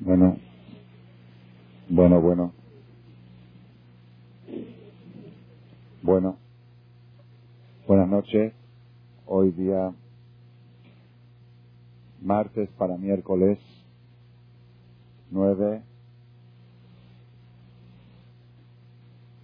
[0.00, 0.38] Bueno,
[1.88, 2.54] bueno, bueno.
[6.02, 6.38] Bueno,
[7.88, 8.54] buenas noches.
[9.26, 9.94] Hoy día
[12.22, 13.58] martes para miércoles
[15.30, 15.82] 9,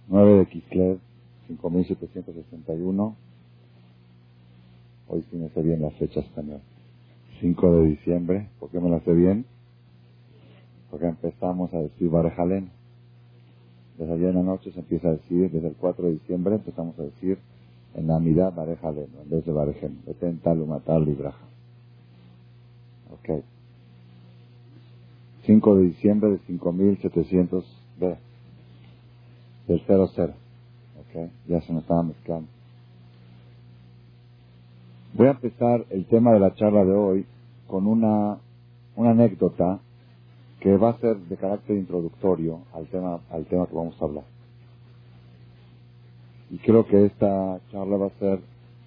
[0.07, 0.99] 9 de Kislev,
[1.47, 3.17] 5761.
[5.09, 6.61] Hoy sí me sé bien las fechas también.
[7.41, 9.45] 5 de diciembre, ¿por qué me las sé bien?
[10.89, 12.69] Porque empezamos a decir Barejalen.
[13.97, 16.97] Desde ayer en la noche se empieza a decir, desde el 4 de diciembre empezamos
[16.99, 17.37] a decir
[17.95, 21.45] en la mitad Barejalen, en vez de Barejen, Eten Talumatal Libraja.
[23.11, 23.43] Ok.
[25.45, 27.65] 5 de diciembre de 5700
[27.99, 28.17] b
[29.67, 30.33] del 00.
[30.99, 31.29] Ok.
[31.47, 32.47] Ya se nos estaba mezclando.
[35.13, 37.25] Voy a empezar el tema de la charla de hoy
[37.67, 38.37] con una,
[38.97, 39.79] una anécdota
[40.65, 44.23] que va a ser de carácter introductorio al tema, al tema que vamos a hablar.
[46.49, 48.39] Y creo que esta charla va a ser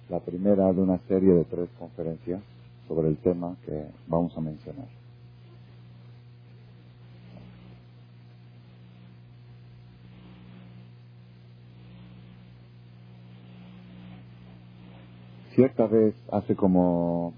[0.09, 2.41] la primera de una serie de tres conferencias
[2.85, 4.89] sobre el tema que vamos a mencionar.
[15.55, 17.33] Cierta vez, hace como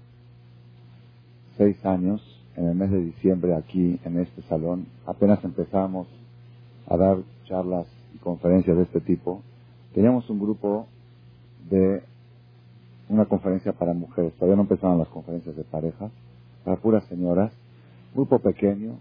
[1.56, 6.06] seis años, en el mes de diciembre aquí en este salón, apenas empezamos
[6.86, 9.42] a dar charlas y conferencias de este tipo,
[9.94, 10.86] teníamos un grupo
[11.70, 12.02] de
[13.08, 16.10] una conferencia para mujeres, todavía no empezaban las conferencias de parejas,
[16.64, 17.52] para puras señoras,
[18.14, 18.98] grupo pequeño,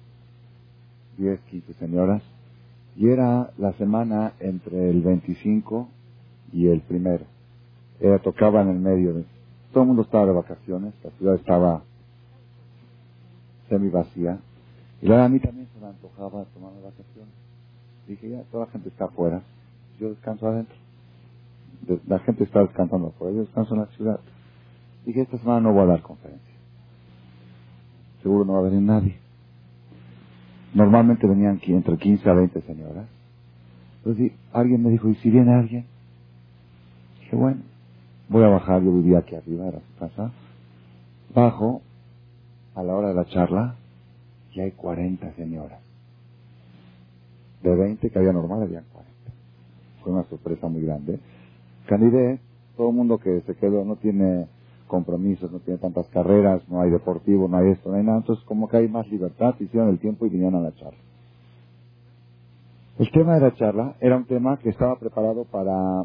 [1.18, 2.24] 10, 15 señoras,
[2.96, 5.88] y era la semana entre el 25
[6.54, 7.26] y el primero.
[8.00, 9.24] Ella tocaba en el medio.
[9.72, 11.84] Todo el mundo estaba de vacaciones, la ciudad estaba
[13.72, 14.38] semi vacía.
[15.02, 17.34] Y luego a mí también se me antojaba tomar vacaciones.
[18.08, 19.42] Dije, ya, toda la gente está afuera,
[20.00, 20.76] yo descanso adentro.
[22.08, 24.20] la gente está descansando afuera, yo descanso en la ciudad.
[25.06, 26.54] Dije, esta semana no voy a dar conferencia.
[28.22, 29.18] Seguro no va a venir nadie.
[30.74, 33.08] Normalmente venían entre 15 a 20 señoras.
[33.98, 35.86] Entonces alguien me dijo, ¿y si viene alguien?
[37.22, 37.62] Dije, bueno,
[38.30, 40.32] voy a bajar, yo vivía aquí arriba, era su casa.
[41.34, 41.82] Bajo,
[42.76, 43.76] a la hora de la charla,
[44.54, 45.80] y hay 40 señoras.
[47.64, 49.12] De 20 que había normal, había 40.
[50.04, 51.20] Fue una sorpresa muy grande.
[51.86, 52.40] Canidé,
[52.76, 54.48] todo el mundo que se quedó no tiene
[54.88, 58.20] compromisos, no tiene tantas carreras, no hay deportivo, no hay esto, no hay nada.
[58.20, 61.00] Entonces, como que hay más libertad, hicieron el tiempo y vinieron a la charla.
[63.00, 66.04] El tema de la charla era un tema que estaba preparado para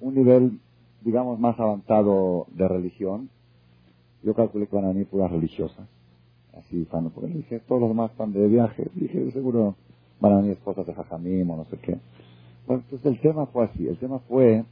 [0.00, 0.58] un nivel,
[1.02, 3.30] digamos, más avanzado de religión,
[4.22, 5.88] yo calculé que van a venir puras religiosas.
[6.56, 7.32] Así, para no poder.
[7.32, 8.86] Dije, todos los demás están de viaje.
[8.94, 9.74] Dije, seguro
[10.20, 11.98] van a venir esposas de Jajamim o no sé qué.
[12.66, 13.86] Bueno, entonces el tema fue así.
[13.86, 14.64] El tema fue,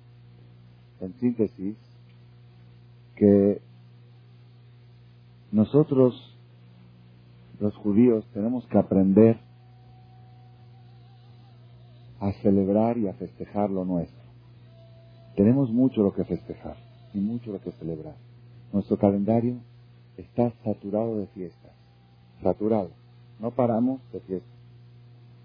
[1.01, 1.77] en síntesis,
[3.17, 3.61] que
[5.51, 6.39] nosotros,
[7.59, 9.39] los judíos, tenemos que aprender
[12.21, 14.21] a celebrar y a festejar lo nuestro.
[15.37, 16.77] Tenemos mucho lo que festejar
[17.15, 18.15] y mucho lo que celebrar.
[18.73, 19.57] Nuestro calendario
[20.17, 21.73] está saturado de fiestas.
[22.43, 22.91] Saturado.
[23.41, 24.51] No paramos de fiestas.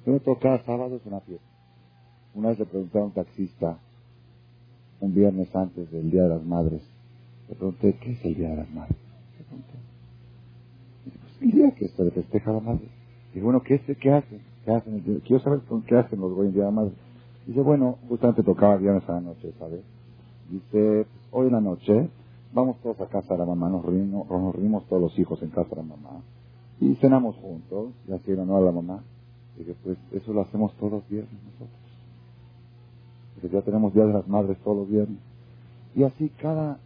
[0.06, 1.46] Yo cada sábado es una fiesta.
[2.36, 3.80] Una vez le pregunté a un taxista,
[5.00, 6.81] un viernes antes del Día de las Madres,
[7.50, 8.97] le pregunté, ¿qué es el Día de las Madres?
[9.38, 9.74] Le pregunté.
[11.06, 12.88] Dice, pues el día que se festeja a la madre.
[13.34, 14.42] Dice, bueno, ¿qué, qué hacen?
[14.63, 15.22] ¿Qué hacen?
[15.25, 16.92] Quiero saber qué hacen los güeyes el Día de la Madre.
[17.47, 19.81] Dice, bueno, justamente tocaba viernes a la noche, ¿sabes?
[20.50, 22.09] Dice, hoy en la noche
[22.56, 25.50] vamos todos a casa de la mamá, nos reunimos, nos reunimos todos los hijos en
[25.50, 26.22] casa de la mamá
[26.80, 29.04] y cenamos juntos, y así no a la mamá.
[29.58, 31.70] Y que pues eso lo hacemos todos los viernes nosotros.
[33.34, 35.20] Porque ya tenemos Día de las Madres todos los viernes.
[35.96, 36.78] Y así cada,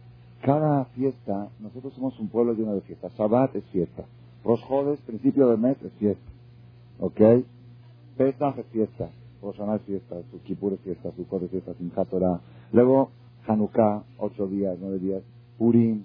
[0.42, 3.12] cada fiesta, nosotros somos un pueblo lleno de fiestas.
[3.14, 4.04] Shabbat es fiesta.
[4.44, 6.30] Rosh Jodes, principio del mes, es fiesta.
[7.00, 7.20] ¿Ok?
[8.16, 9.10] Pesach es fiesta.
[9.42, 10.16] Rosh es fiesta.
[10.30, 11.10] Su es fiesta.
[11.16, 11.74] Su es fiesta.
[11.74, 12.08] Simchat
[12.72, 13.10] Luego,
[13.48, 15.22] Hanukkah, ocho días, nueve días.
[15.60, 16.04] Purim,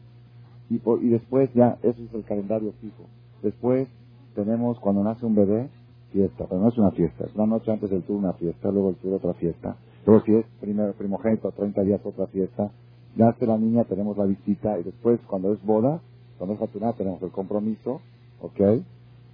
[0.69, 3.06] y, y después ya, eso es el calendario fijo.
[3.42, 3.88] Después
[4.36, 5.69] tenemos, cuando nace un bebé,
[6.12, 8.90] fiesta, pero no es una fiesta, es una noche antes del tour una fiesta, luego
[8.90, 12.69] el tour otra fiesta, luego si es primero, primogénito, 30 días otra fiesta,
[13.16, 16.01] nace la niña, tenemos la visita, y después cuando es boda,
[16.38, 18.01] cuando es fatunada, tenemos el compromiso,
[18.42, 18.60] ¿ok?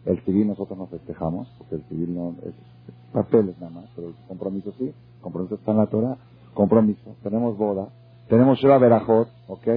[0.05, 2.53] El civil nosotros no festejamos, porque el civil no es
[3.11, 6.17] papeles nada más, pero el compromiso sí, compromiso está en la Torah,
[6.53, 7.89] compromiso, tenemos boda,
[8.29, 9.67] tenemos Sheva Berajot, ¿ok?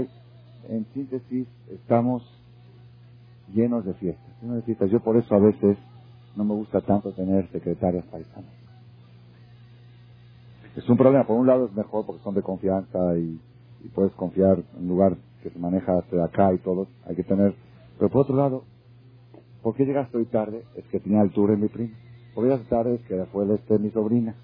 [0.68, 2.22] En síntesis, estamos
[3.52, 4.42] llenos de fiestas.
[4.42, 4.90] lleno de fiestas.
[4.90, 5.76] Yo por eso a veces
[6.36, 8.52] no me gusta tanto tener secretarias paisanas.
[10.76, 11.26] Es un problema.
[11.26, 13.40] Por un lado es mejor porque son de confianza y,
[13.94, 16.86] puedes confiar en un lugar que se maneja de acá y todo.
[17.06, 17.54] Hay que tener.
[17.98, 18.64] Pero por otro lado,
[19.62, 20.64] ¿por qué llegaste hoy tarde?
[20.74, 21.94] Es que tenía el tour en mi prima.
[22.34, 22.94] ¿Por tarde?
[22.94, 24.34] Es que fue el este mi sobrina.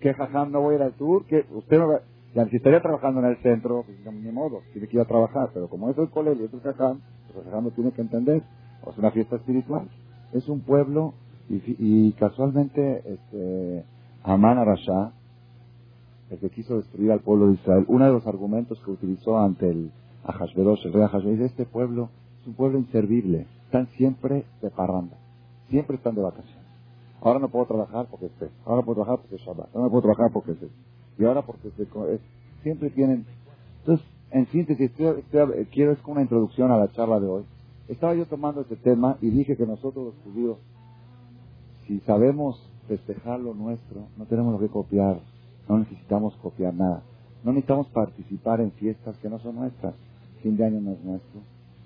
[0.00, 1.26] ¿Qué jajam no voy a ir al tour?
[1.26, 2.00] que Usted no va...
[2.34, 5.50] Ya, si estaría trabajando en el centro, pues ni modo, tiene que ir a trabajar.
[5.54, 8.42] Pero como es el colegio, es el jajam, pues el jajam lo tiene que entender.
[8.84, 9.88] O es una fiesta espiritual.
[10.32, 11.14] Es un pueblo
[11.48, 13.84] y, casualmente este,
[14.22, 15.12] Amán Arashá,
[16.30, 19.70] el que quiso destruir al pueblo de Israel, uno de los argumentos que utilizó ante
[19.70, 19.90] el
[20.24, 22.10] Ahashverosh, el rey Ahashverosh, este pueblo
[22.42, 25.16] es un pueblo inservible, están siempre de parranda,
[25.70, 26.58] siempre están de vacaciones.
[27.22, 28.32] Ahora no puedo trabajar porque es
[28.66, 30.58] ahora no puedo trabajar porque es Shabbat, ahora no puedo trabajar porque es
[31.18, 32.20] y ahora porque es,
[32.62, 33.26] siempre tienen...
[33.80, 37.44] Entonces, en síntesis, quiero es una introducción a la charla de hoy.
[37.88, 40.58] Estaba yo tomando este tema y dije que nosotros los judíos,
[41.86, 45.20] si sabemos festejar lo nuestro, no tenemos lo que copiar
[45.68, 47.02] no necesitamos copiar nada.
[47.44, 49.94] No necesitamos participar en fiestas que no son nuestras.
[50.42, 51.40] Fin de año no es nuestro.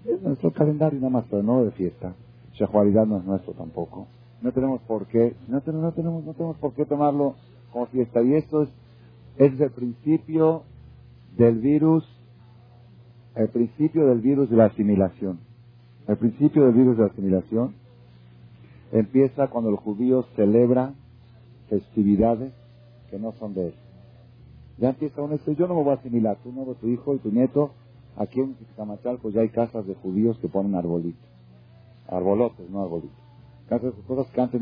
[0.05, 2.14] Es nuestro calendario nada más, pero no de fiesta.
[2.55, 4.06] Shahualidad no es nuestro tampoco.
[4.40, 7.34] No tenemos por qué, no, tenemos, no, tenemos, no tenemos por qué tomarlo
[7.73, 8.23] como fiesta.
[8.23, 8.69] Y esto es,
[9.38, 10.64] es el principio
[11.37, 12.05] del virus,
[13.34, 15.40] el principio del virus de la asimilación.
[16.06, 17.75] El principio del virus de la asimilación
[18.93, 20.94] empieza cuando el judío celebra
[21.69, 22.52] festividades
[23.11, 23.75] que no son de él.
[24.79, 27.19] Ya empieza un esto, yo no me voy a asimilar, tú no, tu hijo y
[27.19, 27.73] tu nieto,
[28.17, 28.56] aquí en
[29.20, 31.29] pues ya hay casas de judíos que ponen arbolitos,
[32.08, 33.17] arbolotes, no arbolitos,
[33.69, 34.61] casas cosas que antes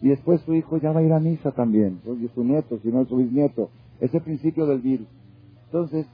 [0.00, 2.88] y después tu hijo ya va a ir a misa también, y su nieto, si
[2.88, 5.08] no es su bisnieto, es el principio del virus.
[5.66, 6.06] Entonces,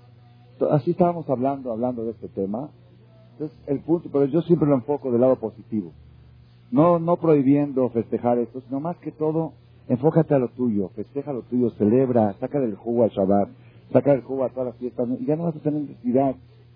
[0.70, 2.70] así estábamos hablando, hablando de este tema,
[3.32, 5.92] entonces el punto, pero yo siempre lo enfoco del lado positivo,
[6.70, 9.52] no, no prohibiendo festejar esto, sino más que todo
[9.86, 13.50] Enfócate a lo tuyo, festeja lo tuyo, celebra, saca del jugo al Shabbat,
[13.92, 16.34] saca del jugo a todas las fiestas, y ya no vas a tener necesidad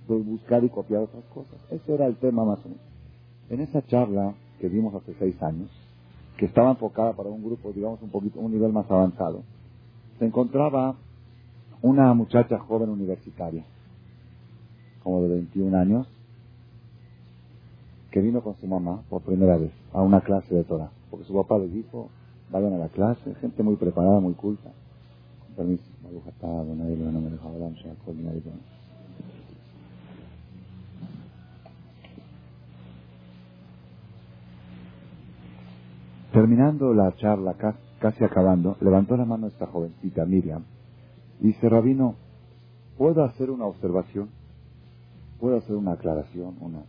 [0.08, 1.58] de buscar y copiar otras cosas.
[1.70, 2.84] Ese era el tema más o menos.
[3.48, 5.70] En esa charla que vimos hace seis años,
[6.36, 9.42] que estaba enfocada para un grupo, digamos, un poquito, un nivel más avanzado,
[10.18, 10.96] se encontraba
[11.82, 13.64] una muchacha joven universitaria,
[15.02, 16.06] como de 21 años,
[18.10, 21.34] que vino con su mamá por primera vez a una clase de Torah, porque su
[21.34, 22.08] papá le dijo,
[22.50, 24.70] vayan a la clase, gente muy preparada, muy culta.
[25.46, 25.84] Con permiso,
[36.38, 37.56] Terminando la charla,
[37.98, 40.62] casi acabando, levantó la mano esta jovencita, Miriam,
[41.40, 42.14] y dice, Rabino,
[42.96, 44.28] ¿puedo hacer una observación?
[45.40, 46.54] ¿Puedo hacer una aclaración?
[46.60, 46.84] Una...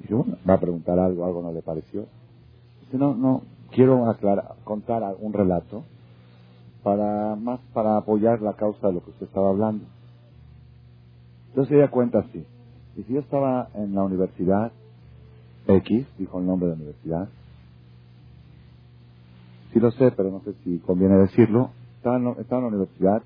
[0.00, 2.06] Dice, bueno, va a preguntar algo, algo no le pareció.
[2.80, 3.42] Dice, no, no,
[3.72, 5.84] quiero aclarar, contar un relato
[6.82, 9.84] para más para apoyar la causa de lo que usted estaba hablando.
[11.50, 12.46] Entonces ella cuenta así.
[12.94, 14.72] Si yo estaba en la universidad
[15.66, 17.28] X, dijo el nombre de la universidad,
[19.72, 23.22] sí lo sé, pero no sé si conviene decirlo, estaba en, estaba en la universidad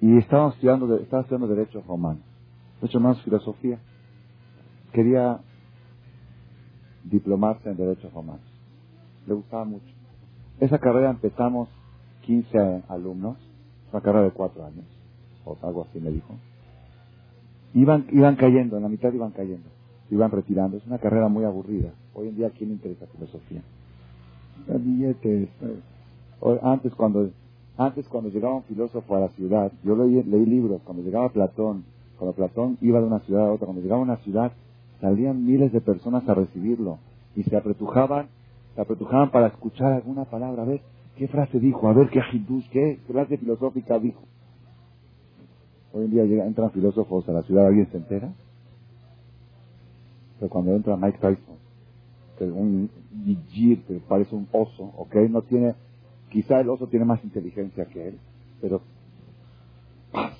[0.00, 2.22] y estaba estudiando, estaba estudiando Derechos Romanos.
[2.80, 3.78] Derecho más Filosofía.
[4.92, 5.40] Quería
[7.04, 8.54] diplomarse en Derechos Romanos
[9.26, 9.86] le gustaba mucho.
[10.60, 11.68] Esa carrera empezamos
[12.22, 13.36] 15 alumnos,
[13.92, 14.84] una carrera de 4 años,
[15.44, 16.34] o algo así me dijo.
[17.74, 19.68] Iban, iban cayendo, en la mitad iban cayendo,
[20.10, 20.76] iban retirando.
[20.76, 21.92] Es una carrera muy aburrida.
[22.14, 23.62] Hoy en día, ¿a quién le interesa filosofía?
[24.66, 25.48] Billetes.
[25.62, 26.58] Eh.
[26.62, 27.30] Antes, cuando,
[27.76, 31.84] antes, cuando llegaba un filósofo a la ciudad, yo leí, leí libros, cuando llegaba Platón,
[32.18, 34.52] cuando Platón iba de una ciudad a otra, cuando llegaba a una ciudad,
[35.00, 36.98] salían miles de personas a recibirlo
[37.34, 38.28] y se apretujaban
[38.74, 40.80] se apretujaban para escuchar alguna palabra, a ver
[41.16, 44.20] qué frase dijo, a ver qué ajidush, qué frase filosófica dijo.
[45.92, 48.32] Hoy en día llega, entran filósofos a la ciudad, ¿alguien se entera?
[50.40, 51.56] Pero cuando entra Mike Tyson,
[52.38, 52.90] que es un
[53.24, 55.14] yijir, que parece un oso, ¿ok?
[55.30, 55.74] No tiene,
[56.30, 58.18] quizá el oso tiene más inteligencia que él,
[58.60, 58.82] pero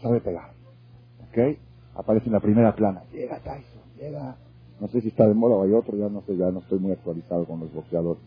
[0.03, 0.53] sabe pegar,
[1.29, 1.59] ¿ok?
[1.95, 4.37] Aparece en la primera plana, llega Tyson, llega
[4.81, 6.79] no sé si está de moda o hay otro, ya no sé, ya no estoy
[6.79, 8.23] muy actualizado con los boxeadores.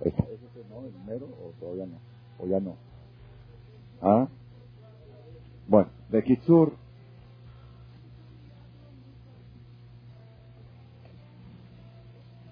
[0.00, 1.98] ¿Es ese no, el número o todavía no?
[2.38, 2.76] ¿O ya no?
[4.02, 4.28] ¿Ah?
[5.66, 6.74] Bueno, de Kitsur.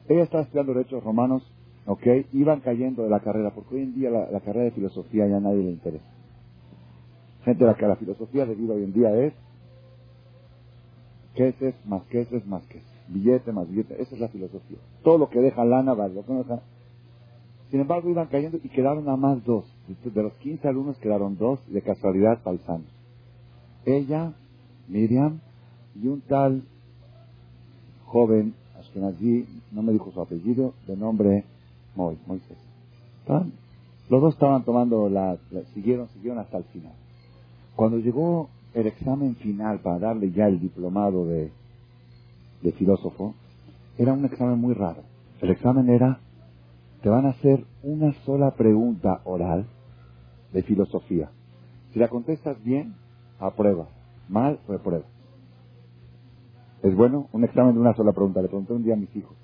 [0.08, 1.42] Ella estaba estudiando derechos romanos,
[1.86, 2.06] ¿ok?
[2.32, 5.40] Iban cayendo de la carrera, porque hoy en día la, carrera de filosofía ya a
[5.40, 6.04] nadie le interesa.
[7.44, 9.34] Gente, la que la filosofía de vida hoy en día es
[11.34, 12.84] ¿qué es más qué es más qué es.
[13.08, 14.00] billete más billete.
[14.00, 14.78] Esa es la filosofía.
[15.02, 16.22] Todo lo que deja lana vale.
[17.70, 19.64] Sin embargo, iban cayendo y quedaron nada más dos.
[20.04, 22.86] De los 15 alumnos quedaron dos, de casualidad paisanos.
[23.84, 24.32] Ella,
[24.88, 25.40] Miriam,
[25.94, 26.62] y un tal
[28.06, 28.54] joven,
[28.94, 31.44] Ashkenazi, no me dijo su apellido, de nombre
[31.96, 32.56] Moy, Moisés.
[34.08, 35.36] Los dos estaban tomando la,
[35.74, 36.92] siguieron, siguieron hasta el final.
[37.74, 41.50] Cuando llegó el examen final para darle ya el diplomado de,
[42.62, 43.34] de filósofo,
[43.98, 45.02] era un examen muy raro.
[45.40, 46.20] El examen era,
[47.02, 49.66] te van a hacer una sola pregunta oral
[50.52, 51.30] de filosofía.
[51.92, 52.94] Si la contestas bien,
[53.38, 53.88] aprueba.
[54.28, 55.04] Mal, reprueba.
[56.84, 57.28] ¿Es bueno?
[57.32, 58.42] Un examen de una sola pregunta.
[58.42, 59.34] Le pregunté un día a mis hijos.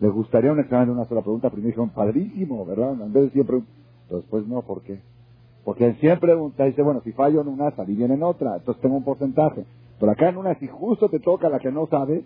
[0.00, 1.48] ¿Les gustaría un examen de una sola pregunta?
[1.48, 2.92] Primero dijeron, padrísimo, ¿verdad?
[3.00, 3.62] En vez de siempre
[4.10, 5.00] Después no, ¿por qué?
[5.64, 8.80] Porque en 100 preguntas dice, bueno, si fallo en una, salí bien en otra, entonces
[8.80, 9.64] tengo un porcentaje.
[10.00, 12.24] Pero acá en una, si justo te toca la que no sabes,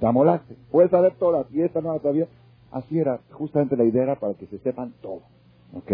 [0.00, 0.56] te amolaste.
[0.70, 2.26] Puedes saber todas y esta no la sabía.
[2.70, 5.20] Así era, justamente la idea para que se sepan todo.
[5.74, 5.92] ¿Ok?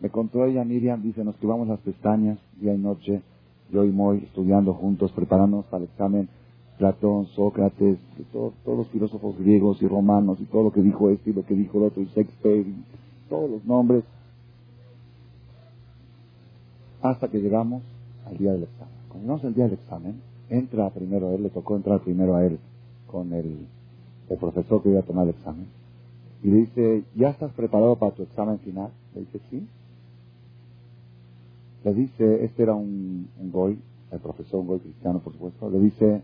[0.00, 3.22] Me contó ella, Miriam, dice, nos esquivamos las pestañas día y noche,
[3.70, 6.28] yo y Moy, estudiando juntos, preparándonos para el examen.
[6.78, 7.98] Platón, Sócrates,
[8.32, 11.54] todos los filósofos griegos y romanos, y todo lo que dijo este y lo que
[11.54, 12.84] dijo el otro, y Shakespeare, y
[13.28, 14.04] todos los nombres
[17.02, 17.82] hasta que llegamos
[18.26, 18.94] al día del examen.
[19.08, 22.58] Cuando llegamos al día del examen, entra primero él, le tocó entrar primero a él
[23.06, 23.66] con el,
[24.28, 25.66] el profesor que iba a tomar el examen,
[26.42, 28.90] y le dice, ¿ya estás preparado para tu examen final?
[29.14, 29.66] Le dice, sí.
[31.84, 33.78] Le dice, este era un, un goy,
[34.10, 36.22] el profesor, un goy cristiano, por supuesto, le dice,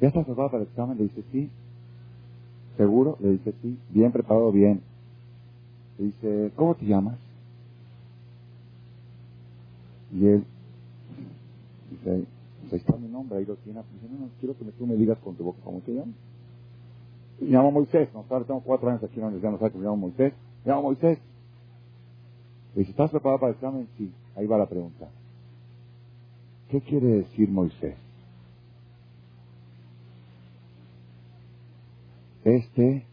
[0.00, 0.98] ¿ya estás preparado para el examen?
[0.98, 1.50] Le dice, sí.
[2.76, 3.16] ¿Seguro?
[3.20, 3.78] Le dice, sí.
[3.90, 4.82] Bien preparado, bien.
[5.98, 7.18] Le dice, ¿cómo te llamas?
[10.12, 10.44] Y él
[11.90, 13.80] dice, ahí está mi nombre, ahí lo tiene.
[13.94, 16.14] Dice, no, no, quiero que tú me digas con tu boca cómo te llamas.
[17.40, 19.78] me llamo Moisés, no sabes, tengo cuatro años aquí en la universidad, no sabes que
[19.78, 20.32] me llamo Moisés.
[20.64, 21.18] Me llamo Moisés.
[22.74, 23.88] Le dice, ¿estás preparado para el examen?
[23.98, 25.08] Sí, ahí va la pregunta.
[26.70, 27.96] ¿Qué quiere decir Moisés?
[32.48, 33.04] Este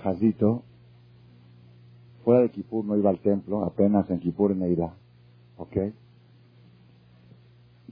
[0.00, 0.62] Jazito
[2.24, 4.94] fuera de Kipur no iba al templo, apenas en Kipur en Eira.
[5.58, 5.76] ¿Ok?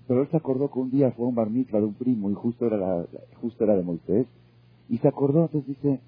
[0.07, 2.65] Pero él se acordó que un día fue un bar de un primo y justo
[2.67, 3.07] era, la,
[3.41, 4.29] justo era de Moisés.
[4.89, 6.01] Y se acordó, entonces dice,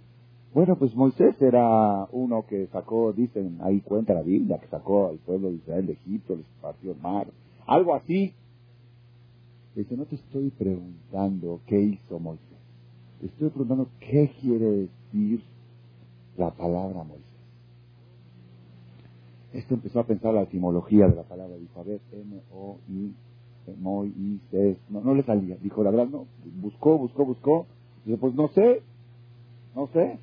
[0.52, 5.18] bueno, pues Moisés era uno que sacó, dicen, ahí cuenta la Biblia, que sacó al
[5.18, 7.26] pueblo de Israel de Egipto, les partió el mar,
[7.66, 8.34] algo así.
[9.74, 12.53] Dice, no te estoy preguntando qué hizo Moisés,
[13.26, 15.42] estoy preguntando qué quiere decir
[16.36, 17.24] la palabra Moisés.
[19.52, 21.56] Esto empezó a pensar la etimología de la palabra.
[21.56, 23.14] Dijo, a ver, M-O-I,
[23.68, 25.56] M-O-I, C, no, no le salía.
[25.56, 26.26] Dijo, la verdad, no.
[26.60, 27.66] Buscó, buscó, buscó.
[28.04, 28.82] Dijo, pues no sé,
[29.76, 30.18] no sé.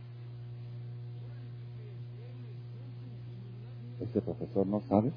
[4.02, 5.14] Este profesor no sabe.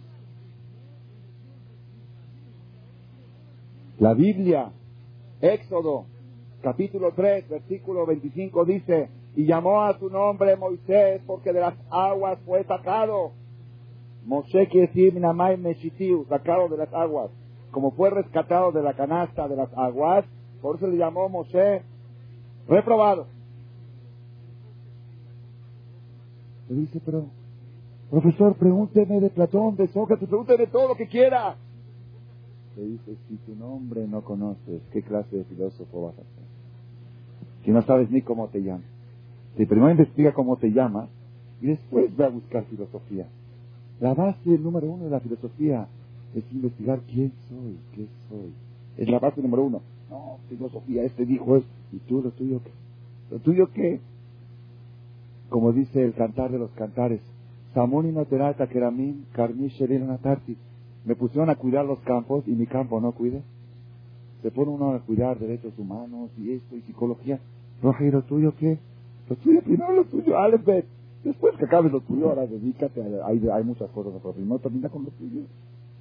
[3.98, 4.70] La Biblia,
[5.40, 6.06] Éxodo,
[6.64, 12.38] capítulo 3, versículo 25 dice, y llamó a su nombre Moisés porque de las aguas
[12.46, 13.32] fue sacado.
[14.24, 17.30] Moshe quiere decir Minamay Meshitiu, sacado de las aguas.
[17.70, 20.24] Como fue rescatado de la canasta de las aguas,
[20.62, 21.82] por eso le llamó Moshe
[22.66, 23.26] reprobado.
[26.70, 27.26] Le dice, pero,
[28.10, 31.56] profesor, pregúnteme de Platón, de Sócrates, pregúnteme todo lo que quiera.
[32.76, 36.53] Le dice, si tu nombre no conoces, ¿qué clase de filósofo vas a ser?
[37.64, 38.86] Si no sabes ni cómo te llamas.
[39.56, 41.08] Si primero investiga cómo te llamas
[41.60, 43.26] y después ve a buscar filosofía.
[44.00, 45.86] La base número uno de la filosofía
[46.34, 48.52] es investigar quién soy, qué soy.
[48.96, 49.80] Es la base número uno.
[50.10, 52.70] No, filosofía, este dijo es, ¿y tú lo tuyo qué?
[53.30, 54.00] ¿Lo tuyo qué?
[55.48, 57.20] Como dice el cantar de los cantares,
[57.74, 59.68] Samuni no terata keramim karmi
[60.06, 60.56] natarti.
[61.04, 63.42] Me pusieron a cuidar los campos y mi campo no cuide.
[64.42, 67.40] Se pone uno a cuidar derechos humanos y esto y psicología.
[67.82, 68.78] Roja, ¿y lo tuyo qué?
[69.28, 70.86] Lo tuyo primero lo tuyo, Alebet.
[71.22, 74.88] Después que acabes lo tuyo, ahora dedícate, a, hay, hay muchas cosas, pero primero termina
[74.90, 75.42] con lo tuyo.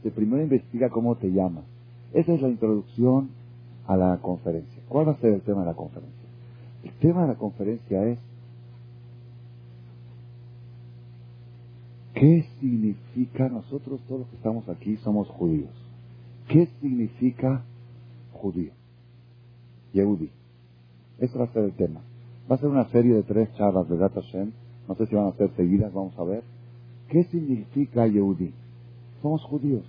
[0.04, 1.64] De primero investiga cómo te llamas.
[2.14, 3.30] Esa es la introducción
[3.88, 4.84] a la conferencia.
[4.90, 6.30] ¿Cuál va a ser el tema de la conferencia?
[6.84, 8.20] El tema de la conferencia es
[12.14, 15.72] ¿qué significa nosotros todos los que estamos aquí somos judíos?
[16.48, 17.64] ¿Qué significa
[18.34, 18.72] judío?
[19.94, 20.30] Yehudi.
[21.24, 22.02] Ese va a ser el tema.
[22.52, 24.52] Va a ser una serie de tres charlas de Data Shem
[24.88, 26.44] no sé si van a ser seguidas, vamos a ver.
[27.08, 28.54] ¿Qué significa Yehudi?
[29.22, 29.86] Somos judíos.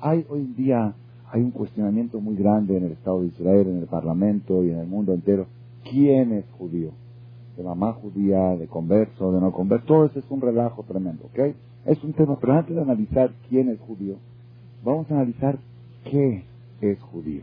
[0.00, 0.94] Hay hoy en día
[1.32, 4.78] hay un cuestionamiento muy grande en el Estado de Israel, en el Parlamento y en
[4.78, 5.46] el mundo entero.
[5.88, 6.90] ¿Quién es judío?
[7.56, 11.54] De mamá judía, de converso, de no converso, todo eso es un relajo tremendo, ¿ok?
[11.86, 14.16] Es un tema, pero antes de analizar quién es judío,
[14.84, 15.58] vamos a analizar
[16.04, 16.44] qué
[16.80, 17.42] es judío.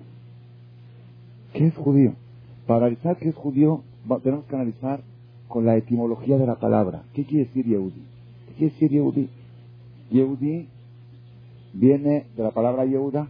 [1.54, 2.14] ¿Qué es judío?
[2.68, 3.82] Para analizar qué es judío,
[4.24, 5.02] tenemos que analizar
[5.48, 7.04] con la etimología de la palabra.
[7.14, 8.04] ¿Qué quiere decir Yehudi?
[8.48, 9.30] ¿Qué quiere decir Yehudi?
[10.12, 10.68] Yehudi
[11.74, 13.30] viene de la palabra Yehuda.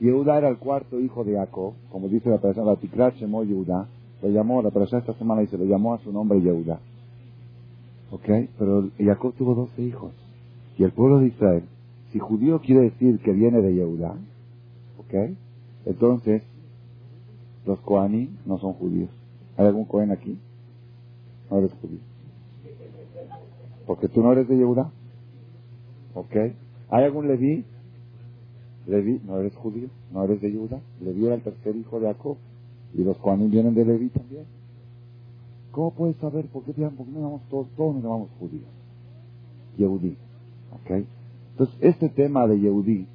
[0.00, 3.88] Yehuda era el cuarto hijo de Jacob, como dice la persona, la Tikrat Shemo Yehuda.
[4.22, 6.80] Lo llamó, la persona esta semana dice, lo llamó a su nombre Yehuda.
[8.10, 8.28] ¿Ok?
[8.58, 10.12] Pero Jacob tuvo doce hijos.
[10.76, 11.64] Y el pueblo de Israel,
[12.12, 14.14] si judío quiere decir que viene de Yehuda,
[14.98, 15.36] ¿ok?
[15.86, 16.42] Entonces,
[17.68, 19.10] los Kohanim no son judíos.
[19.58, 20.38] ¿Hay algún Kohen aquí?
[21.50, 21.98] No eres judío.
[23.86, 24.90] Porque tú no eres de Yehuda.
[26.14, 26.34] ¿Ok?
[26.88, 27.66] ¿Hay algún Leví?
[28.86, 30.80] Leví, no eres judío, no eres de Yehuda.
[31.02, 32.38] Leví era el tercer hijo de Jacob.
[32.94, 34.44] Y los Kohanim vienen de Leví también.
[35.70, 38.64] ¿Cómo puedes saber por qué, por qué no llamamos todos, todos nos llamamos judíos?
[39.76, 40.16] Yehudí.
[40.72, 41.04] ¿Ok?
[41.50, 43.06] Entonces, este tema de Yehudí,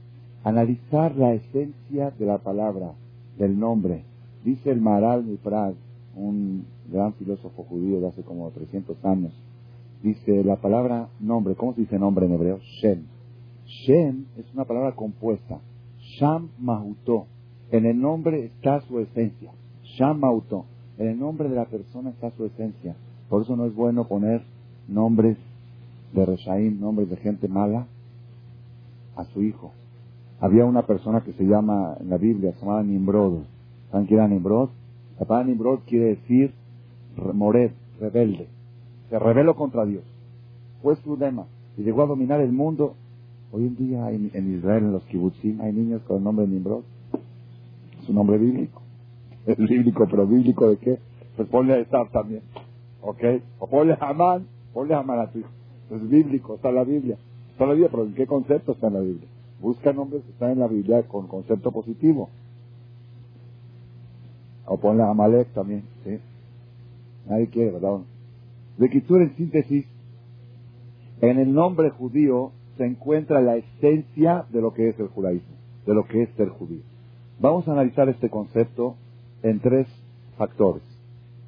[0.43, 2.93] analizar la esencia de la palabra,
[3.39, 4.12] del nombre.
[4.43, 5.73] Dice el Maral Miprad,
[6.15, 9.33] un gran filósofo judío de hace como 300 años,
[10.01, 12.59] dice la palabra nombre, ¿cómo se dice nombre en hebreo?
[12.81, 13.03] Shem.
[13.65, 15.59] Shem es una palabra compuesta.
[16.19, 17.25] Sham Mahuto.
[17.71, 19.51] En el nombre está su esencia.
[19.97, 20.65] Sham Mahuto.
[20.97, 22.95] En el nombre de la persona está su esencia.
[23.29, 24.43] Por eso no es bueno poner
[24.87, 25.37] nombres
[26.13, 27.87] de Reshaim, nombres de gente mala,
[29.15, 29.71] a su hijo.
[30.39, 33.43] Había una persona que se llama en la Biblia, se llamaba Nimrod.
[33.93, 34.69] ¿Saben quién era Nimrod?
[35.19, 36.51] La palabra Nimrod quiere decir
[37.15, 37.69] mored,
[37.99, 38.47] rebelde.
[39.11, 40.03] Se rebeló contra Dios.
[40.81, 41.45] Fue su lema.
[41.77, 42.95] Y llegó a dominar el mundo.
[43.51, 46.81] Hoy en día en, Israel, en los kibbutzim, hay niños con el nombre de Nimrod.
[48.01, 48.81] Es un nombre bíblico.
[49.45, 50.97] Es bíblico, pero bíblico de qué?
[51.35, 52.41] Pues ponle a estar también.
[53.03, 53.21] ¿Ok?
[53.59, 55.49] O ponle a Amán, ponle a Amán a tu hijo.
[55.91, 57.17] Es bíblico, está en la Biblia.
[57.51, 59.27] Está en la Biblia, pero ¿en qué concepto está en la Biblia?
[59.61, 62.29] Busca nombres que están en la Biblia con concepto positivo.
[64.65, 66.19] O ponle a Amalek también, ¿sí?
[67.27, 67.99] Nadie quiere, ¿verdad?
[68.77, 69.85] De Kitur, en síntesis,
[71.21, 75.93] en el nombre judío se encuentra la esencia de lo que es el judaísmo, de
[75.93, 76.81] lo que es ser judío.
[77.39, 78.95] Vamos a analizar este concepto
[79.41, 79.87] en tres
[80.37, 80.83] factores,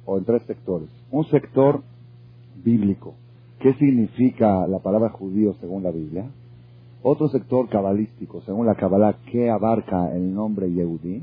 [0.04, 0.88] o en tres sectores.
[1.10, 1.82] Un sector
[2.64, 3.14] bíblico.
[3.60, 6.30] ¿Qué significa la palabra judío según la Biblia?
[7.02, 11.22] Otro sector cabalístico, según la Kabbalah, ¿qué abarca el nombre Yehudi?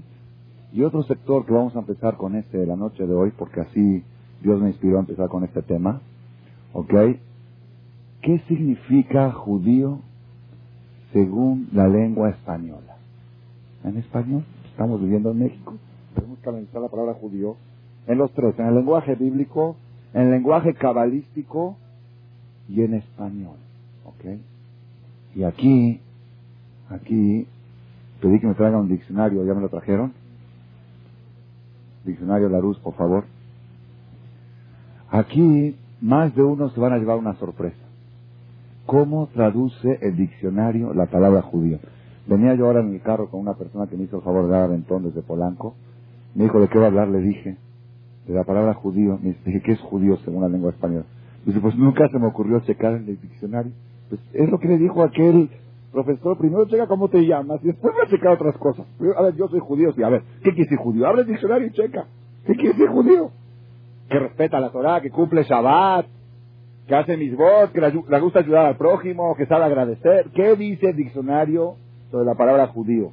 [0.73, 3.61] Y otro sector que vamos a empezar con este de la noche de hoy, porque
[3.61, 4.03] así
[4.41, 6.01] Dios me inspiró a empezar con este tema.
[6.73, 6.91] ¿Ok?
[8.23, 9.99] ¿Qué significa judío
[11.11, 12.97] según la lengua española?
[13.83, 15.75] En español, estamos viviendo en México,
[16.15, 17.55] tenemos que analizar la palabra judío
[18.07, 19.75] en los tres, en el lenguaje bíblico,
[20.15, 21.77] en el lenguaje cabalístico
[22.67, 23.57] y en español.
[24.05, 24.39] ¿Ok?
[25.35, 26.01] Y aquí,
[26.89, 27.45] aquí,
[28.21, 30.22] pedí que me traigan un diccionario, ¿ya me lo trajeron?
[32.05, 33.25] Diccionario Larus, por favor.
[35.09, 37.77] Aquí, más de uno se van a llevar una sorpresa.
[38.85, 41.79] ¿Cómo traduce el diccionario la palabra judío?
[42.27, 44.51] Venía yo ahora en mi carro con una persona que me hizo el favor de
[44.51, 45.75] dar aventón desde Polanco.
[46.35, 47.07] Me dijo, ¿de qué va a hablar?
[47.09, 47.57] Le dije,
[48.27, 49.19] de la palabra judío.
[49.21, 51.05] Me dije, ¿qué es judío según la lengua española?
[51.45, 53.71] Dice, pues nunca se me ocurrió checar en el diccionario.
[54.09, 55.49] Pues es lo que le dijo aquel
[55.93, 56.37] profesor.
[56.37, 58.85] Primero checa cómo te llamas y después va a checar otras cosas.
[59.15, 59.93] A ver, yo soy judío.
[59.93, 61.07] Sí, a ver, ¿qué quiere decir judío?
[61.07, 62.07] Abre el diccionario y checa.
[62.45, 63.31] ¿Qué quiere decir judío?
[64.09, 66.07] Que respeta la Torah, que cumple Shabbat,
[66.87, 70.29] que hace mis voz, que le gusta ayudar al prójimo, que sabe agradecer.
[70.33, 71.75] ¿Qué dice el diccionario
[72.11, 73.11] sobre la palabra judío?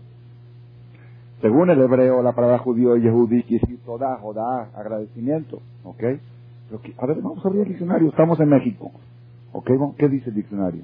[1.40, 5.60] Según el hebreo, la palabra judío y Yehudi quiere decir toda, jodá, agradecimiento.
[5.84, 6.02] ¿Ok?
[6.98, 8.08] a ver, vamos a abrir el diccionario.
[8.10, 8.90] Estamos en México.
[9.52, 9.70] ¿Ok?
[9.96, 10.82] ¿Qué dice el diccionario?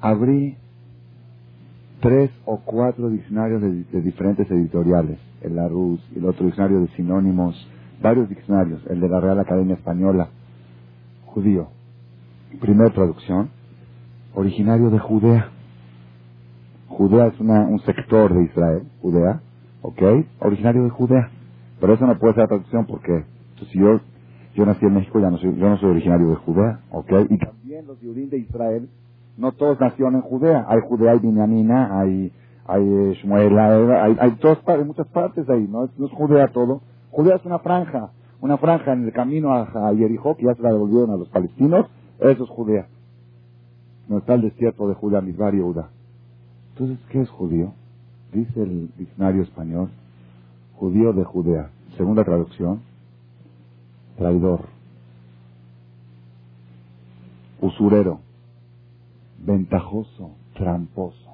[0.00, 0.56] Abrí
[2.00, 5.18] tres o cuatro diccionarios de, diferentes editoriales.
[5.42, 7.54] El Larus, el otro diccionario de sinónimos,
[8.02, 8.84] varios diccionarios.
[8.88, 10.28] El de la Real Academia Española.
[11.26, 11.68] Judío.
[12.60, 13.50] Primera traducción.
[14.34, 15.50] Originario de Judea.
[16.88, 18.82] Judea es un sector de Israel.
[19.00, 19.40] Judea.
[19.82, 20.02] ¿Ok?
[20.40, 21.30] Originario de Judea.
[21.80, 23.24] Pero eso no puede ser la traducción porque
[23.70, 24.00] si yo
[24.58, 27.12] yo nací en México, ya no soy, yo no soy originario de Judea, ¿ok?
[27.30, 28.88] Y también los judíos de Israel,
[29.38, 30.66] no todos nacieron en Judea.
[30.68, 32.32] Hay Judea, hay Binyaminah, hay,
[32.66, 35.84] hay eh, Shmuel, hay, hay, todas, muchas partes ahí, ¿no?
[35.84, 36.82] Es Judea todo.
[37.10, 40.62] Judea es una franja, una franja en el camino a, a Jericó, que ya se
[40.62, 41.86] la devolvieron a los palestinos,
[42.18, 42.88] eso es Judea.
[44.08, 45.88] No está el desierto de Judea, Misbar y Judá.
[46.72, 47.72] Entonces, ¿qué es judío?
[48.32, 49.90] Dice el diccionario español,
[50.76, 51.70] judío de Judea.
[51.96, 52.80] Segunda traducción,
[54.16, 54.66] traidor,
[57.60, 58.20] usurero,
[59.38, 61.30] ventajoso, tramposo.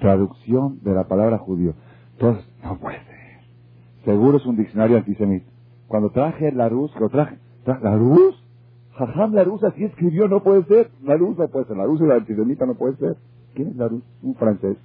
[0.00, 1.74] Traducción de la palabra judío.
[2.12, 3.14] Entonces, no puede ser.
[4.04, 5.46] Seguro es un diccionario antisemita.
[5.88, 8.34] Cuando traje la luz, lo traje, la luz,
[8.96, 10.90] Jajam la luz así escribió, no puede ser.
[11.02, 11.76] La luz no puede ser.
[11.76, 13.16] La luz y la antisemita no puede ser.
[13.54, 14.02] ¿Quién es la luz?
[14.22, 14.76] Un francés.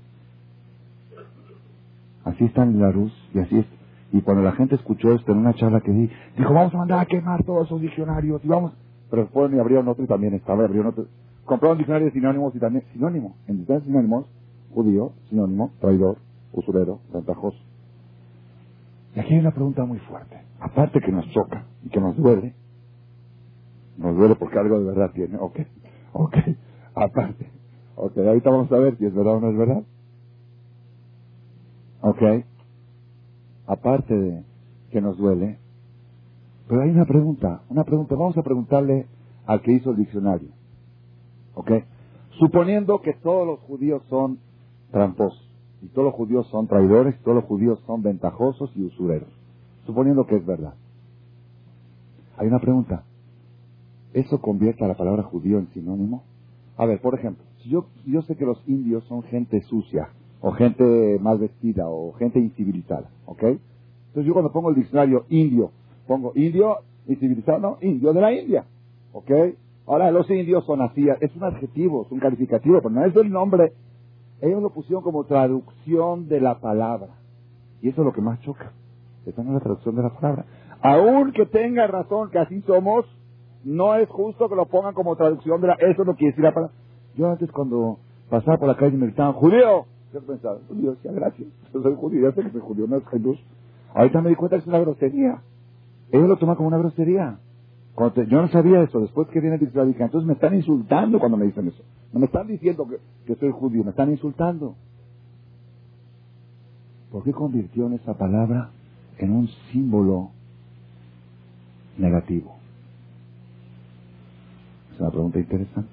[2.24, 3.66] Así está en la luz y así es.
[4.12, 7.00] Y cuando la gente escuchó esto en una charla que di, dijo, vamos a mandar
[7.00, 8.74] a quemar todos esos diccionarios y vamos.
[9.10, 11.08] Pero fueron y abrieron otro y también estaba, abrieron otro.
[11.46, 13.36] Compraron diccionarios de sinónimos y también sinónimo.
[13.48, 14.26] En diccionarios sinónimos,
[14.74, 16.18] judío, sinónimo, traidor,
[16.54, 17.58] usurero, ventajoso.
[19.16, 20.42] Y aquí hay una pregunta muy fuerte.
[20.60, 22.54] Aparte que nos choca y que nos duele,
[23.98, 25.60] nos duele porque algo de verdad tiene, ok,
[26.14, 26.36] ok,
[26.96, 27.50] aparte,
[27.96, 29.84] ok, ahorita vamos a ver si es verdad o no es verdad.
[32.02, 32.22] Ok,
[33.68, 34.44] aparte de
[34.92, 35.60] que nos duele,
[36.70, 39.08] pero hay una pregunta, una pregunta, vamos a preguntarle
[39.48, 40.50] al que hizo el diccionario.
[41.56, 41.72] ¿Ok?
[42.38, 44.38] Suponiendo que todos los judíos son
[44.92, 45.50] tramposos,
[45.82, 49.30] y todos los judíos son traidores, y todos los judíos son ventajosos y usureros.
[49.88, 50.76] Suponiendo que es verdad.
[52.38, 53.04] Hay una pregunta.
[54.14, 56.24] ¿Eso convierte a la palabra judío en sinónimo?
[56.78, 60.52] A ver, por ejemplo, si yo, yo sé que los indios son gente sucia, o
[60.52, 63.42] gente mal vestida, o gente incivilizada, ¿ok?
[63.44, 65.72] Entonces yo cuando pongo el diccionario indio
[66.10, 68.66] Pongo indio y civilizado, no, indio de la India.
[69.14, 69.30] ¿Ok?
[69.86, 73.30] Ahora, los indios son así, es un adjetivo, es un calificativo, pero no es el
[73.30, 73.74] nombre.
[74.42, 77.10] Ellos lo pusieron como traducción de la palabra.
[77.84, 78.72] Y eso es lo que más choca.
[79.28, 80.46] Esa no es la traducción de la palabra.
[80.82, 83.06] Aunque tenga razón que así somos,
[83.64, 85.74] no es justo que lo pongan como traducción de la...
[85.74, 86.76] Eso no quiere decir la palabra.
[87.16, 88.00] Yo antes cuando
[88.32, 89.86] pasaba por la calle y me gritaban, ¡Judío!
[90.12, 91.48] Yo pensaba, judío, sí, gracias.
[91.72, 93.38] Yo soy judío, ya sé que soy judío, no es Jesús.
[93.94, 95.44] Ahorita me di cuenta que es una grosería.
[96.12, 97.40] Ellos lo toman como una grosería.
[97.98, 101.68] yo no sabía eso, después que viene el entonces me están insultando cuando me dicen
[101.68, 101.84] eso.
[102.12, 102.88] No me están diciendo
[103.26, 104.76] que, soy judío, me están insultando.
[107.12, 108.72] ¿Por qué convirtió en esa palabra
[109.18, 110.32] en un símbolo
[111.98, 112.56] negativo?
[114.94, 115.92] Es una pregunta interesante.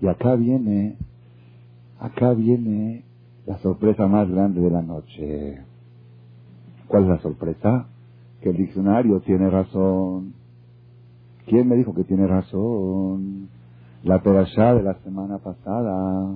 [0.00, 0.96] Y acá viene,
[1.98, 3.04] acá viene
[3.46, 5.62] la sorpresa más grande de la noche.
[6.86, 7.88] ¿Cuál es la sorpresa?
[8.40, 10.34] Que el diccionario tiene razón.
[11.46, 13.48] ¿Quién me dijo que tiene razón?
[14.02, 16.34] La perashá de la semana pasada.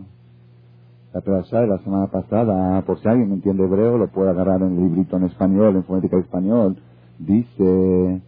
[1.12, 4.62] La perashá de la semana pasada, por si alguien no entiende hebreo, lo puede agarrar
[4.62, 6.76] en el librito en español, en fonética español.
[7.18, 8.20] Dice,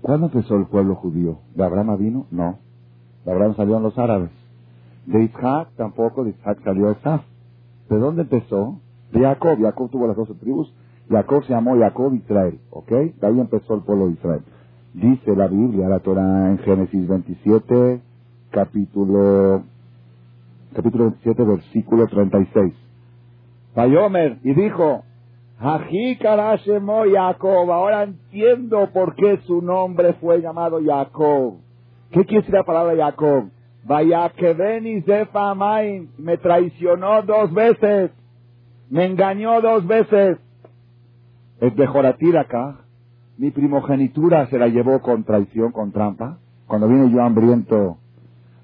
[0.00, 1.38] ¿cuándo empezó el pueblo judío?
[1.54, 2.26] ¿De Abraham vino?
[2.30, 2.58] No.
[3.24, 4.30] De Abraham salieron los árabes.
[5.06, 7.22] De Isaac tampoco, de Isaac salió Esaf.
[7.90, 8.80] ¿De dónde empezó?
[9.12, 9.58] De Jacob.
[9.60, 10.72] Jacob tuvo las doce tribus
[11.08, 12.90] Jacob se llamó Jacob Israel, ¿ok?
[12.90, 14.42] De ahí empezó el pueblo de Israel.
[14.94, 18.00] Dice la Biblia, la Torah en Génesis 27,
[18.50, 19.62] capítulo,
[20.74, 22.74] capítulo 27, versículo 36.
[23.74, 25.02] Payomer, y dijo,
[25.58, 31.54] Ají Karashemo Jacob, ahora entiendo por qué su nombre fue llamado Jacob.
[32.10, 33.44] ¿Qué quiere decir la palabra Jacob?
[33.84, 34.54] Vaya que
[36.18, 38.10] me traicionó dos veces,
[38.90, 40.38] me engañó dos veces.
[41.62, 42.80] Es de acá.
[43.38, 46.38] Mi primogenitura se la llevó con traición, con trampa.
[46.66, 47.98] Cuando vine yo hambriento,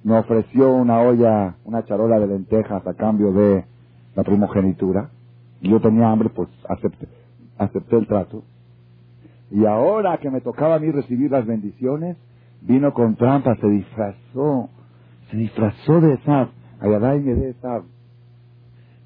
[0.02, 3.64] me ofreció una olla, una charola de lentejas a cambio de
[4.16, 5.10] la primogenitura.
[5.60, 7.06] Yo tenía hambre, pues acepté,
[7.56, 8.42] acepté el trato.
[9.52, 12.16] Y ahora que me tocaba a mí recibir las bendiciones,
[12.62, 14.70] vino con trampa, se disfrazó,
[15.30, 16.48] se disfrazó de Esab,
[16.80, 17.84] Ayadai de Esab,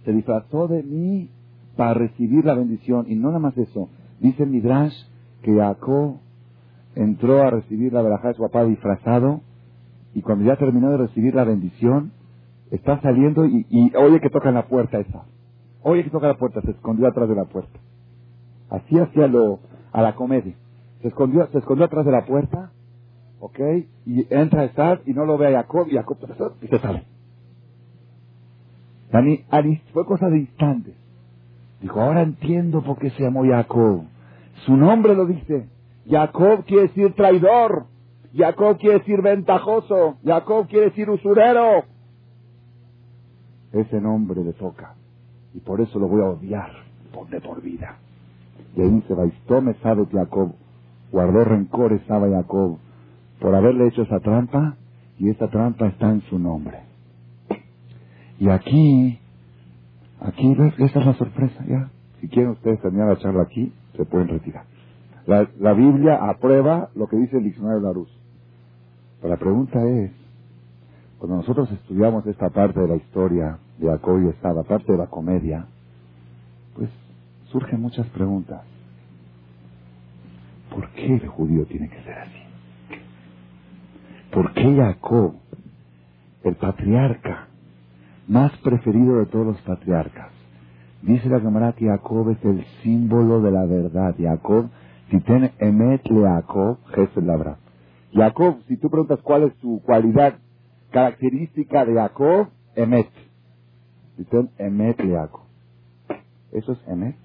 [0.07, 1.29] se disfrazó de mí
[1.77, 3.07] para recibir la bendición.
[3.09, 3.89] Y no nada más eso.
[4.21, 4.95] Dice Midrash
[5.43, 6.17] que Jacob
[6.95, 9.41] entró a recibir la verajá de su papá disfrazado
[10.15, 12.13] y cuando ya terminó de recibir la bendición,
[12.71, 15.25] está saliendo y, oye que toca la puerta esa.
[15.83, 17.79] Oye que toca la puerta, se escondió atrás de la puerta.
[18.71, 19.61] Así hacía lo,
[19.93, 20.55] a la comedia.
[21.01, 22.73] Se escondió, se escondió atrás de la puerta,
[23.41, 23.59] ¿ok?
[24.07, 26.19] Y entra a y no lo ve a Jacob y Jacob
[26.61, 27.05] se sale.
[29.93, 30.95] Fue cosa de instantes.
[31.83, 34.05] Dijo, ahora entiendo por qué se llamó Jacob.
[34.65, 35.69] Su nombre lo dice.
[36.09, 37.87] Jacob quiere decir traidor.
[38.35, 40.17] Jacob quiere decir ventajoso.
[40.25, 41.85] Jacob quiere decir usurero.
[43.73, 44.95] Ese nombre le toca.
[45.55, 46.71] Y por eso lo voy a odiar
[47.13, 47.97] por de por vida.
[48.77, 49.15] Y ahí dice,
[49.61, 50.53] me sabe Jacob.
[51.11, 52.79] Guardó rencores sabe Jacob
[53.41, 54.77] por haberle hecho esa trampa
[55.19, 56.79] y esa trampa está en su nombre.
[58.39, 59.19] Y aquí
[60.25, 61.91] Aquí, esta es la sorpresa, ya.
[62.21, 64.65] Si quieren ustedes terminar la charla aquí, se pueden retirar.
[65.27, 68.09] La, la Biblia aprueba lo que dice el diccionario de la Luz.
[69.21, 70.13] Pero la pregunta es,
[71.19, 75.09] cuando nosotros estudiamos esta parte de la historia de Jacob y Esab, parte de la
[75.09, 75.67] comedia,
[76.75, 76.91] pues
[77.47, 78.63] surgen muchas preguntas.
[80.71, 82.43] ¿Por qué el judío tiene que ser así?
[84.33, 85.35] ¿Por qué Jacob,
[86.45, 87.49] el patriarca
[88.29, 90.31] más preferido de todos los patriarcas,
[91.03, 94.15] dice la Gemara que Jacob es el símbolo de la verdad?
[94.19, 94.69] Jacob,
[95.11, 96.79] si tiene emet le Jacob,
[97.17, 97.59] labra.
[98.13, 100.35] Jacob, si tú preguntas cuál es su cualidad
[100.91, 103.09] característica de Jacob, Emet.
[104.17, 105.43] Dicen Emet le Jacob.
[106.53, 107.17] ¿Eso es Emet?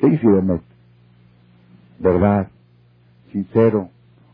[0.00, 0.62] ¿Qué dice Emet?
[1.98, 2.48] Verdad,
[3.32, 3.90] sincero,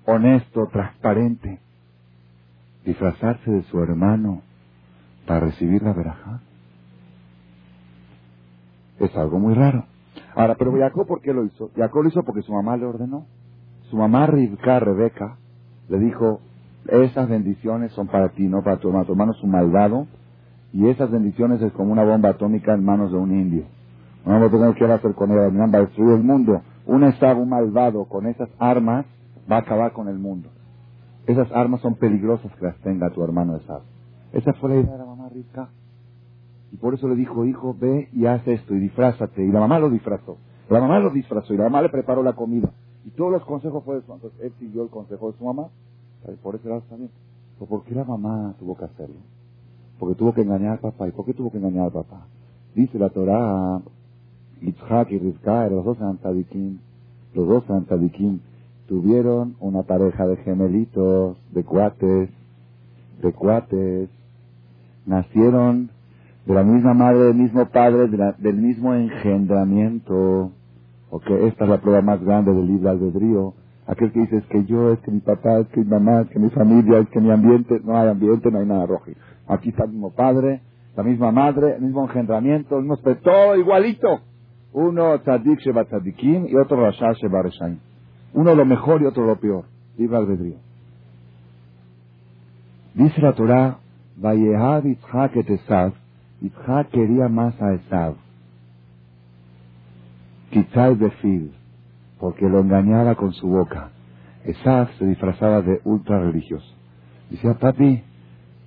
[0.06, 1.60] honesto, transparente.
[2.84, 4.42] Disfrazarse de su hermano
[5.26, 6.40] para recibir la veraja.
[8.98, 9.84] Es algo muy raro.
[10.34, 11.70] Ahora, pero Jacob, ¿por qué lo hizo?
[11.76, 13.26] Jacob lo hizo porque su mamá le ordenó.
[13.90, 15.36] Su mamá, Rivka, Rebeca,
[15.88, 16.40] le dijo,
[16.88, 19.04] esas bendiciones son para ti, no para tu hermano.
[19.04, 20.06] Tu hermano es un malvado
[20.72, 23.64] y esas bendiciones es como una bomba atómica en manos de un indio.
[24.24, 26.60] No lo tenemos que hacer con ella, va a destruir el mundo.
[26.86, 29.06] Un estado malvado con esas armas
[29.50, 30.48] va a acabar con el mundo.
[31.26, 33.82] Esas armas son peligrosas que las tenga tu hermano Esab.
[34.32, 35.05] Esa fue la idea
[36.72, 39.44] Y por eso le dijo, hijo, ve y haz esto y disfrázate.
[39.44, 40.36] Y la mamá lo disfrazó.
[40.68, 42.72] La mamá lo disfrazó y la mamá le preparó la comida.
[43.04, 45.68] Y todos los consejos fueron de Entonces él siguió el consejo de su mamá
[46.42, 47.10] por ese lado bien.
[47.58, 49.16] Pero ¿por qué la mamá tuvo que hacerlo?
[49.98, 51.08] Porque tuvo que engañar al papá.
[51.08, 52.26] ¿Y por qué tuvo que engañar al papá?
[52.74, 53.80] Dice la Torah,
[54.60, 56.18] Yitzhak y Rizka, los dos eran
[57.34, 58.40] los dos eran
[58.86, 62.30] tuvieron una pareja de gemelitos, de cuates,
[63.22, 64.08] de cuates,
[65.06, 65.90] nacieron
[66.46, 70.52] de la misma madre, del mismo padre, del mismo engendramiento.
[71.10, 73.54] Ok, esta es la prueba más grande del libre albedrío
[73.86, 76.28] Aquel que dice es que yo, es que mi papá, es que mi mamá, es
[76.30, 79.04] que mi familia, es que mi ambiente, no hay ambiente, no hay nada rojo.
[79.46, 80.60] Aquí está el mismo padre,
[80.96, 84.22] la misma madre, el mismo engendramiento, el mismo todo igualito.
[84.72, 87.78] Uno tzadik sheba tzadikim y otro rasha sheba reshaim.
[88.34, 89.66] Uno lo mejor y otro lo peor.
[89.96, 90.56] Libre albedrío.
[92.94, 93.78] Dice la Torah,
[94.16, 95.92] Vayehad Yitzhak et Esav,
[96.40, 98.14] Yitzhak quería más a Esav.
[100.50, 101.52] Kitzai Befil
[102.18, 103.90] porque lo engañaba con su boca.
[104.44, 106.74] Esaf se disfrazaba de ultra religioso.
[107.30, 108.02] Decía, papi,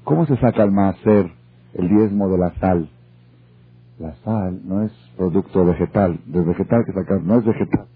[0.03, 1.31] ¿cómo se saca el macer,
[1.73, 2.89] el diezmo de la sal?
[3.97, 7.88] La sal no es producto vegetal, del vegetal que sacas, no es vegetal.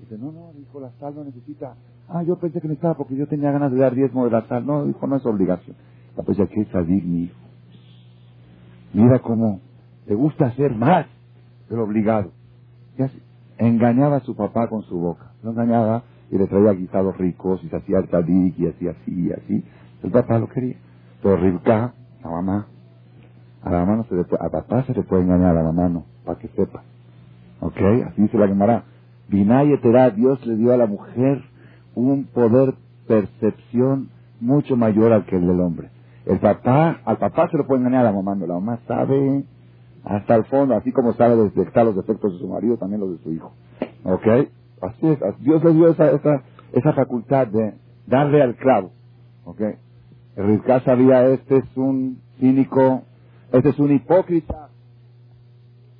[0.00, 1.74] Dice, no, no, dijo, la sal no necesita.
[2.08, 4.66] Ah, yo pensé que necesitaba porque yo tenía ganas de dar diezmo de la sal.
[4.66, 5.76] No, dijo, no es obligación.
[6.16, 7.38] La pues ya que es sadir, mi hijo.
[8.92, 9.60] Mira cómo
[10.06, 11.06] te gusta hacer más
[11.68, 12.32] de lo obligado.
[12.98, 13.22] Y así,
[13.58, 15.32] engañaba a su papá con su boca.
[15.42, 19.28] Lo engañaba y le traía guisados ricos y se hacía el tadik y hacía así
[19.28, 19.64] y así.
[20.02, 20.76] El papá lo quería.
[21.22, 22.66] Pero Rivka, la mamá,
[23.62, 25.62] a la mamá no se le puede, a papá se le puede engañar, a la
[25.62, 26.82] mamá no, para que sepa.
[27.60, 27.78] ¿Ok?
[28.08, 28.84] Así dice la Gemara.
[29.28, 31.42] Vinayetera, Dios le dio a la mujer
[31.94, 32.74] un poder
[33.06, 35.91] percepción mucho mayor al que el del hombre.
[36.26, 38.46] El papá, al papá se le puede engañar, a la mamá no.
[38.46, 39.44] La mamá sabe
[40.04, 43.24] hasta el fondo, así como sabe detectar los defectos de su marido, también los de
[43.24, 43.52] su hijo.
[44.04, 44.26] ¿Ok?
[44.80, 47.74] Así es, Dios le dio esa, esa, esa facultad de
[48.06, 48.92] darle al clavo.
[49.44, 49.60] ¿Ok?
[50.36, 53.02] El sabía, este es un cínico,
[53.52, 54.70] este es un hipócrita.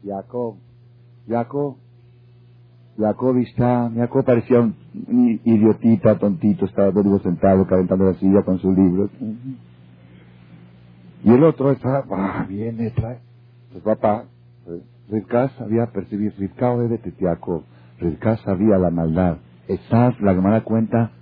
[0.05, 0.57] Jacob,
[1.29, 1.77] Jacob,
[2.99, 4.75] Jacob está, Jacob parecía un,
[5.45, 9.11] idiotita, tontito, estaba sentado calentando la silla con sus libros.
[11.25, 13.21] Y el otro está, ah, viene, trae
[13.73, 14.25] su papá,
[15.09, 17.65] Rivka sabía percibir, Rivka de Tetiaco,
[18.01, 19.39] Rivka sabía la maldad.
[19.69, 21.13] Esaf, la Gemara cuenta,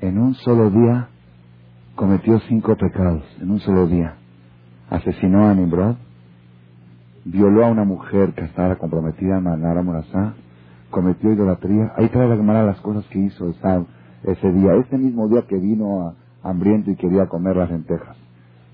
[0.00, 1.08] en un solo día
[1.96, 4.16] cometió cinco pecados, en un solo día.
[4.90, 5.96] Asesinó a Nimrod,
[7.24, 10.34] violó a una mujer que estaba comprometida a Manara Morazá,
[10.90, 11.92] cometió idolatría.
[11.96, 13.86] Ahí trae la Gemara las cosas que hizo Esaf
[14.22, 18.16] ese día, ese mismo día que vino hambriento y quería comer las lentejas.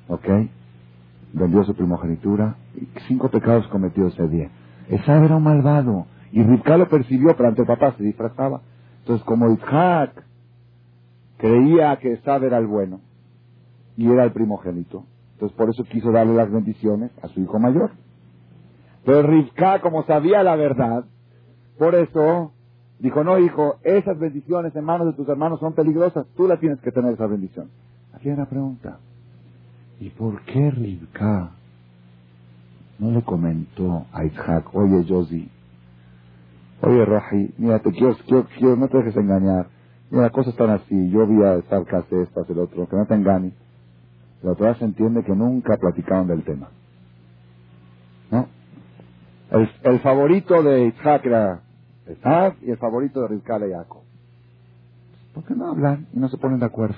[0.08, 0.28] ¿Ok?
[1.34, 4.50] Vendió su primogenitura, y cinco pecados cometió ese día.
[4.88, 8.62] Esab era un malvado, y Rivka lo percibió, pero ante el papá se disfrazaba.
[9.00, 10.24] Entonces, como Isaac
[11.36, 13.00] creía que Esab era el bueno,
[13.96, 17.90] y era el primogénito, entonces por eso quiso darle las bendiciones a su hijo mayor.
[19.04, 21.04] Pero Rivka, como sabía la verdad,
[21.78, 22.52] por eso
[22.98, 26.80] dijo, no hijo, esas bendiciones en manos de tus hermanos son peligrosas, tú las tienes
[26.80, 27.68] que tener esa bendición.
[28.14, 28.98] Aquí hay una pregunta.
[30.00, 31.50] ¿Y por qué Rivka
[32.98, 35.48] no le comentó a Isaac, oye Josie,
[36.82, 39.68] oye Raji, mira, te quiero, quiero, no te dejes engañar.
[40.10, 42.96] Mira, las cosas están así, yo vi a estar casi esto, hace el otro, que
[42.96, 43.54] no te engañes.
[44.42, 46.68] La otra se entiende que nunca platicaron del tema.
[48.30, 48.46] ¿No?
[49.50, 51.62] El, favorito de Isaac era
[52.10, 54.02] Isaac y el favorito de Rizcal era Jacob.
[55.32, 56.96] ¿Por qué no hablan y no se ponen de acuerdo?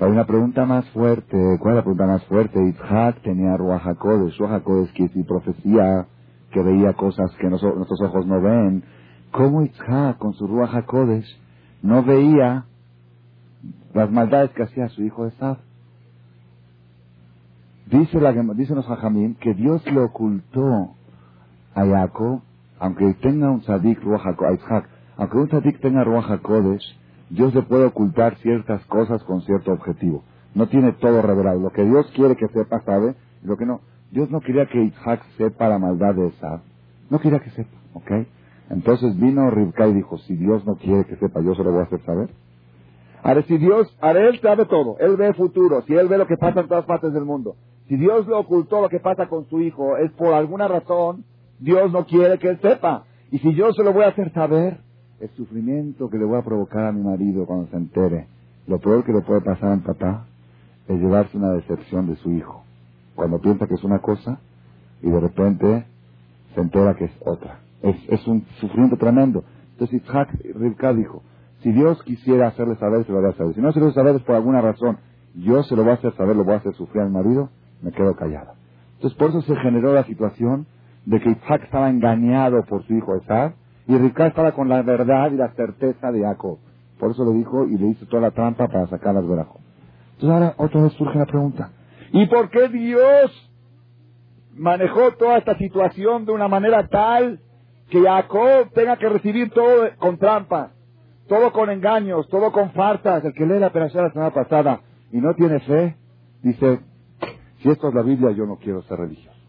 [0.00, 1.36] Hay una pregunta más fuerte.
[1.60, 2.58] ¿Cuál es la pregunta más fuerte?
[2.68, 4.38] Isaac tenía Ruach HaKodesh.
[4.38, 6.06] Ruach que es profecía,
[6.50, 8.82] que veía cosas que nuestros ojos no ven.
[9.30, 11.26] ¿Cómo Isaac con su Ruach HaKodesh
[11.82, 12.64] no veía
[13.92, 15.58] las maldades que hacía su hijo Esaf?
[17.84, 20.94] Dice la, dicen los hajamim que Dios le ocultó
[21.74, 22.40] a Jacob,
[22.78, 26.99] aunque tenga un tzadik Ruach Isaac, aunque un tzadik tenga Ruach HaKodesh,
[27.30, 30.24] Dios le puede ocultar ciertas cosas con cierto objetivo.
[30.54, 31.60] No tiene todo revelado.
[31.60, 33.80] Lo que Dios quiere que sepa, sabe, lo que no.
[34.10, 36.60] Dios no quería que Isaac sepa la maldad de Esaf.
[37.08, 38.10] No quería que sepa, ¿ok?
[38.70, 41.80] Entonces vino Rivka y dijo, si Dios no quiere que sepa, yo se lo voy
[41.80, 42.30] a hacer saber.
[43.22, 46.26] Ahora, si Dios, ahora Él sabe todo, Él ve el futuro, si Él ve lo
[46.26, 47.56] que pasa en todas partes del mundo,
[47.88, 51.24] si Dios le ocultó lo que pasa con su hijo, es por alguna razón,
[51.58, 53.04] Dios no quiere que Él sepa.
[53.30, 54.78] Y si yo se lo voy a hacer saber,
[55.20, 58.26] el sufrimiento que le voy a provocar a mi marido cuando se entere,
[58.66, 60.26] lo peor que le puede pasar a mi papá
[60.88, 62.62] es llevarse una decepción de su hijo.
[63.14, 64.40] Cuando piensa que es una cosa
[65.02, 65.84] y de repente
[66.54, 67.60] se entera que es otra.
[67.82, 69.44] Es, es un sufrimiento tremendo.
[69.72, 71.22] Entonces Isaac Rivka dijo,
[71.62, 73.54] si Dios quisiera hacerle saber, se lo voy a saber.
[73.54, 74.98] Si no se lo a saber es por alguna razón.
[75.34, 77.50] Yo se lo voy a hacer saber, lo voy a hacer sufrir al marido,
[77.82, 78.54] me quedo callada.
[78.94, 80.66] Entonces por eso se generó la situación
[81.04, 83.52] de que Isaac estaba engañado por su hijo Esad
[83.90, 86.58] y Rivka estaba con la verdad y la certeza de Jacob.
[87.00, 89.60] Por eso le dijo y le hizo toda la trampa para sacar las verajos.
[90.12, 91.72] Entonces ahora otra vez surge la pregunta.
[92.12, 93.52] ¿Y por qué Dios
[94.54, 97.40] manejó toda esta situación de una manera tal
[97.90, 100.70] que Jacob tenga que recibir todo con trampa,
[101.26, 103.24] todo con engaños, todo con fartas?
[103.24, 105.96] El que lee la operación la semana pasada y no tiene fe,
[106.42, 106.78] dice,
[107.58, 109.39] si esto es la Biblia, yo no quiero ser religioso.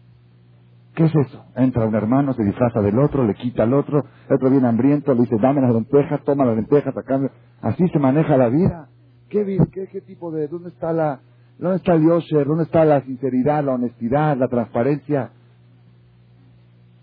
[0.94, 1.44] ¿Qué es eso?
[1.56, 5.14] Entra un hermano, se disfraza del otro, le quita al otro, el otro viene hambriento,
[5.14, 8.88] le dice, dame las lentejas, toma las lentejas, a Así se maneja la vida.
[9.30, 11.20] ¿Qué, qué, qué tipo de, dónde está la,
[11.58, 15.30] dónde está el yosher, dónde está la sinceridad, la honestidad, la transparencia?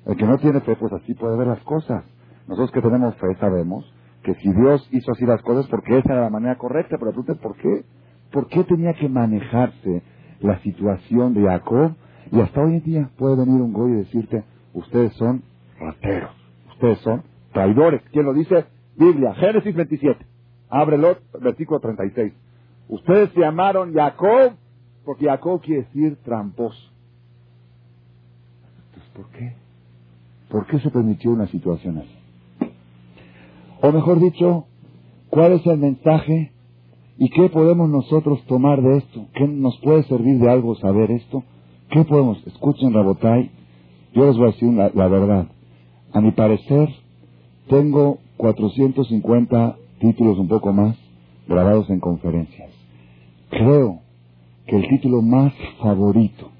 [0.06, 2.04] El que no tiene fe, pues así puede ver las cosas.
[2.47, 3.91] Nosotros que tenemos fe sabemos
[4.23, 7.23] que si Dios hizo así las cosas, porque esa era la manera correcta, pero tú
[7.41, 7.86] ¿por qué?
[8.32, 10.04] ¿Por qué tenía que manejarse
[10.41, 11.95] la situación de Jacob
[12.31, 15.43] y hasta hoy en día puede venir un goy y decirte, ustedes son
[15.79, 16.31] rateros,
[16.71, 18.01] ustedes son traidores.
[18.11, 18.65] ¿Quién lo dice?
[18.95, 20.25] Biblia, Génesis 27.
[20.69, 22.33] Ábrelo, versículo 36.
[22.89, 24.53] Ustedes se llamaron Jacob
[25.05, 26.77] porque Jacob quiere decir tramposo.
[28.87, 29.53] Entonces, ¿por qué?
[30.49, 32.19] ¿Por qué se permitió una situación así?
[33.81, 34.65] O mejor dicho,
[35.29, 36.51] ¿cuál es el mensaje
[37.17, 39.27] y qué podemos nosotros tomar de esto?
[39.33, 41.43] ¿Qué nos puede servir de algo saber esto?
[41.89, 42.45] ¿Qué podemos?
[42.45, 43.49] Escuchen, Rabotai,
[44.13, 45.47] yo les voy a decir la, verdad.
[46.13, 46.88] A mi parecer,
[47.67, 50.95] tengo 450 títulos, un poco más,
[51.47, 52.69] grabados en conferencias.
[53.49, 54.02] Creo
[54.67, 56.52] que el título más favorito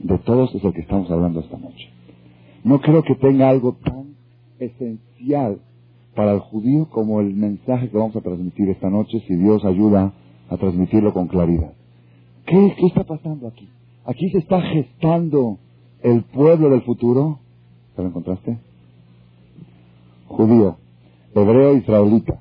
[0.00, 1.88] de todos es el que estamos hablando esta noche.
[2.62, 4.16] No creo que tenga algo tan
[4.58, 5.60] esencial
[6.14, 10.12] para el judío como el mensaje que vamos a transmitir esta noche, si Dios ayuda
[10.50, 11.72] a transmitirlo con claridad.
[12.44, 13.70] ¿Qué, qué está pasando aquí?
[14.06, 15.58] Aquí se está gestando
[16.00, 17.40] el pueblo del futuro.
[17.96, 18.58] ¿Te lo encontraste?
[20.28, 20.76] Judío,
[21.34, 22.40] hebreo, israelita.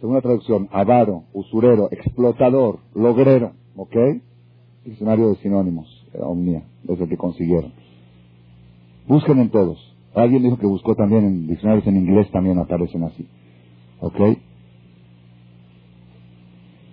[0.00, 3.52] Segunda traducción, avaro, usurero, explotador, logrero.
[3.76, 3.96] ¿Ok?
[4.84, 5.88] Diccionario de sinónimos,
[6.20, 7.72] omnia, es que consiguieron.
[9.06, 9.78] Busquen en todos.
[10.14, 13.26] Alguien dijo que buscó también en diccionarios en inglés, también aparecen así.
[14.00, 14.38] ¿Ok?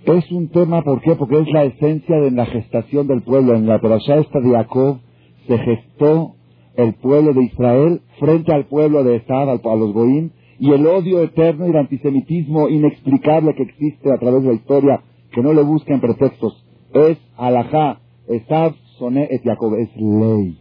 [0.05, 1.15] Es un tema, ¿por qué?
[1.15, 3.55] Porque es la esencia de la gestación del pueblo.
[3.55, 4.99] En la perashá esta de Jacob
[5.47, 6.35] se gestó
[6.75, 11.23] el pueblo de Israel frente al pueblo de Esad, a los Goín, y el odio
[11.23, 15.01] eterno y el antisemitismo inexplicable que existe a través de la historia,
[15.31, 16.63] que no le busquen pretextos,
[16.93, 20.59] es alajá, Esad, Soné, et Jacob, es ley.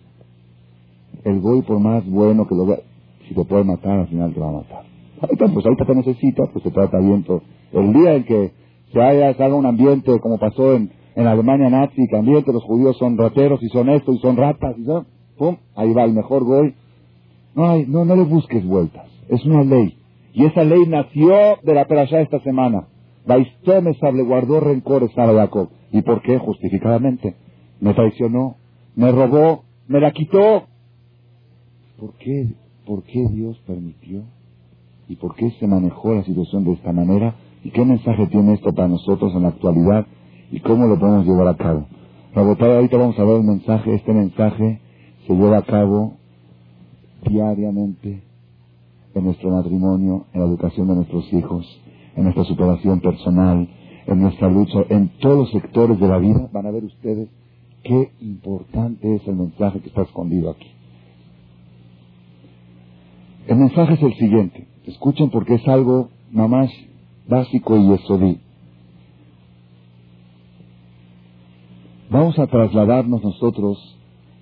[1.24, 2.78] El Goy, por más bueno que lo vea,
[3.28, 4.84] si te puede matar, al final te va a matar.
[5.20, 7.42] Ahorita, pues ahorita te necesita, pues te trata bien todo.
[7.72, 8.63] El día en que
[8.94, 13.18] se haga, un ambiente como pasó en, en Alemania nazi, que ambiente los judíos son
[13.18, 16.74] rateros y son esto y son ratas y son, pum, ahí va el mejor goy.
[17.54, 19.98] No hay, no, no le busques vueltas, es una ley.
[20.32, 22.88] Y esa ley nació de la perashá esta semana.
[23.26, 25.68] Baistome le guardó rencores a Jacob.
[25.92, 26.38] ¿Y por qué?
[26.38, 27.36] Justificadamente.
[27.80, 28.56] Me traicionó,
[28.96, 30.64] me robó, me la quitó.
[31.98, 32.48] ¿Por qué,
[32.84, 34.24] ¿Por qué Dios permitió?
[35.08, 37.34] ¿Y por qué se manejó la situación de esta manera?
[37.64, 40.06] ¿Y qué mensaje tiene esto para nosotros en la actualidad?
[40.52, 41.86] ¿Y cómo lo podemos llevar a cabo?
[42.34, 43.94] ahorita vamos a ver el mensaje.
[43.94, 44.80] Este mensaje
[45.26, 46.18] se lleva a cabo
[47.26, 48.22] diariamente
[49.14, 51.80] en nuestro matrimonio, en la educación de nuestros hijos,
[52.16, 53.68] en nuestra superación personal,
[54.06, 57.28] en nuestra lucha, en todos los sectores de la vida, van a ver ustedes
[57.82, 60.66] qué importante es el mensaje que está escondido aquí.
[63.46, 64.66] El mensaje es el siguiente.
[64.86, 66.70] Escuchen porque es algo más
[67.26, 68.40] básico y esodí.
[72.10, 73.96] Vamos a trasladarnos nosotros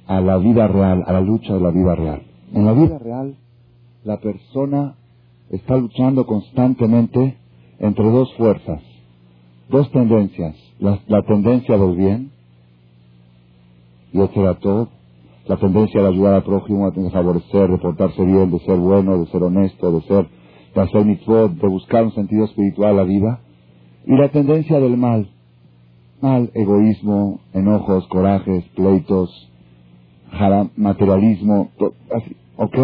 [0.07, 2.22] a la vida real, a la lucha de la vida real.
[2.53, 3.37] En la vida real,
[4.05, 4.95] la persona
[5.51, 7.39] está luchando constantemente
[7.78, 8.83] entre dos fuerzas,
[9.68, 10.57] dos tendencias.
[10.78, 12.33] La, tendencia del bien,
[14.12, 14.89] y a todo,
[15.47, 19.26] la tendencia de ayudar al prójimo, de favorecer, de portarse bien, de ser bueno, de
[19.26, 20.28] ser honesto, de ser,
[20.75, 23.41] de hacer mitzvot, de buscar un sentido espiritual a la vida,
[24.07, 25.29] y la tendencia del mal,
[26.20, 29.51] mal, egoísmo, enojos, corajes, pleitos,
[30.77, 31.70] materialismo,
[32.14, 32.79] así, ok.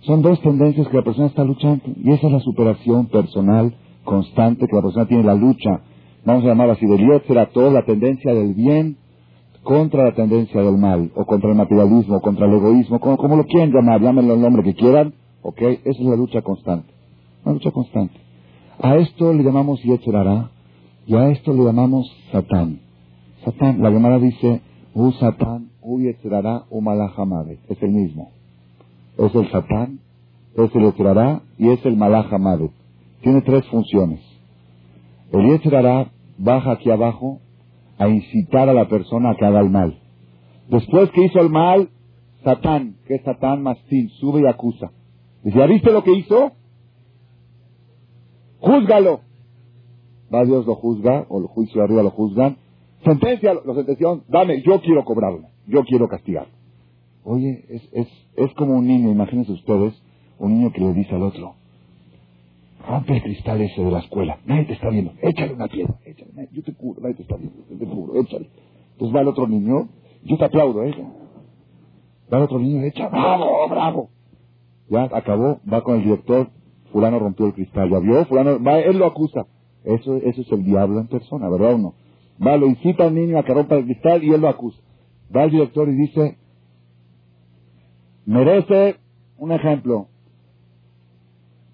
[0.00, 4.66] Son dos tendencias que la persona está luchando y esa es la superación personal constante
[4.66, 5.80] que la persona tiene la lucha,
[6.24, 8.98] vamos a llamar así, del será toda la tendencia del bien
[9.62, 13.36] contra la tendencia del mal, o contra el materialismo, o contra el egoísmo, como, como
[13.36, 15.14] lo quieran llamar, llámenlo el nombre que quieran,
[15.44, 16.90] ok, esa es la lucha constante,
[17.44, 18.18] una lucha constante.
[18.80, 20.50] A esto le llamamos Yetzerara
[21.06, 22.80] y a esto le llamamos Satán.
[23.44, 24.62] Satán, la llamada dice,
[24.94, 28.30] U Satán, U Yetzerara, U Malahamade, es el mismo.
[29.18, 30.00] Es el Satán,
[30.56, 32.70] es el Yetzerara y es el Malahamade.
[33.20, 34.20] Tiene tres funciones.
[35.30, 37.40] El Yetzerara baja aquí abajo
[37.98, 39.98] a incitar a la persona a que haga el mal.
[40.70, 41.90] Después que hizo el mal,
[42.42, 44.90] Satán, que es Satán Mastín, sube y acusa.
[45.44, 46.52] ¿Ya viste lo que hizo?
[48.60, 49.20] Júzgalo.
[50.32, 52.56] Va Dios lo juzga, o el juicio de arriba lo juzgan.
[53.04, 56.46] Sentencia, lo sentenció, dame, yo quiero cobrarlo, yo quiero castigar.
[57.22, 59.94] Oye, es, es, es como un niño, imagínense ustedes,
[60.38, 61.54] un niño que le dice al otro,
[62.88, 66.48] rompe el cristal ese de la escuela, nadie te está viendo, échale una piedra, échale,
[66.52, 68.48] yo te cubro, nadie te está viendo, yo te cubro, échale.
[68.92, 69.88] Entonces va el otro niño,
[70.24, 70.94] yo te aplaudo, ¿eh?
[72.32, 74.10] Va el otro niño, echa, bravo, bravo.
[74.88, 76.48] Ya acabó, va con el director,
[76.92, 79.46] fulano rompió el cristal, ya vio, fulano, va, él lo acusa.
[79.84, 81.94] Eso, eso es el diablo en persona, ¿verdad o no?
[82.44, 84.80] Va, lo incita al niño a que rompa el cristal y él lo acusa.
[85.34, 86.38] Va el director y dice,
[88.26, 88.96] merece,
[89.38, 90.08] un ejemplo,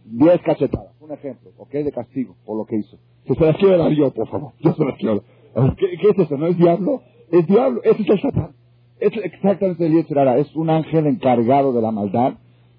[0.04, 1.70] diez cachetadas, un ejemplo, ¿ok?
[1.70, 2.98] De castigo por lo que hizo.
[3.24, 4.52] Que se las quiero dar yo, por favor.
[4.60, 5.22] Yo se las quiero
[5.76, 6.36] ¿Qué, ¿Qué, es eso?
[6.36, 7.02] ¿No es diablo?
[7.30, 7.80] Es diablo.
[7.82, 8.52] Ese es el Satán.
[8.98, 10.38] Es exactamente el Yetzirara.
[10.38, 12.34] Es un ángel encargado de la maldad.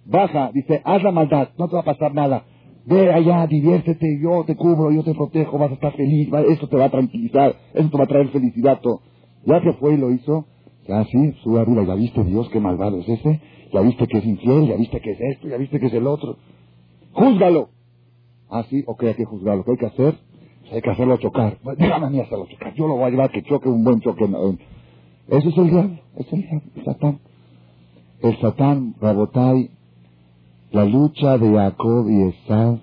[0.05, 2.43] Baja, dice, haz la maldad, no te va a pasar nada.
[2.85, 6.77] Ve allá, diviértete, yo te cubro, yo te protejo, vas a estar feliz, eso te
[6.77, 8.79] va a tranquilizar, eso te va a traer felicidad.
[8.81, 9.01] Todo.
[9.45, 10.45] Ya que fue y lo hizo,
[10.87, 13.39] ya sí, sube arriba, ya viste Dios, qué malvado es ese,
[13.71, 16.07] ya viste que es infiel, ya viste que es esto, ya viste que es el
[16.07, 16.37] otro.
[17.13, 17.69] Júzgalo.
[18.49, 19.63] Ah, sí, ok, hay que juzgarlo.
[19.63, 20.15] ¿Qué hay que hacer?
[20.71, 21.57] Hay que hacerlo chocar.
[21.77, 22.73] Déjame a mí hacerlo chocar.
[22.73, 24.25] Yo lo voy a llevar que choque un buen choque.
[25.27, 27.19] Ese es el diablo, es el diablo, el Satán.
[28.21, 29.69] El Satán, Rabotai,
[30.71, 32.79] la lucha de Jacob y Esav,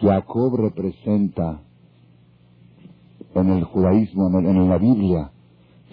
[0.00, 1.60] Jacob representa
[3.34, 5.30] en el judaísmo, en, la Biblia,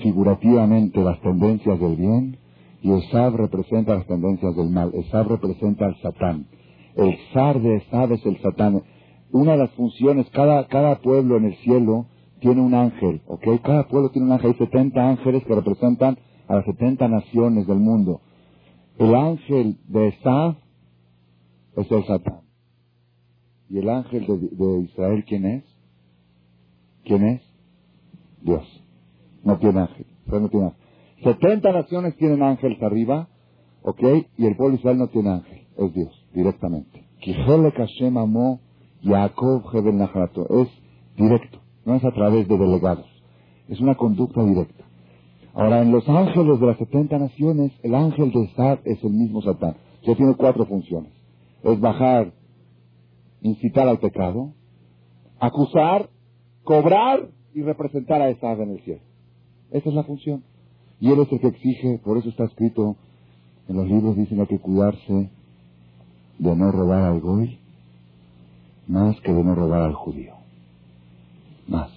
[0.01, 2.37] figurativamente las tendencias del bien
[2.81, 4.91] y Esav representa las tendencias del mal.
[4.95, 6.47] Esav representa al Satán.
[6.95, 8.81] El zar de Esav es el Satán.
[9.31, 12.07] Una de las funciones, cada, pueblo en el cielo
[12.39, 13.61] tiene un ángel, ¿ok?
[13.61, 14.55] Cada pueblo tiene un ángel.
[14.59, 16.17] Hay 70 ángeles que representan
[16.47, 18.21] a las 70 naciones del mundo.
[18.97, 20.55] El ángel de Esav
[21.75, 22.41] es el Satán.
[23.69, 25.63] ¿Y el ángel de, Israel quién es?
[27.05, 27.41] ¿Quién es?
[28.41, 28.63] Dios.
[29.43, 30.05] No tiene ángel.
[30.25, 30.81] No tiene ángel.
[31.23, 33.29] 70 naciones tienen ángeles arriba,
[33.83, 34.03] ¿ok?
[34.37, 35.61] Y el pueblo de Israel no tiene ángel.
[35.77, 37.05] Es Dios, directamente.
[40.49, 40.69] Es
[41.15, 41.59] directo.
[41.85, 43.07] No es a través de delegados.
[43.69, 44.83] Es una conducta directa.
[45.53, 49.41] Ahora, en los ángeles de las 70 naciones, el ángel de Esad es el mismo
[49.41, 49.77] Satán.
[50.03, 51.20] Ya tiene cuatro funciones
[51.63, 52.33] es bajar,
[53.41, 54.53] incitar al pecado,
[55.39, 56.09] acusar,
[56.63, 59.01] cobrar y representar a esa ave en el cielo.
[59.71, 60.43] Esa es la función.
[60.99, 62.95] Y él es el que exige, por eso está escrito
[63.67, 65.31] en los libros, dicen hay que cuidarse
[66.39, 67.59] de no robar al goy
[68.87, 70.33] más que de no robar al judío.
[71.67, 71.89] Más.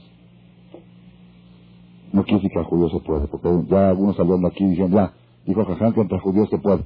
[2.12, 5.12] no quiere decir que al judío se puede, porque ya algunos hablando aquí diciendo, ya,
[5.44, 6.84] dijo Jajam que entre judíos se puede.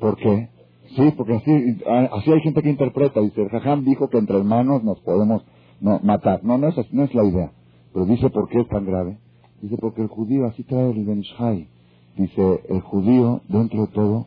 [0.00, 0.48] ¿Por qué?
[0.94, 1.82] Sí, porque así,
[2.12, 5.42] así hay gente que interpreta, dice, Jajam dijo que entre hermanos nos podemos
[5.80, 6.44] no, matar.
[6.44, 7.52] No, no es, no es la idea.
[7.92, 9.18] Pero dice, ¿por qué es tan grave?
[9.60, 11.68] Dice, porque el judío, así trae el Benishai.
[12.16, 14.26] Dice, el judío, dentro de todo,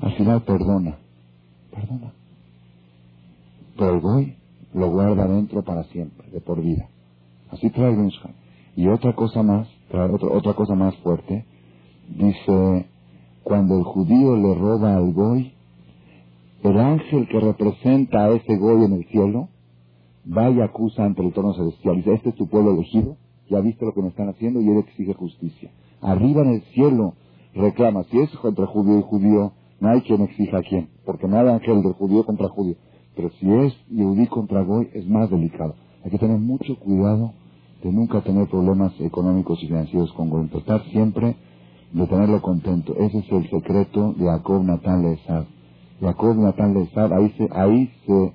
[0.00, 0.98] al final perdona.
[1.70, 2.12] Perdona.
[3.76, 4.36] Pero el goy
[4.74, 6.88] lo guarda dentro para siempre, de por vida.
[7.50, 8.34] Así trae el Benishai.
[8.76, 11.46] Y otra cosa más, otra, otra cosa más fuerte,
[12.08, 12.86] dice,
[13.42, 15.55] cuando el judío le roba al goy,
[16.62, 19.48] el ángel que representa a ese goy en el cielo,
[20.26, 21.96] va y acusa ante el trono celestial.
[21.96, 23.16] Dice, este es tu pueblo elegido,
[23.48, 25.70] ya viste lo que me están haciendo y él exige justicia.
[26.00, 27.14] Arriba en el cielo
[27.54, 31.38] reclama, si es contra judío y judío, no hay quien exija a quién, porque no
[31.38, 32.76] hay ángel de judío contra judío.
[33.14, 35.74] Pero si es Yehudí contra Goy, es más delicado.
[36.04, 37.32] Hay que tener mucho cuidado
[37.82, 40.48] de nunca tener problemas económicos y financieros con Goy.
[40.48, 41.36] Tratar siempre
[41.92, 42.94] de tenerlo contento.
[42.96, 45.44] Ese es el secreto de Jacob Natán Leesad.
[46.00, 48.32] Jacob Natán Leesad, ahí se, ahí se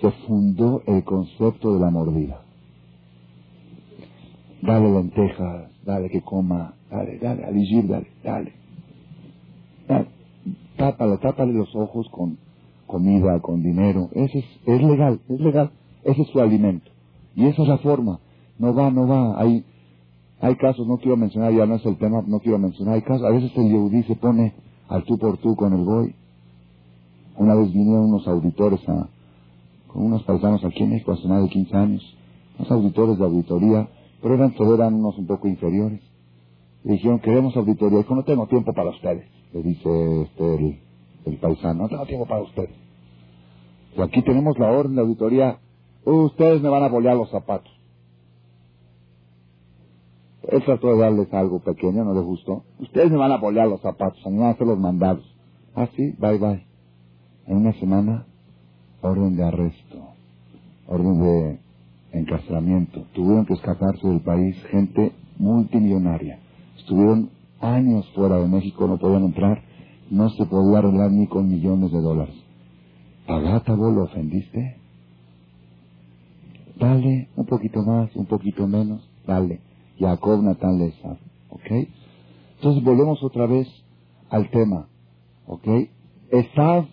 [0.00, 2.42] se fundó el concepto de la mordida.
[4.62, 8.52] Dale lentejas, dale que coma, dale, dale, aligir, dale, dale.
[9.88, 10.08] dale.
[10.76, 12.38] Tápale, tápale los ojos con
[12.86, 14.08] comida, con dinero.
[14.12, 15.70] Ese es, es legal, es legal.
[16.04, 16.90] Ese es su alimento.
[17.34, 18.20] Y esa es la forma.
[18.58, 19.40] No va, no va.
[19.40, 19.64] Hay,
[20.40, 22.94] hay casos, no quiero mencionar, ya no es el tema, no quiero mencionar.
[22.94, 24.54] Hay casos, a veces el Yehudí se pone
[24.88, 26.14] al tú por tú con el boy.
[27.38, 29.08] Una vez vinieron unos auditores a,
[29.86, 32.16] con unos paisanos aquí en México hace más de 15 años,
[32.58, 33.88] unos auditores de auditoría,
[34.20, 36.00] pero eran, eran unos un poco inferiores.
[36.82, 37.98] Le dijeron, queremos auditoría.
[37.98, 39.24] Dijo, no tengo tiempo para ustedes.
[39.52, 40.80] Le dice este,
[41.26, 42.74] el, paisano, no tengo tiempo para ustedes.
[43.96, 45.58] Y aquí tenemos la orden de auditoría,
[46.04, 47.72] ustedes me van a bolear los zapatos.
[50.42, 52.64] Él trató de darles algo pequeño, no les gustó.
[52.80, 55.24] Ustedes me van a bolear los zapatos, a mí me van a hacer los mandados.
[55.74, 56.67] Ah, sí, bye bye.
[57.48, 58.26] En una semana
[59.00, 60.08] orden de arresto,
[60.86, 61.60] orden de
[62.12, 63.06] encarcelamiento.
[63.14, 66.38] Tuvieron que escaparse del país gente multimillonaria.
[66.76, 67.30] Estuvieron
[67.60, 69.62] años fuera de México, no podían entrar,
[70.10, 72.34] no se podía arreglar ni con millones de dólares.
[73.26, 74.76] Pagátabo, ¿lo ofendiste?
[76.78, 79.60] Dale, un poquito más, un poquito menos, dale.
[79.98, 81.18] Jacob Natán Lezar,
[81.48, 81.88] ¿ok?
[82.56, 83.66] Entonces volvemos otra vez
[84.28, 84.86] al tema,
[85.46, 85.66] ¿ok?
[86.30, 86.86] Esav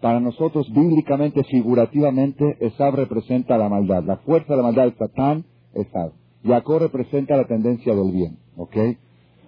[0.00, 4.02] para nosotros, bíblicamente, figurativamente, Esab representa la maldad.
[4.04, 5.44] La fuerza de la maldad es Satán,
[5.74, 6.12] Esab.
[6.44, 8.38] Jacob representa la tendencia del bien.
[8.56, 8.76] ¿Ok?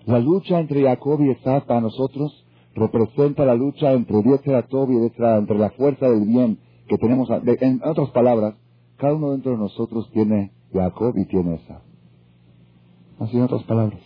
[0.07, 5.59] La lucha entre Jacob y Esab para nosotros representa la lucha entre Dietzeratov y entre
[5.59, 7.29] la fuerza del bien que tenemos.
[7.31, 8.55] En otras palabras,
[8.97, 11.83] cada uno dentro de nosotros tiene Jacob y tiene Esab.
[13.21, 14.01] Así en otras palabras.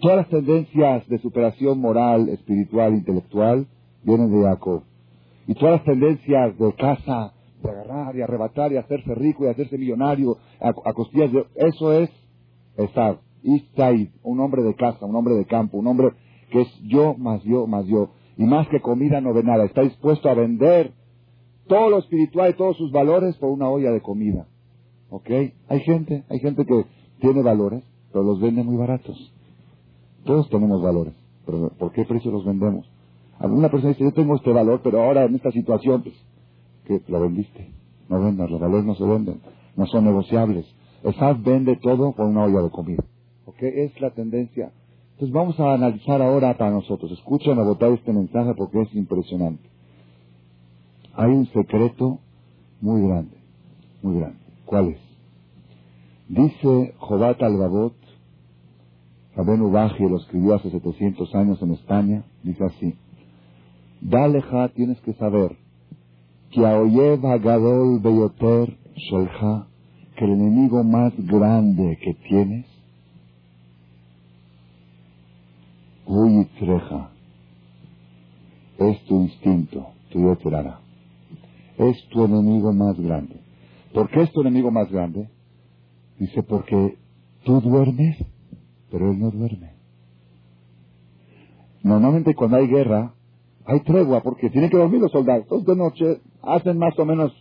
[0.00, 3.66] Todas las tendencias de superación moral, espiritual, intelectual,
[4.02, 4.82] vienen de Jacob.
[5.46, 7.32] Y todas las tendencias de casa,
[7.62, 11.44] de agarrar y arrebatar y hacerse rico y hacerse millonario a, costillas de...
[11.54, 12.10] Eso es
[12.76, 13.20] estar.
[13.44, 13.78] East
[14.22, 16.08] un hombre de casa, un hombre de campo, un hombre
[16.50, 18.10] que es yo más yo más yo.
[18.36, 19.64] Y más que comida no ve nada.
[19.64, 20.92] Está dispuesto a vender
[21.68, 24.46] todo lo espiritual y todos sus valores por una olla de comida.
[25.10, 25.30] ¿Ok?
[25.68, 26.84] Hay gente, hay gente que
[27.20, 29.32] tiene valores, pero los vende muy baratos.
[30.24, 32.90] Todos tenemos valores, pero ¿por qué precio los vendemos?
[33.38, 36.14] Alguna persona dice, yo tengo este valor, pero ahora en esta situación, pues,
[36.84, 37.02] ¿qué?
[37.08, 37.70] lo vendiste.
[38.08, 39.40] No vendas, los valores no se venden,
[39.76, 40.66] no son negociables.
[41.02, 43.04] Esad vende todo por una olla de comida.
[43.46, 43.62] ¿Ok?
[43.62, 44.72] Es la tendencia.
[45.12, 47.10] Entonces vamos a analizar ahora para nosotros.
[47.12, 49.68] Escuchen a votar este mensaje porque es impresionante.
[51.14, 52.20] Hay un secreto
[52.80, 53.36] muy grande,
[54.02, 54.38] muy grande.
[54.66, 54.98] ¿Cuál es?
[56.28, 57.94] Dice Jobat al-Babot,
[59.36, 62.94] Rabén Ubaji lo escribió hace 700 años en España, dice así.
[64.00, 65.56] Daleja, tienes que saber
[66.50, 69.66] que a Oyev Hagadol Beyoter Sholja,
[70.16, 72.66] que el enemigo más grande que tienes,
[76.58, 77.10] Treja,
[78.78, 80.80] es tu instinto, tu yoterara.
[81.76, 83.36] Es tu enemigo más grande.
[83.92, 85.28] ¿Por qué es tu enemigo más grande?
[86.18, 86.96] Dice, porque
[87.44, 88.16] tú duermes,
[88.90, 89.72] pero él no duerme.
[91.82, 93.14] Normalmente cuando hay guerra,
[93.66, 95.42] hay tregua porque tienen que dormir los soldados.
[95.42, 97.32] Entonces de noche hacen más o menos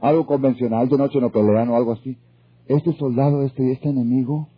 [0.00, 2.18] algo convencional, de noche no pelean o algo así.
[2.66, 4.48] Este soldado, este, este enemigo,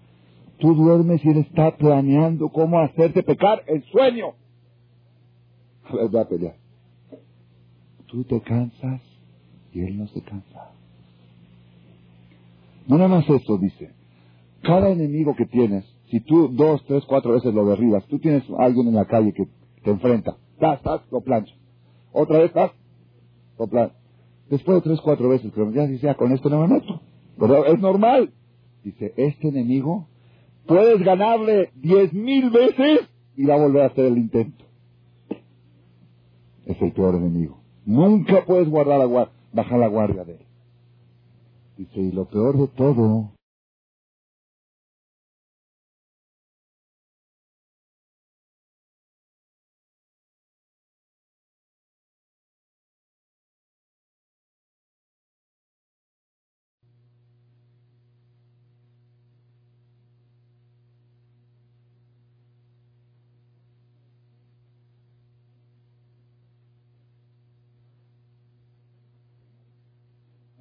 [0.59, 4.35] tú duermes y él está planeando cómo hacerte pecar el sueño.
[5.89, 6.57] A va a pelear.
[8.07, 9.01] Tú te cansas
[9.73, 10.71] y él no se cansa.
[12.87, 13.91] No nada más eso, dice.
[14.63, 18.65] Cada enemigo que tienes, Si tú dos, tres, cuatro veces lo derribas, tú tienes a
[18.65, 19.49] alguien en la calle que
[19.83, 20.37] te enfrenta.
[20.57, 21.55] Estás, estás, lo planchas.
[22.13, 22.71] Otra vez estás,
[23.59, 23.99] lo planchas.
[24.49, 27.03] Después de tres, cuatro veces, pero ya dice, con esto no me meto.
[27.67, 28.33] Es normal.
[28.83, 30.07] Dice, este enemigo,
[30.67, 33.01] puedes ganarle diez mil veces
[33.37, 34.65] y va a volver a hacer el intento.
[36.65, 37.59] Es el peor enemigo.
[37.85, 40.47] Nunca puedes guardar la bajar la guardia de él.
[41.77, 43.36] Dice, y lo peor de todo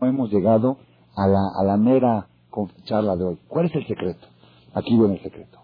[0.08, 0.78] hemos llegado
[1.16, 2.28] a la, a la mera
[2.86, 3.39] charla de hoy.
[3.47, 4.28] ¿Cuál es el secreto?
[4.74, 5.60] Aquí viene el secreto.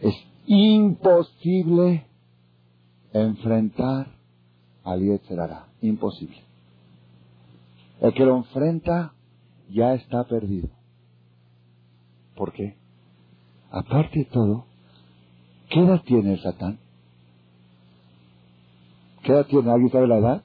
[0.00, 0.14] Es
[0.46, 2.06] imposible
[3.12, 4.08] enfrentar
[4.84, 5.66] al Yetzerara.
[5.80, 6.42] Imposible.
[8.00, 9.14] El que lo enfrenta
[9.70, 10.68] ya está perdido.
[12.36, 12.76] ¿Por qué?
[13.70, 14.66] Aparte de todo,
[15.70, 16.78] ¿qué edad tiene el Satán?
[19.22, 19.70] ¿Qué edad tiene?
[19.70, 20.44] ¿Alguien sabe la edad?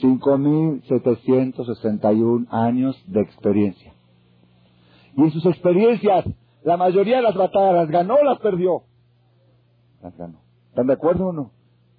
[0.00, 3.92] 5.761 años de experiencia.
[5.16, 6.24] Y en sus experiencias,
[6.64, 8.82] la mayoría de las batallas las ganó o las perdió.
[10.02, 10.40] Las ganó.
[10.70, 11.52] ¿Están de acuerdo o no?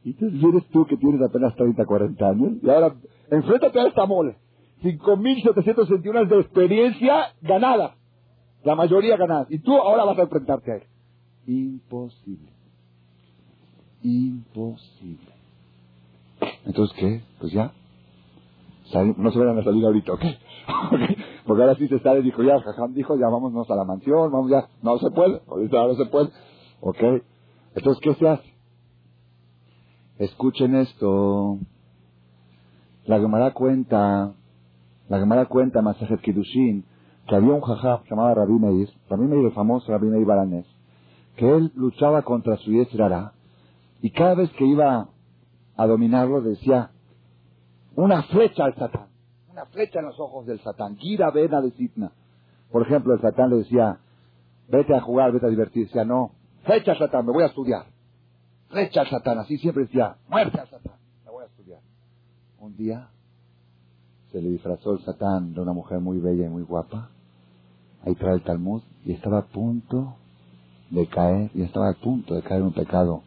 [0.03, 2.95] Y entonces vienes tú que tienes apenas 30, 40 años y ahora
[3.31, 4.35] enfréntate a esta mole.
[4.83, 7.95] 5.761 años de experiencia ganada.
[8.63, 9.47] La mayoría ganada.
[9.49, 10.83] Y tú ahora vas a enfrentarte a él.
[11.47, 12.51] Imposible.
[14.03, 15.33] Imposible.
[16.65, 17.23] Entonces, ¿qué?
[17.39, 17.73] Pues ya,
[18.93, 20.23] no se vayan a salir ahorita, ¿ok?
[21.45, 24.49] Porque ahora sí se sale, dijo, ya, Jajam dijo, ya vámonos a la mansión, vamos
[24.49, 24.67] ya.
[24.81, 26.29] No se puede, ahorita no se puede,
[26.81, 27.23] ¿ok?
[27.75, 28.53] Entonces, ¿qué se hace?
[30.17, 31.59] Escuchen esto.
[33.05, 34.33] La Gemara cuenta,
[35.09, 36.85] la Gemara cuenta, Masajet Kidushin,
[37.27, 40.65] que había un jajam llamado Rabbi Meir, Rabbi Meir, el famoso Rabbi Meir Baranés,
[41.35, 43.33] que él luchaba contra su Yetzirara,
[44.01, 45.09] y cada vez que iba
[45.75, 46.91] a dominarlo decía,
[47.95, 49.07] una flecha al Satán.
[49.51, 50.97] Una flecha en los ojos del Satán.
[50.97, 52.11] Gira vena de Sitna.
[52.71, 53.99] Por ejemplo, el Satán le decía,
[54.67, 55.87] vete a jugar, vete a divertir.
[55.87, 56.31] Decía, no,
[56.63, 57.85] flecha al Satán, me voy a estudiar.
[58.69, 59.39] Flecha al Satán.
[59.39, 61.79] Así siempre decía, muerte al Satán, me voy a estudiar.
[62.59, 63.09] Un día
[64.31, 67.09] se le disfrazó el Satán de una mujer muy bella y muy guapa.
[68.05, 70.15] Ahí trae el Talmud y estaba a punto
[70.89, 73.23] de caer, y estaba a punto de caer un pecado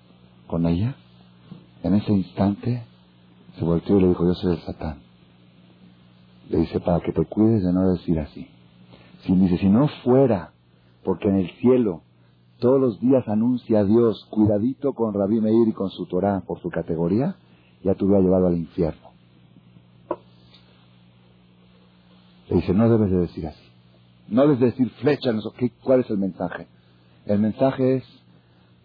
[0.47, 0.95] con ella.
[1.83, 2.83] En ese instante
[3.59, 5.01] se volteó y le dijo, yo soy el Satán.
[6.49, 8.49] Le dice, para que te cuides de no decir así.
[9.25, 10.53] Si dice, si no fuera,
[11.05, 12.03] porque en el cielo
[12.59, 16.61] todos los días anuncia a Dios, cuidadito con Rabí Meir y con su Torah por
[16.61, 17.37] su categoría,
[17.85, 19.09] ya te hubiera llevado al infierno.
[22.49, 23.63] Le dice, no debes de decir así.
[24.29, 25.31] No debes de decir flecha.
[25.83, 26.67] ¿Cuál es el mensaje?
[27.27, 28.05] El mensaje es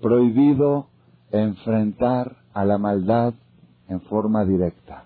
[0.01, 0.87] prohibido
[1.31, 3.33] enfrentar a la maldad
[3.93, 5.05] en forma directa.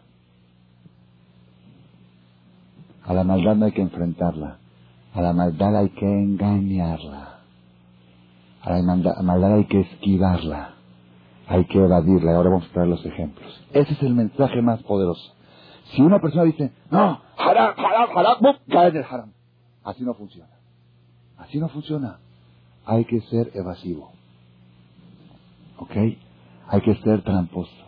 [3.06, 4.58] A la maldad no hay que enfrentarla.
[5.14, 7.40] A la maldad hay que engañarla.
[8.62, 10.74] A la maldad hay que esquivarla.
[11.48, 12.36] Hay que evadirla.
[12.36, 13.64] Ahora vamos a traer los ejemplos.
[13.72, 15.34] Ese es el mensaje más poderoso.
[15.94, 19.32] Si una persona dice, no, haram, haram, haram, cae en haram.
[19.84, 20.50] Así no funciona.
[21.38, 22.20] Así no funciona.
[22.86, 24.12] Hay que ser evasivo.
[25.78, 25.96] ¿Ok?
[26.68, 27.87] Hay que ser tramposo.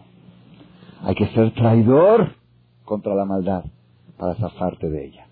[1.02, 2.34] Hay que ser traidor
[2.86, 3.66] contra la maldad
[4.18, 5.28] para zafarte de ella.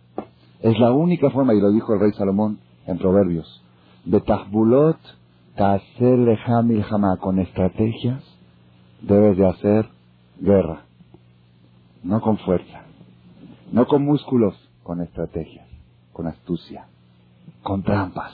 [0.61, 3.63] Es la única forma, y lo dijo el rey Salomón en Proverbios,
[4.05, 4.97] de Tahbulot,
[5.57, 8.23] Hamil Hama, con estrategias
[9.01, 9.89] debes de hacer
[10.39, 10.81] guerra,
[12.03, 12.81] no con fuerza,
[13.71, 15.67] no con músculos, con estrategias,
[16.13, 16.87] con astucia,
[17.63, 18.33] con trampas.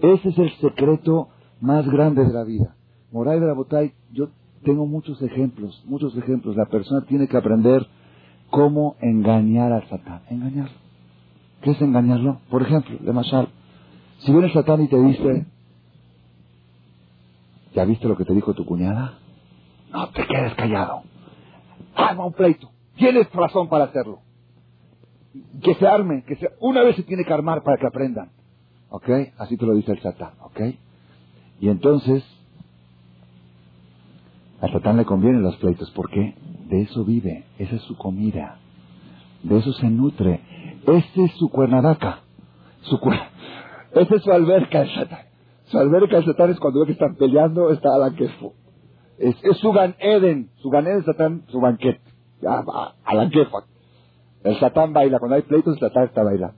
[0.00, 1.28] Ese es el secreto
[1.60, 2.76] más grande de la vida.
[3.10, 4.28] Moray de la Botay, yo
[4.64, 6.56] tengo muchos ejemplos, muchos ejemplos.
[6.56, 7.86] La persona tiene que aprender
[8.50, 10.22] cómo engañar al Satán.
[10.30, 10.76] Engañarlo.
[11.62, 12.40] ¿Qué es engañarlo?
[12.50, 13.48] Por ejemplo, de Mashal,
[14.18, 15.46] si viene Satán y te dice,
[17.74, 19.18] ¿ya viste lo que te dijo tu cuñada?
[19.92, 21.02] No te quedes callado.
[21.94, 22.70] Arma un pleito.
[22.96, 24.20] Tienes razón para hacerlo.
[25.62, 28.30] Que se arme, que se, una vez se tiene que armar para que aprendan.
[28.90, 29.08] ¿Ok?
[29.38, 30.32] Así te lo dice el Satán.
[30.42, 30.60] ¿Ok?
[31.60, 32.24] Y entonces
[34.60, 35.90] a Satán le convienen los pleitos.
[35.92, 36.34] ¿Por qué?
[36.68, 37.44] De eso vive.
[37.58, 38.58] Esa es su comida.
[39.42, 40.40] De eso se nutre.
[40.86, 42.20] Ese es su cuernadaca.
[42.82, 42.96] Su
[43.92, 45.26] Esa es su alberca el Satán.
[45.66, 48.14] Su alberca el Satán es cuando ve que están peleando, está a la.
[49.18, 52.00] Es, su gan Eden, su gan Eden Satán, su banquete.
[52.40, 52.64] Ya,
[53.04, 53.58] a la quefa.
[54.44, 56.56] El Satán baila, cuando hay pleitos el Satán está bailando.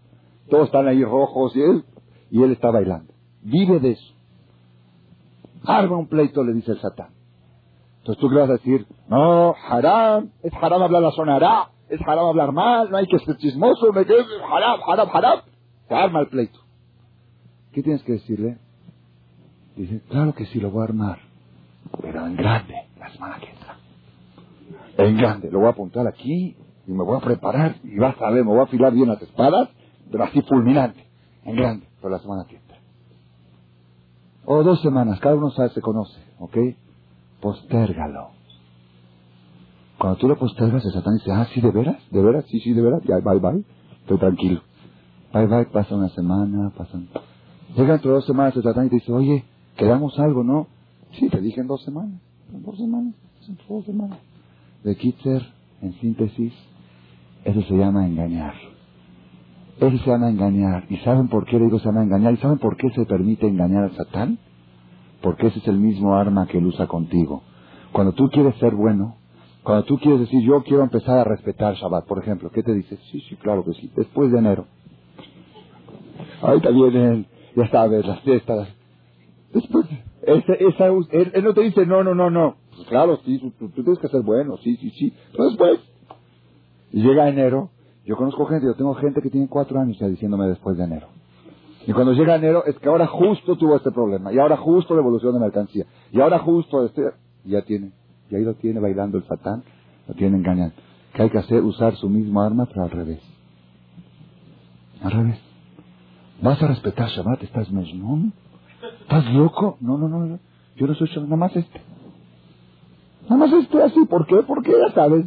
[0.48, 1.84] Todos están ahí rojos y él,
[2.30, 3.12] y él está bailando.
[3.42, 4.14] Vive de eso.
[5.64, 7.19] Arma un pleito, le dice el Satán.
[8.10, 12.26] Entonces tú le vas a decir, no, haram, es haram hablar la sonará, es haram
[12.26, 15.40] hablar mal, no hay que ser chismoso, me quedo, haram, haram, haram.
[15.86, 16.58] Se arma el pleito.
[17.72, 18.58] ¿Qué tienes que decirle?
[19.76, 21.18] Dice, claro que sí, lo voy a armar,
[22.02, 23.76] pero en grande, la semana que entra.
[24.98, 26.56] En grande, lo voy a apuntar aquí
[26.88, 29.22] y me voy a preparar y vas a ver, me voy a afilar bien las
[29.22, 29.68] espadas,
[30.10, 31.06] pero así fulminante,
[31.44, 32.78] en grande, pero la semana que entra.
[34.46, 36.56] O dos semanas, cada uno sabe, se conoce, ¿ok?
[37.40, 38.30] Postérgalo.
[39.98, 42.72] Cuando tú lo postergas, el Satán dice, ah, sí, de veras, de veras, sí, sí,
[42.72, 43.64] de veras, ya, bye, bye,
[44.02, 44.62] estoy tranquilo.
[45.32, 47.08] Bye, bye, pasa una semana, pasan...
[47.76, 49.44] Llega dentro de dos semanas el Satán y te dice, oye,
[49.76, 50.68] quedamos algo, ¿no?
[51.12, 52.20] Sí, te dije en dos semanas,
[52.52, 53.14] en dos semanas,
[53.48, 54.18] en dos semanas.
[54.84, 55.42] De Kitzer,
[55.82, 56.52] en síntesis,
[57.44, 58.54] eso se llama engañar.
[59.80, 60.86] Eso se llama engañar.
[60.90, 62.34] ¿Y saben por qué le digo se llama engañar?
[62.34, 64.38] ¿Y saben por qué se permite engañar al Satán?
[65.22, 67.42] Porque ese es el mismo arma que él usa contigo.
[67.92, 69.16] Cuando tú quieres ser bueno,
[69.62, 72.98] cuando tú quieres decir, yo quiero empezar a respetar Shabbat, por ejemplo, ¿qué te dices?
[73.10, 74.66] Sí, sí, claro que sí, después de enero.
[76.40, 78.68] Ahorita vienen, ya sabes, las fiestas.
[79.52, 79.86] Después,
[80.22, 82.56] esa, esa, él, no te dice, no, no, no, no.
[82.74, 85.12] Pues claro, sí, tú, tienes que ser bueno, sí, sí, sí.
[85.32, 85.80] Pero después,
[86.92, 87.70] y llega enero,
[88.06, 91.08] yo conozco gente, yo tengo gente que tiene cuatro años ya diciéndome después de enero.
[91.86, 95.00] Y cuando llega enero es que ahora justo tuvo este problema, y ahora justo la
[95.00, 97.02] evolución de mercancía, y ahora justo este,
[97.44, 97.92] ya tiene,
[98.30, 99.62] y ahí lo tiene bailando el satán,
[100.06, 100.74] lo tiene engañando.
[101.14, 101.62] ¿Qué hay que hacer?
[101.62, 103.20] Usar su misma arma, pero al revés.
[105.02, 105.38] Al revés.
[106.42, 107.42] ¿Vas a respetar Shabbat?
[107.42, 108.32] ¿Estás mesnón?
[109.02, 109.76] ¿Estás loco?
[109.80, 110.38] No, no, no.
[110.76, 111.80] Yo no soy Shabbat, nada más este.
[113.24, 114.04] Nada más este así.
[114.06, 114.36] ¿Por qué?
[114.46, 115.26] Porque ya sabes.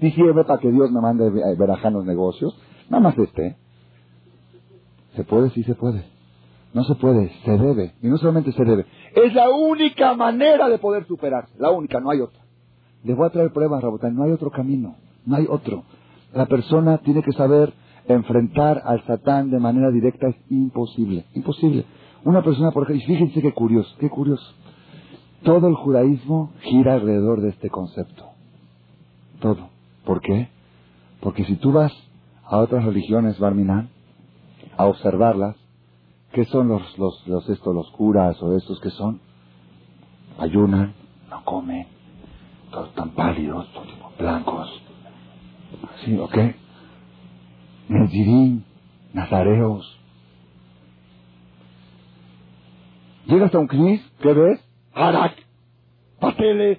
[0.00, 2.58] Diciembre para que Dios me mande verajar los negocios.
[2.88, 3.56] Nada más este.
[5.16, 5.50] ¿Se puede?
[5.50, 6.04] Sí se puede.
[6.72, 7.94] No se puede, se debe.
[8.00, 8.86] Y no solamente se debe.
[9.14, 11.52] Es la única manera de poder superarse.
[11.58, 12.40] La única, no hay otra.
[13.02, 14.14] Les voy a traer pruebas, Rabotán.
[14.14, 14.94] No hay otro camino.
[15.26, 15.84] No hay otro.
[16.32, 17.72] La persona tiene que saber
[18.06, 20.28] enfrentar al Satán de manera directa.
[20.28, 21.24] Es imposible.
[21.34, 21.84] Imposible.
[22.24, 24.54] Una persona, por ejemplo, fíjense qué curioso, qué curioso.
[25.42, 28.26] Todo el judaísmo gira alrededor de este concepto.
[29.40, 29.70] Todo.
[30.04, 30.48] ¿Por qué?
[31.20, 31.92] Porque si tú vas
[32.44, 33.88] a otras religiones, Barminan,
[34.76, 35.56] a observarlas,
[36.32, 39.20] ¿qué son los, los, los, estos, los curas o estos que son?
[40.38, 40.94] Ayunan,
[41.28, 41.86] no comen,
[42.70, 44.82] todos están pálidos, todos blancos.
[46.04, 46.18] ¿Sí?
[46.18, 46.36] ¿Ok?
[47.88, 48.64] Nezirín,
[49.12, 49.98] nazareos.
[53.26, 54.60] Llegas a un knis, ¿qué ves?
[54.94, 55.36] Harak,
[56.18, 56.78] pasteles,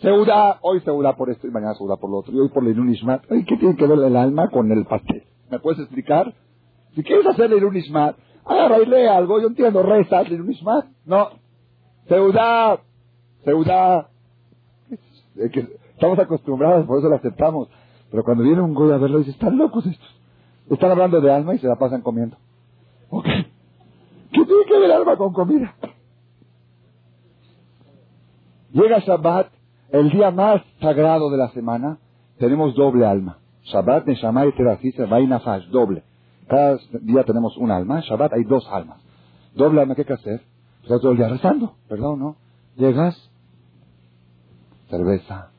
[0.00, 2.70] Seudá, hoy Seudá por esto y mañana Seudá por lo otro, y hoy por la
[2.70, 3.24] Ishmat.
[3.26, 5.24] ¿Qué tiene que ver el alma con el pastel?
[5.50, 6.34] ¿Me puedes explicar?
[6.96, 8.16] Si quieres hacer Ishmat,
[8.46, 10.86] agarra y lee algo, yo entiendo, reza el Ishmat.
[11.04, 11.28] No.
[12.08, 12.80] Seudá,
[13.44, 14.08] Seudá.
[15.36, 17.68] estamos acostumbrados, por eso lo aceptamos.
[18.10, 20.08] Pero cuando viene un goy a verlo, dice, están locos estos.
[20.70, 22.38] Están hablando de alma y se la pasan comiendo.
[23.10, 23.26] ¿Ok?
[23.26, 25.74] ¿Qué tiene que ver alma con comida?
[28.72, 29.48] Llega Shabbat
[29.90, 31.98] el día más sagrado de la semana,
[32.38, 33.38] tenemos doble alma.
[33.64, 36.05] Shabbat, Neshama y Terafisa, Vainafash, doble.
[36.48, 39.00] Cada día tenemos un alma, Shabbat hay dos almas.
[39.54, 40.42] Doble alma, ¿qué hay que hacer?
[40.86, 42.36] Pues todo el día rezando, perdón, ¿no?
[42.76, 43.30] Llegas,
[44.88, 45.50] cerveza,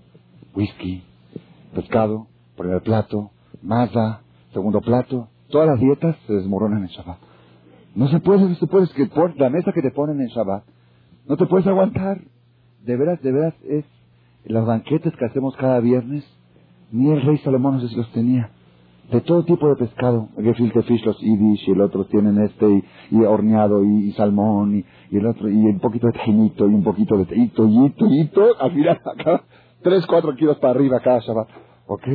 [0.55, 1.03] whisky,
[1.73, 3.31] pescado, primer plato,
[3.61, 4.21] maza,
[4.53, 5.27] segundo plato.
[5.49, 7.17] Todas las dietas se desmoronan en Shabbat.
[7.95, 10.27] No se puede, no se puede, es que por la mesa que te ponen en
[10.27, 10.63] Shabbat,
[11.27, 12.21] no te puedes aguantar.
[12.83, 13.85] De veras, de veras es
[14.45, 16.23] los banquetes que hacemos cada viernes,
[16.91, 18.51] ni el rey Salomón no sé si los tenía.
[19.11, 20.27] De todo tipo de pescado.
[20.37, 25.25] Gefilte fish, los idish, y el otro tienen este, y, horneado, y, salmón, y, el
[25.25, 28.71] otro, y un poquito de tajinito, y un poquito de y hito, y hito, al
[28.73, 29.43] final acá,
[29.81, 31.47] tres, cuatro kilos para arriba cada Shabbat.
[31.87, 32.07] ¿Ok?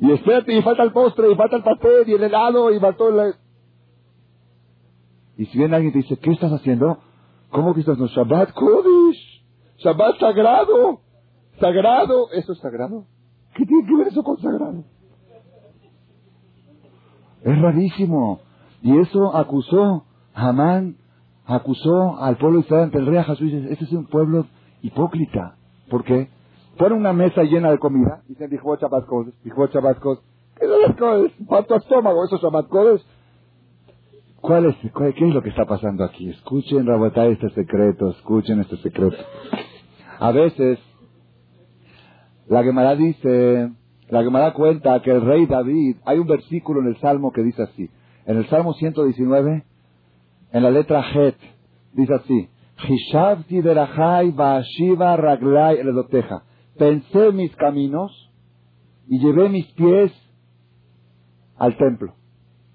[0.00, 3.08] Y espérate, y falta el postre, y falta el pastel, y el helado, y faltó
[3.08, 3.34] el...
[5.36, 6.98] Y si viene alguien y te dice, ¿qué estás haciendo?
[7.50, 8.12] ¿Cómo que estás haciendo?
[8.12, 9.44] Shabbat Kodesh.
[9.78, 11.00] Shabbat sagrado.
[11.60, 13.04] Sagrado, ¿eso es sagrado?
[13.54, 14.84] ¿Qué tiene que ver eso con sagrado?
[17.42, 18.40] Es rarísimo.
[18.82, 20.96] Y eso acusó, Hamán
[21.46, 23.52] acusó al pueblo de Israel ante el rey Jesús.
[23.52, 24.46] Este es un pueblo
[24.82, 25.56] hipócrita.
[25.90, 26.28] ¿Por qué?
[26.76, 28.22] Fueron una mesa llena de comida.
[28.28, 28.76] Dicen, dijo
[29.44, 30.20] dijo Chabascos.
[30.58, 33.06] ¿Qué es tu estómago, esos chabascos?
[34.40, 36.30] ¿Cuál es, ¿Qué es lo que está pasando aquí?
[36.30, 39.16] Escuchen, Rabotay, este secreto, escuchen este secreto.
[40.20, 40.78] A veces,
[42.46, 43.72] la Gemara dice,
[44.08, 47.62] la Gemara cuenta que el rey David, hay un versículo en el Salmo que dice
[47.62, 47.90] así,
[48.24, 49.64] en el Salmo 119,
[50.52, 51.36] en la letra Het,
[51.92, 52.48] dice así,
[52.86, 56.44] Hishavti derachai ba'ashiva raglai eledoteja.
[56.78, 58.30] Pensé mis caminos
[59.08, 60.12] y llevé mis pies
[61.56, 62.14] al templo.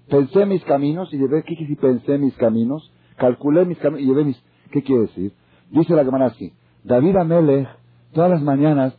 [0.08, 2.92] Pensé mis caminos y llevé, ¿qué quiere pensé mis caminos?
[3.16, 5.32] Calculé mis caminos y llevé mis, ¿qué quiere decir?
[5.70, 6.52] Dice la Gemara así,
[6.84, 7.68] David Amelech,
[8.12, 8.94] todas las mañanas,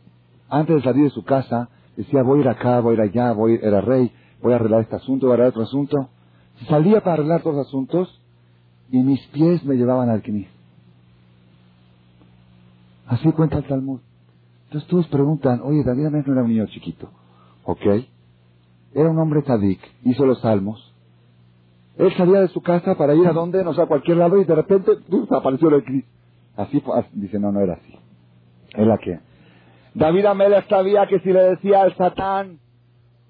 [0.48, 3.32] antes de salir de su casa, decía, voy a ir acá, voy a ir allá,
[3.32, 6.08] voy, era rey, voy a arreglar este asunto, voy a arreglar otro asunto.
[6.68, 8.20] Salía para arreglar los asuntos
[8.90, 10.48] y mis pies me llevaban al Knis.
[13.06, 14.00] Así cuenta el Talmud.
[14.64, 17.08] Entonces todos preguntan, oye, David Amelech no era un niño chiquito.
[17.64, 17.82] ¿Ok?
[18.94, 20.92] Era un hombre tadik, hizo los salmos.
[21.98, 24.44] Él salía de su casa para ir a donde, no sé, a cualquier lado y
[24.44, 24.92] de repente
[25.30, 26.10] apareció el Cristo.
[26.56, 26.82] Así
[27.12, 27.94] dice, no, no era así.
[28.74, 29.18] ¿Era que
[29.96, 32.58] David Amelech sabía que si le decía al Satán,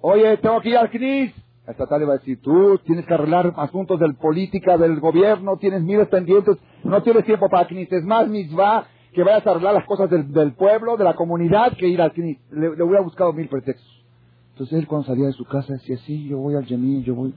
[0.01, 1.33] oye, tengo que ir al Cris,
[1.65, 5.59] el Satán le va a decir, tú tienes que arreglar asuntos de política, del gobierno,
[5.59, 9.75] tienes miles pendientes, no tienes tiempo para Cris, es más misma que vayas a arreglar
[9.75, 12.37] las cosas del, pueblo, de la comunidad, que ir al Cris.
[12.51, 14.05] Le, hubiera buscado mil pretextos.
[14.55, 17.33] Entonces él cuando salía de su casa decía, sí, yo voy al Yemín, yo voy,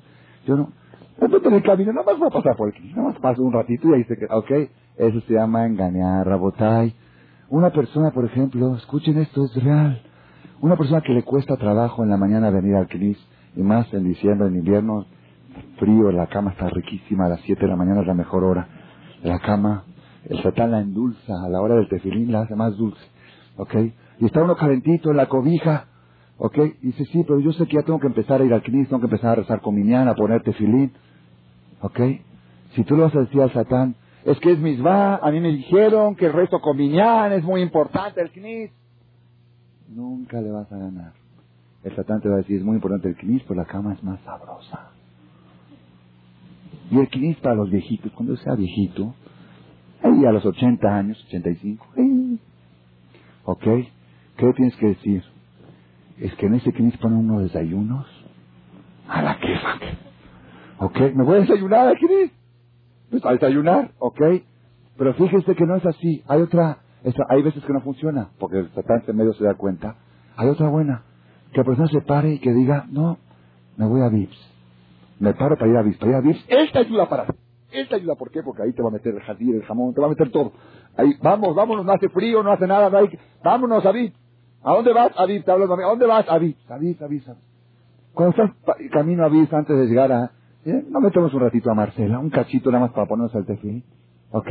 [0.48, 0.72] yo no,
[1.20, 3.54] de en el camino, nada más voy a pasar por aquí, nada más paso un
[3.54, 4.52] ratito y ahí se queda, ok,
[4.98, 6.96] eso se llama engañar, rabotay.
[7.50, 10.00] Una persona, por ejemplo, escuchen esto, es real.
[10.62, 13.18] Una persona que le cuesta trabajo en la mañana venir al CNIS,
[13.56, 15.06] y más en diciembre, en invierno,
[15.80, 18.68] frío, la cama está riquísima, a las 7 de la mañana es la mejor hora.
[19.24, 19.84] La cama,
[20.26, 23.02] el satán la endulza, a la hora del tefilín la hace más dulce.
[23.58, 23.74] ¿Ok?
[24.20, 25.86] Y está uno calentito en la cobija.
[26.38, 26.58] ¿Ok?
[26.84, 28.90] Y dice, sí, pero yo sé que ya tengo que empezar a ir al CNIS,
[28.90, 30.92] tengo que empezar a rezar con miñana, a poner tefilín.
[31.82, 32.00] ¿Ok?
[32.76, 33.96] Si tú lo vas a decir al satán,
[34.30, 38.22] es que es misma, a mí me dijeron que el resto con es muy importante
[38.22, 38.70] el knis.
[39.88, 41.14] Nunca le vas a ganar.
[41.84, 44.04] El satán te va a decir, es muy importante el knis, pero la cama es
[44.04, 44.92] más sabrosa.
[46.92, 49.16] Y el knis para los viejitos, cuando sea viejito,
[50.04, 51.88] ahí a los 80 años, 85,
[53.46, 53.64] ¿ok?
[53.64, 55.24] ¿Qué tienes que decir?
[56.20, 58.06] Es que en ese knis ponen unos desayunos
[59.08, 59.80] a la quefa.
[60.78, 61.00] ¿Ok?
[61.16, 62.39] ¿Me voy a desayunar al knis?
[63.10, 64.22] Pues a desayunar, ¿ok?
[64.98, 66.24] Pero fíjese que no es así.
[66.28, 66.80] Hay otra,
[67.30, 69.96] hay veces que no funciona, porque el satán medio se da cuenta.
[70.36, 71.04] Hay otra buena,
[71.52, 73.18] que la persona se pare y que diga, no,
[73.78, 74.38] me voy a VIPS.
[75.20, 76.46] Me paro para ir a VIPS, para ir a VIPS.
[76.48, 77.26] Él te ayuda para.
[77.72, 78.42] Él te ayuda, ¿por qué?
[78.44, 80.54] Porque ahí te va a meter el jazir, el jamón, te va a meter todo.
[80.98, 83.10] Ahí, vamos, vámonos, no hace frío, no hace nada, no hay,
[83.44, 84.16] vámonos a VIPS.
[84.64, 85.12] ¿A dónde vas?
[85.16, 86.26] A VIPS, ¿a dónde vas?
[86.28, 87.32] A VIPS, a VIPS, a VIPS.
[88.14, 88.52] Cuando estás
[88.92, 90.32] camino a VIPS antes de llegar a,
[90.66, 90.86] ¿Eh?
[90.90, 93.84] No metemos un ratito a Marcela, un cachito nada más para ponernos al tefil.
[94.32, 94.48] ¿Ok?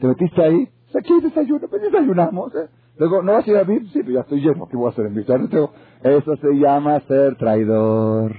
[0.00, 0.68] ¿Te metiste ahí?
[0.94, 2.54] Aquí desayuno, pues desayunamos.
[2.54, 2.68] ¿eh?
[2.96, 3.88] Luego, ¿no vas a ir a vivir?
[3.90, 8.32] Sí, pero ya estoy lleno, ¿qué voy a hacer en Eso se llama ser traidor.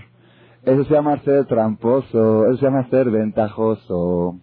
[0.64, 2.48] Eso se llama ser tramposo.
[2.48, 4.38] Eso se llama ser ventajoso.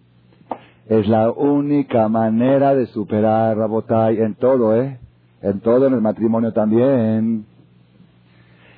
[0.87, 4.99] Es la única manera de superar la botella en todo, ¿eh?
[5.41, 7.45] En todo, en el matrimonio también.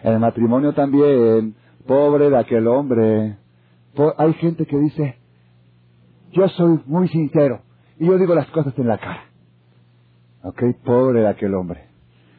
[0.03, 1.55] En el matrimonio también.
[1.85, 3.37] Pobre de aquel hombre
[4.17, 5.17] hay gente que dice,
[6.31, 7.61] yo soy muy sincero
[7.99, 9.25] y yo digo las cosas en la cara.
[10.43, 11.85] Ok, pobre de aquel hombre.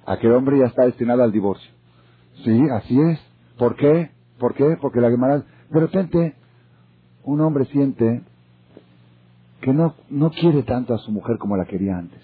[0.05, 1.71] Aquel hombre ya está destinado al divorcio.
[2.45, 3.21] Sí, así es.
[3.59, 4.11] ¿Por qué?
[4.39, 4.77] ¿Por qué?
[4.81, 6.35] Porque la Gemara, de repente,
[7.25, 8.23] un hombre siente
[9.61, 12.21] que no, no quiere tanto a su mujer como la quería antes.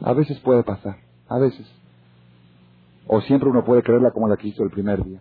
[0.00, 0.98] A veces puede pasar,
[1.28, 1.66] a veces.
[3.06, 5.20] O siempre uno puede creerla como la quiso el primer día.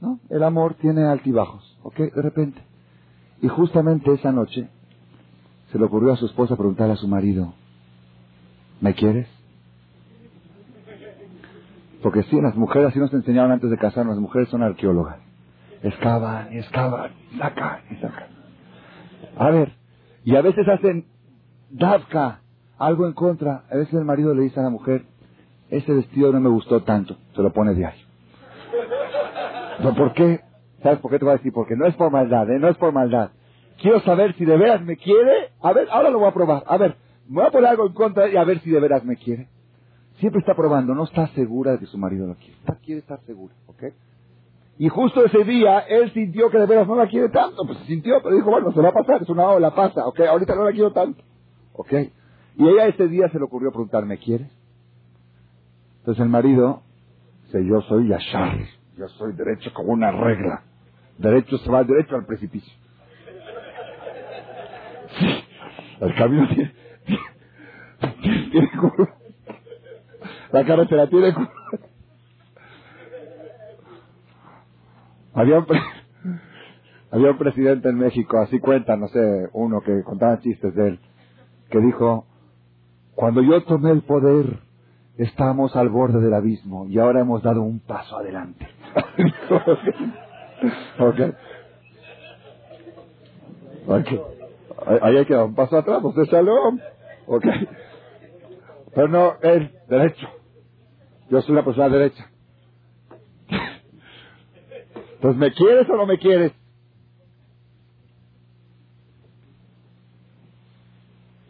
[0.00, 0.20] ¿No?
[0.30, 1.96] El amor tiene altibajos, ¿ok?
[1.96, 2.62] De repente.
[3.42, 4.68] Y justamente esa noche
[5.70, 7.54] se le ocurrió a su esposa preguntarle a su marido,
[8.80, 9.28] ¿me quieres?
[12.02, 15.18] Porque sí, las mujeres así nos enseñaron antes de casarnos, las mujeres son arqueólogas.
[15.82, 18.28] Excavan y excavan, sacan y sacan.
[19.36, 19.72] A ver,
[20.24, 21.06] y a veces hacen
[21.70, 22.40] davka,
[22.78, 23.64] algo en contra.
[23.70, 25.04] A veces el marido le dice a la mujer,
[25.70, 28.06] ese vestido no me gustó tanto, se lo pone diario.
[29.82, 30.40] ¿Por qué?
[30.86, 31.52] ¿Sabes por qué te voy a decir?
[31.52, 32.60] Porque no es por maldad, ¿eh?
[32.60, 33.32] No es por maldad.
[33.82, 35.50] Quiero saber si de veras me quiere.
[35.60, 36.62] A ver, ahora lo voy a probar.
[36.64, 36.94] A ver,
[37.28, 39.48] me voy a poner algo en contra y a ver si de veras me quiere.
[40.20, 42.54] Siempre está probando, no está segura de que su marido lo quiere.
[42.84, 43.82] quiere estar segura, ¿ok?
[44.78, 47.66] Y justo ese día, él sintió que de veras no la quiere tanto.
[47.66, 50.20] Pues sintió, pero dijo, bueno, se va a pasar, es una ola, pasa, ¿ok?
[50.20, 51.20] Ahorita no la quiero tanto,
[51.72, 51.92] ¿ok?
[52.58, 54.52] Y ella ese día se le ocurrió preguntar, ¿me quieres?
[55.98, 56.82] Entonces el marido
[57.46, 58.58] dice, yo soy Yashar,
[58.96, 60.62] yo soy derecho como una regla.
[61.18, 62.72] Derecho se va derecho al precipicio.
[66.00, 66.74] El camino tiene,
[68.50, 69.16] tiene curva.
[70.52, 71.52] La carretera tiene curva.
[75.34, 75.66] Había un,
[77.12, 81.00] había un presidente en México, así cuenta, no sé, uno que contaba chistes de él,
[81.70, 82.26] que dijo,
[83.14, 84.60] cuando yo tomé el poder,
[85.16, 88.66] estábamos al borde del abismo y ahora hemos dado un paso adelante.
[90.98, 91.32] okay.
[93.86, 94.20] Okay.
[95.02, 96.78] Ahí hay que dar un paso atrás, usted shalom.
[97.26, 97.44] Ok.
[98.94, 100.28] Pero no, él, derecho.
[101.30, 102.30] Yo soy la persona derecha.
[105.14, 106.52] Entonces, ¿me quieres o no me quieres?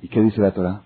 [0.02, 0.82] ¿Y qué dice la Torah?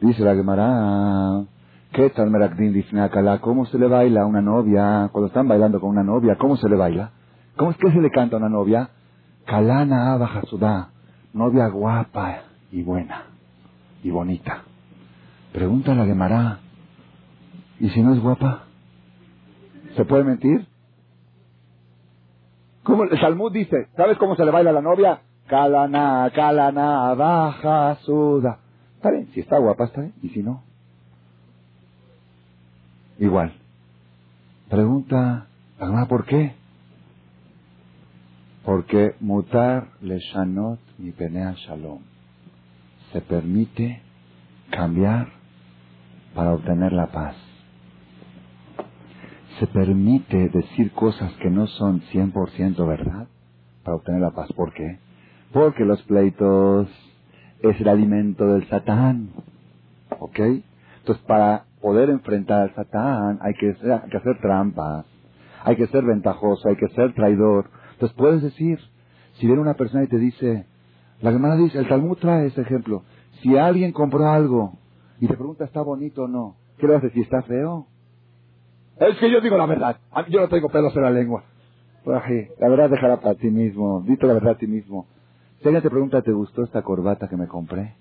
[0.00, 1.44] Dice la Gemara,
[1.92, 3.40] ¿qué tal Merakdin Difnakala?
[3.40, 5.08] ¿Cómo se le baila a una novia?
[5.12, 7.12] Cuando están bailando con una novia, ¿cómo se le baila?
[7.58, 8.90] ¿Cómo es que se le canta a una novia?
[9.44, 10.90] Kalana Abajasudá,
[11.32, 13.24] novia guapa y buena
[14.04, 14.62] y bonita.
[15.52, 16.60] Pregunta a Gemara,
[17.80, 18.66] ¿y si no es guapa?
[19.96, 20.68] ¿Se puede mentir?
[22.84, 23.04] ¿Cómo?
[23.04, 25.22] El Salmud dice, ¿sabes cómo se le baila a la novia?
[25.48, 28.60] Kalana, kalana, baja, suda.
[28.94, 30.14] Está bien, si está guapa, está bien.
[30.22, 30.62] ¿Y si no?
[33.18, 33.52] Igual.
[34.68, 35.48] Pregunta,
[36.08, 36.57] ¿por qué?
[38.68, 42.00] Porque mutar le shanot mi penea shalom.
[43.14, 44.02] Se permite
[44.68, 45.28] cambiar
[46.34, 47.34] para obtener la paz.
[49.58, 53.26] Se permite decir cosas que no son 100% verdad
[53.84, 54.52] para obtener la paz.
[54.52, 54.98] ¿Por qué?
[55.50, 56.90] Porque los pleitos
[57.62, 59.30] es el alimento del Satán.
[60.18, 60.40] ¿Ok?
[60.40, 65.06] Entonces, para poder enfrentar al Satán hay que, hay que hacer trampas,
[65.64, 67.77] hay que ser ventajoso, hay que ser traidor.
[67.98, 68.78] Entonces, puedes decir,
[69.40, 70.66] si viene una persona y te dice,
[71.20, 73.02] la hermana dice, el Talmud trae ese ejemplo,
[73.42, 74.74] si alguien compró algo
[75.18, 76.54] y te pregunta, ¿está bonito o no?
[76.78, 77.24] ¿Qué le vas a decir?
[77.24, 77.88] ¿Está feo?
[79.00, 79.96] Es que yo digo la verdad.
[80.28, 81.42] yo no tengo pelos en la lengua.
[82.04, 84.00] La verdad dejará para ti mismo.
[84.06, 85.08] Dito la verdad a ti mismo.
[85.60, 87.96] Si alguien te pregunta, ¿te gustó esta corbata que me compré?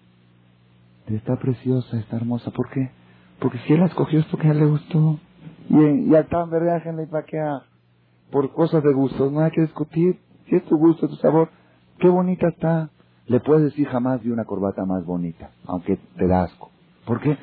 [1.07, 2.51] Está preciosa, está hermosa.
[2.51, 2.91] ¿Por qué?
[3.39, 5.19] Porque si él la escogió es porque a él le gustó.
[5.69, 7.25] Y, y al tan y para
[8.31, 10.19] Por cosas de gustos, no hay que discutir.
[10.47, 11.49] Si es tu gusto, tu sabor,
[11.99, 12.89] qué bonita está.
[13.25, 16.71] Le puedes decir jamás de una corbata más bonita, aunque te da asco.
[17.05, 17.37] ¿Por qué?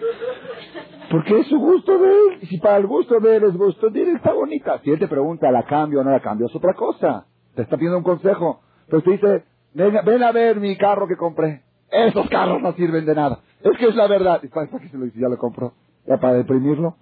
[1.11, 2.49] Porque es su gusto de él.
[2.49, 4.81] Si para el gusto de él es gusto él, está bonita.
[4.83, 6.47] Si él te pregunta, ¿la cambio o no la cambio?
[6.47, 7.27] Es otra cosa.
[7.55, 8.61] Te está pidiendo un consejo.
[8.89, 11.63] Pero te dice, ven, a ver mi carro que compré.
[11.91, 13.41] Esos carros no sirven de nada.
[13.63, 14.41] Es que es la verdad.
[14.43, 15.21] ¿Y para qué se lo dice?
[15.21, 15.73] Ya lo compró.
[16.07, 16.97] ¿Ya para deprimirlo?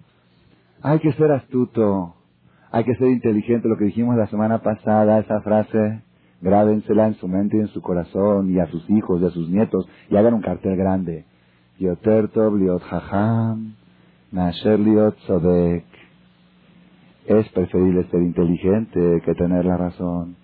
[0.81, 2.15] Hay que ser astuto.
[2.73, 3.67] Hay que ser inteligente.
[3.67, 6.01] Lo que dijimos la semana pasada, esa frase,
[6.41, 9.47] grábensela en su mente y en su corazón, y a sus hijos y a sus
[9.47, 11.23] nietos, y hagan un cartel grande.
[11.77, 13.75] Yoter Tov Liot Hacham,
[14.31, 15.85] Nasher Liot Sodek.
[17.27, 20.35] Es preferible ser inteligente que tener la razón.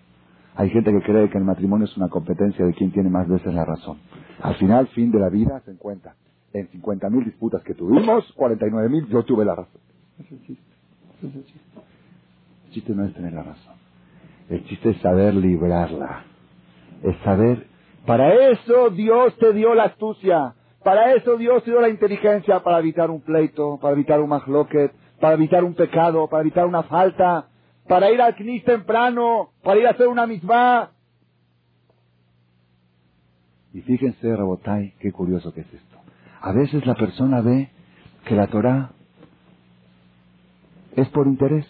[0.55, 3.51] Hay gente que cree que el matrimonio es una competencia de quién tiene más veces
[3.55, 3.97] la razón.
[4.39, 6.13] Al final, fin de la vida, se encuentra.
[6.53, 9.81] En 50.000 disputas que tuvimos, 49.000 yo tuve la razón.
[10.19, 10.63] Es el chiste.
[11.23, 11.68] Es el
[12.79, 12.93] chiste.
[12.93, 13.75] No es tener la razón.
[14.49, 16.23] El chiste es saber librarla.
[17.03, 17.67] Es saber.
[18.05, 20.55] Para eso Dios te dio la astucia.
[20.83, 24.93] Para eso Dios te dio la inteligencia para evitar un pleito, para evitar un mahloket,
[25.19, 27.47] para evitar un pecado, para evitar una falta,
[27.87, 30.91] para ir al knis temprano, para ir a hacer una misma.
[33.73, 35.97] Y fíjense, Rabotai, qué curioso que es esto.
[36.41, 37.69] A veces la persona ve
[38.25, 38.91] que la Torah
[40.95, 41.67] es por interés.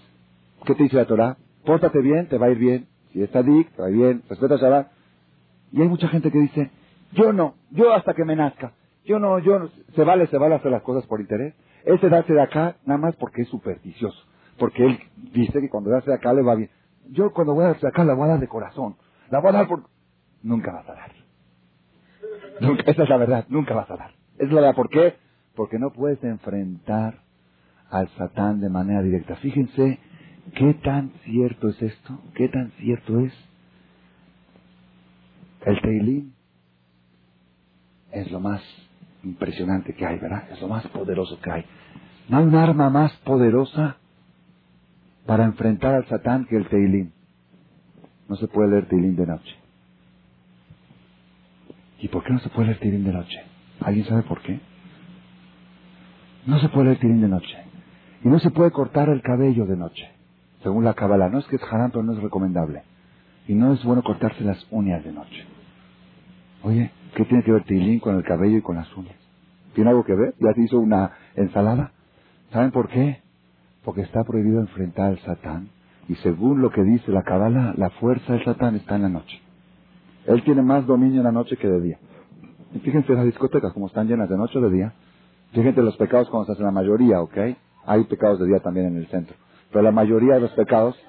[0.66, 1.38] ¿Qué te dice la Torah?
[1.66, 2.88] Pórtate bien, te va a ir bien.
[3.12, 4.24] Si está dick, te va a ir bien.
[4.30, 4.92] Respeta Shabbat.
[5.72, 6.72] Y hay mucha gente que dice,
[7.14, 8.74] yo no, yo hasta que me nazca.
[9.06, 9.70] Yo no, yo no.
[9.96, 11.56] Se vale, se vale hacer las cosas por interés.
[11.86, 14.18] Ese darse de acá nada más porque es supersticioso.
[14.58, 15.00] Porque él
[15.34, 16.70] dice que cuando darse de acá le va bien.
[17.10, 18.96] Yo cuando voy a darse de acá la voy a dar de corazón.
[19.30, 19.84] La voy a dar por...
[20.44, 21.12] Nunca vas a dar.
[22.62, 24.12] Nunca, esa es la verdad, nunca vas a dar.
[24.38, 25.16] Es la verdad, ¿por qué?
[25.56, 27.22] Porque no puedes enfrentar
[27.90, 29.36] al Satán de manera directa.
[29.38, 30.00] Fíjense
[30.56, 33.34] qué tan cierto es esto, qué tan cierto es.
[35.66, 36.34] El Teilín
[38.12, 38.62] es lo más
[39.24, 40.50] impresionante que hay, ¿verdad?
[40.52, 41.66] Es lo más poderoso que hay.
[42.30, 43.98] No hay un arma más poderosa
[45.26, 47.14] para enfrentar al Satán que el Teilín.
[48.28, 49.56] No se puede leer Teilín de noche.
[52.00, 53.42] ¿Y por qué no se puede leer Teilín de noche?
[53.82, 54.60] ¿Alguien sabe por qué?
[56.46, 57.58] No se puede leer Teilín de noche.
[58.24, 60.19] Y no se puede cortar el cabello de noche.
[60.64, 61.30] Según la Kabbalah.
[61.30, 62.84] No es que es haram, pero no es recomendable.
[63.48, 65.46] Y no es bueno cortarse las uñas de noche.
[66.64, 69.16] Oye, ¿qué tiene que ver Teilín con el cabello y con las uñas?
[69.74, 70.36] ¿Tiene algo que ver?
[70.40, 71.92] ¿Ya se hizo una ensalada?
[72.52, 73.22] ¿Saben por qué?
[73.84, 75.70] Porque está prohibido enfrentar al Satán.
[76.08, 79.40] Y según lo que dice la Kabbalah, la fuerza del Satán está en la noche.
[80.26, 82.00] Él tiene más dominio en la noche que de día.
[82.74, 84.94] Y fíjense las discotecas, como están llenas de noche o de día.
[85.54, 87.38] Fíjense los pecados cuando se hacen la mayoría, ¿ok?
[87.86, 89.36] Hay pecados de día también en el centro.
[89.72, 91.00] Pero la mayoría de los pecados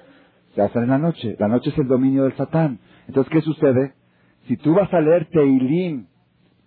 [0.55, 1.35] se hacen en la noche.
[1.39, 2.79] La noche es el dominio del Satán.
[3.07, 3.93] Entonces, ¿qué sucede?
[4.47, 6.07] Si tú vas a leer Teilim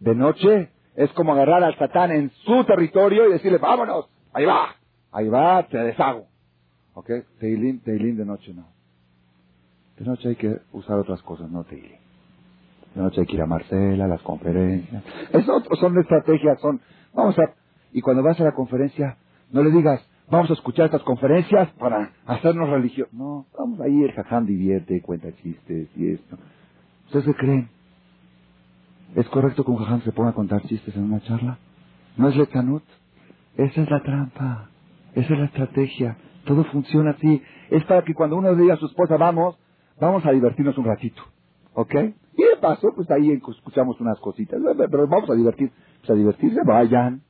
[0.01, 4.75] de noche, es como agarrar al Satán en su territorio y decirle, vámonos, ahí va,
[5.13, 6.27] ahí va, te deshago.
[6.95, 7.11] ¿Ok?
[7.41, 8.69] Teilim, Teilim de noche no.
[9.99, 11.99] De noche hay que usar otras cosas, no Teilim.
[12.95, 15.03] De noche hay que ir a Marcela, las conferencias.
[15.33, 16.81] Eso son estrategias, son,
[17.13, 17.55] vamos a,
[17.93, 19.17] y cuando vas a la conferencia,
[19.51, 23.13] no le digas, vamos a escuchar estas conferencias para hacernos religiosos.
[23.13, 26.37] No, vamos ahí, el jaján divierte, cuenta chistes y esto.
[27.07, 27.69] ¿Ustedes qué creen?
[29.15, 31.59] ¿Es correcto que un jaján se ponga a contar chistes en una charla?
[32.17, 32.83] ¿No es letanut?
[33.57, 34.71] Esa es la trampa.
[35.15, 36.17] Esa es la estrategia.
[36.45, 37.43] Todo funciona así.
[37.71, 39.57] Es para que cuando uno diga a su esposa, vamos,
[40.01, 41.23] vamos a divertirnos un ratito.
[41.75, 41.95] ¿Ok?
[42.37, 44.61] Y de paso, pues ahí escuchamos unas cositas.
[44.61, 45.71] Vamos a divertir.
[46.01, 47.23] Pues a divertirse, vayan.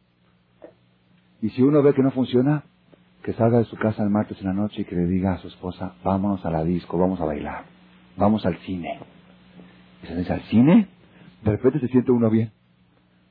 [1.43, 2.65] Y si uno ve que no funciona,
[3.25, 5.39] que salga de su casa el martes en la noche y que le diga a
[5.39, 7.65] su esposa, vámonos a la disco, vamos a bailar,
[8.19, 9.01] vamos al cine.
[10.03, 10.89] Y se dice, ¿al cine?
[11.43, 12.53] De repente se siente uno bien.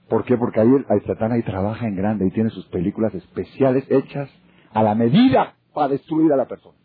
[0.10, 0.36] ¿Por qué?
[0.36, 4.32] Porque ahí el, Satán ahí trabaja en grande y tiene sus películas especiales hechas
[4.74, 6.78] a la medida para destruir a la persona.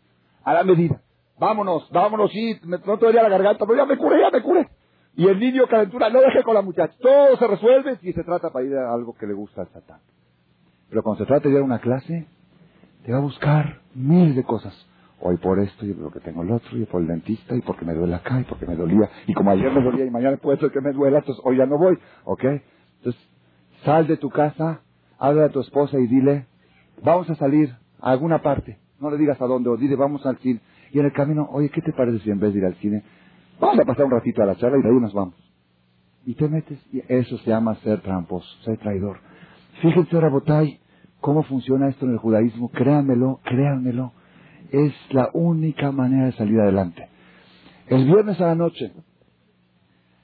[0.43, 1.01] A la medida.
[1.39, 4.69] Vámonos, vámonos, sí, no te doy la garganta, pero ya me curé, ya me curé.
[5.15, 6.93] Y el niño calentura, no deje con la muchacha.
[7.01, 9.99] Todo se resuelve si se trata para ir a algo que le gusta al Satán.
[10.89, 12.27] Pero cuando se trata de ir a una clase,
[13.03, 14.73] te va a buscar miles de cosas.
[15.21, 17.83] Hoy por esto, y por que tengo el otro, y por el dentista, y porque
[17.83, 19.09] me duele acá, y porque me dolía.
[19.27, 21.65] Y como ayer me dolía y mañana puede ser que me duela, entonces hoy ya
[21.65, 21.97] no voy.
[22.23, 22.43] ¿Ok?
[22.97, 23.21] Entonces,
[23.83, 24.81] sal de tu casa,
[25.17, 26.45] habla a tu esposa y dile,
[27.03, 28.77] vamos a salir a alguna parte.
[28.99, 30.61] No le digas a dónde, o dile, vamos al cine.
[30.91, 33.03] Y en el camino, oye, ¿qué te parece si en vez de ir al cine,
[33.59, 35.35] vamos a pasar un ratito a la charla y de ahí nos vamos?
[36.25, 39.19] Y te metes, y eso se llama ser tramposo, ser traidor.
[39.81, 40.79] Fíjense, Rabotay,
[41.21, 42.69] cómo funciona esto en el judaísmo.
[42.69, 44.13] Créanmelo, créanmelo.
[44.71, 47.07] Es la única manera de salir adelante.
[47.87, 48.93] El viernes a la noche,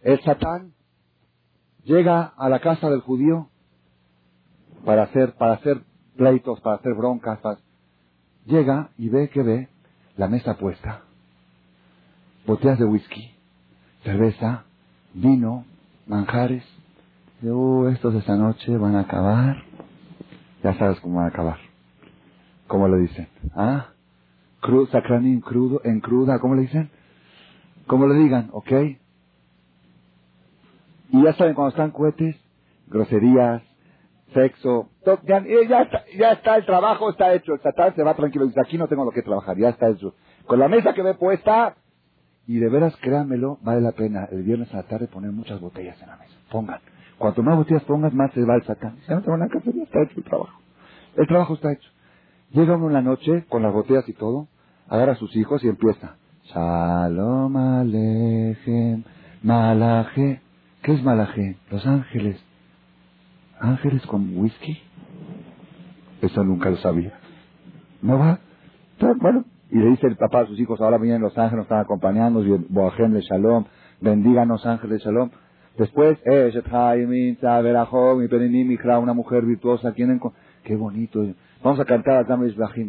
[0.04, 0.74] el Satán
[1.84, 3.50] llega a la casa del judío
[4.86, 5.82] para hacer, para hacer
[6.16, 7.40] pleitos, para hacer broncas.
[8.46, 9.70] Llega y ve que ve
[10.16, 11.02] la mesa puesta,
[12.46, 13.34] botellas de whisky,
[14.04, 14.66] cerveza,
[15.14, 15.66] vino,
[16.06, 16.64] manjares.
[17.42, 19.65] Dice, oh, estos de esta noche van a acabar.
[20.66, 21.58] Ya sabes cómo van a acabar.
[22.66, 23.28] ¿Cómo le dicen?
[23.56, 23.90] ¿Ah?
[24.62, 26.90] Crudo, sacranín crudo, en cruda, ¿cómo le dicen?
[27.86, 28.72] Como le digan, ¿ok?
[31.12, 32.36] Y ya saben, cuando están cohetes,
[32.88, 33.62] groserías,
[34.34, 38.48] sexo, ya, ya, está, ya, está, el trabajo, está hecho, el satán se va tranquilo,
[38.48, 40.16] dice, aquí no tengo lo que trabajar, ya está hecho.
[40.48, 41.76] Con la mesa que ve puesta,
[42.48, 46.02] y de veras, créanmelo, vale la pena el viernes a la tarde poner muchas botellas
[46.02, 46.34] en la mesa.
[46.50, 46.80] Pongan.
[47.18, 48.98] Cuanto más botellas pongas, más se va el satán.
[49.08, 50.60] Ya no te van a ya está hecho el trabajo.
[51.16, 51.90] El trabajo está hecho.
[52.52, 54.48] Llega uno en la noche, con las botellas y todo,
[54.88, 56.16] agarra a sus hijos y empieza.
[56.44, 59.04] Shalom Alejem,
[59.44, 60.42] Malaje.
[60.84, 61.58] ¿Qué es Malaje?
[61.72, 62.44] Los ángeles.
[63.60, 64.78] ¿Ángeles con whisky?
[66.22, 67.14] Eso nunca lo sabía.
[68.02, 68.40] ¿No va?
[69.20, 71.80] Bueno, y le dice el papá a sus hijos, ahora vienen los ángeles, nos están
[71.80, 73.66] acompañando, Boajem de Shalom,
[74.02, 75.32] bendíganos ángeles de Shalom.
[75.78, 76.52] Después, eh,
[79.00, 80.20] una mujer virtuosa, ¿quién
[80.64, 81.26] Qué bonito.
[81.64, 82.38] Vamos a cantar a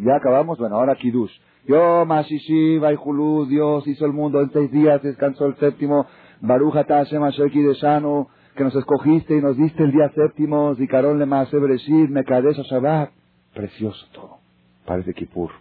[0.03, 1.31] Ya acabamos, bueno, ahora Kiddush.
[1.67, 6.05] Yo, Mashishi, Baihulu, Dios hizo el mundo en seis días, descansó el séptimo.
[6.39, 11.25] Baruch Hashem de Shano, que nos escogiste y nos diste el día séptimo, Zikaron le
[11.25, 13.11] Bereshit, Mekadesh Shabbat.
[13.53, 14.37] Precioso todo.
[14.85, 15.51] Parece Kippur.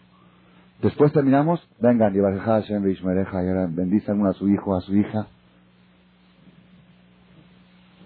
[0.82, 5.26] Después terminamos, vengan, y Hashem y ahora bendicen uno a su hijo, a su hija.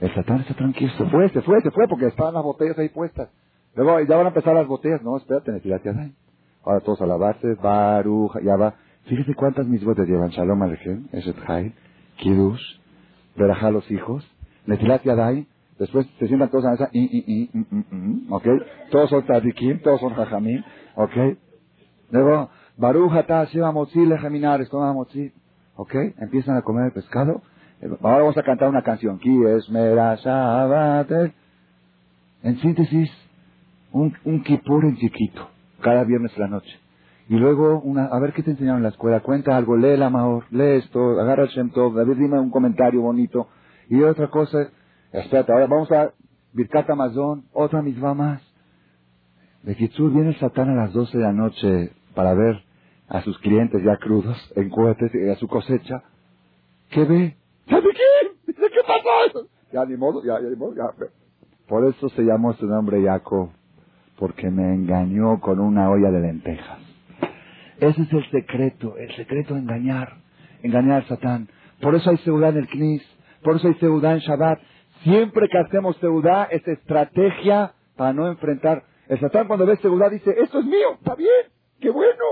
[0.01, 2.89] El Satán está tranquilo, se fue, se fue, se fue, porque estaban las botellas ahí
[2.89, 3.29] puestas.
[3.75, 5.83] Luego ya van a empezar las botellas, no, espérate, Netilat
[6.65, 8.75] Ahora todos a lavarse, Baruch, ya va.
[9.05, 11.75] Fíjese cuántas botellas llevan, Shalom Alejem, Eshet Chai,
[12.17, 12.61] Kiddush,
[13.37, 14.27] Berajá los hijos,
[14.67, 15.47] Netilat Yadai,
[15.79, 18.47] después se sientan todos a esa, y, y, y, mm, ok,
[18.91, 20.63] todos son Tadikim, todos son Jajamim,
[20.97, 21.37] ok.
[22.11, 25.33] Luego, Baruch Atah Sheva Motzi Lejeminares, toma Motzi,
[25.77, 27.43] ok, empiezan a comer el pescado,
[27.82, 29.19] Ahora vamos a cantar una canción.
[32.43, 33.11] En síntesis,
[33.93, 35.48] un, un kipur en chiquito,
[35.81, 36.78] cada viernes a la noche.
[37.28, 40.02] Y luego, una, a ver qué te enseñaron en la escuela, cuenta algo, lee el
[40.02, 43.48] Amahor, lee esto, agarra el Shem Tov, a ver, dime un comentario bonito.
[43.89, 44.69] Y otra cosa,
[45.12, 46.12] espérate, ahora vamos a
[46.52, 48.43] Birkat Amazon, otra misma más.
[49.62, 52.62] De Kitsur viene el Satán a las 12 de la noche para ver
[53.09, 56.02] a sus clientes ya crudos en cohetes a su cosecha.
[56.90, 57.36] ¿Qué ve?
[57.71, 58.53] ¿Sabe qué?
[58.53, 59.47] ¿Qué pasó?
[59.73, 60.91] Ya ni modo, ya, ya ni modo, ya.
[61.69, 63.51] Por eso se llamó su nombre Jacob,
[64.19, 66.81] porque me engañó con una olla de lentejas.
[67.79, 70.17] Ese es el secreto, el secreto de engañar,
[70.63, 71.49] engañar al Satán.
[71.81, 73.03] Por eso hay seudá en el Knis,
[73.43, 74.61] por eso hay seudá en Shabbat.
[75.05, 78.83] Siempre que hacemos seudá es estrategia para no enfrentar.
[79.09, 81.47] El Satán cuando ve seudá dice, esto es mío, está bien,
[81.81, 82.25] qué bueno.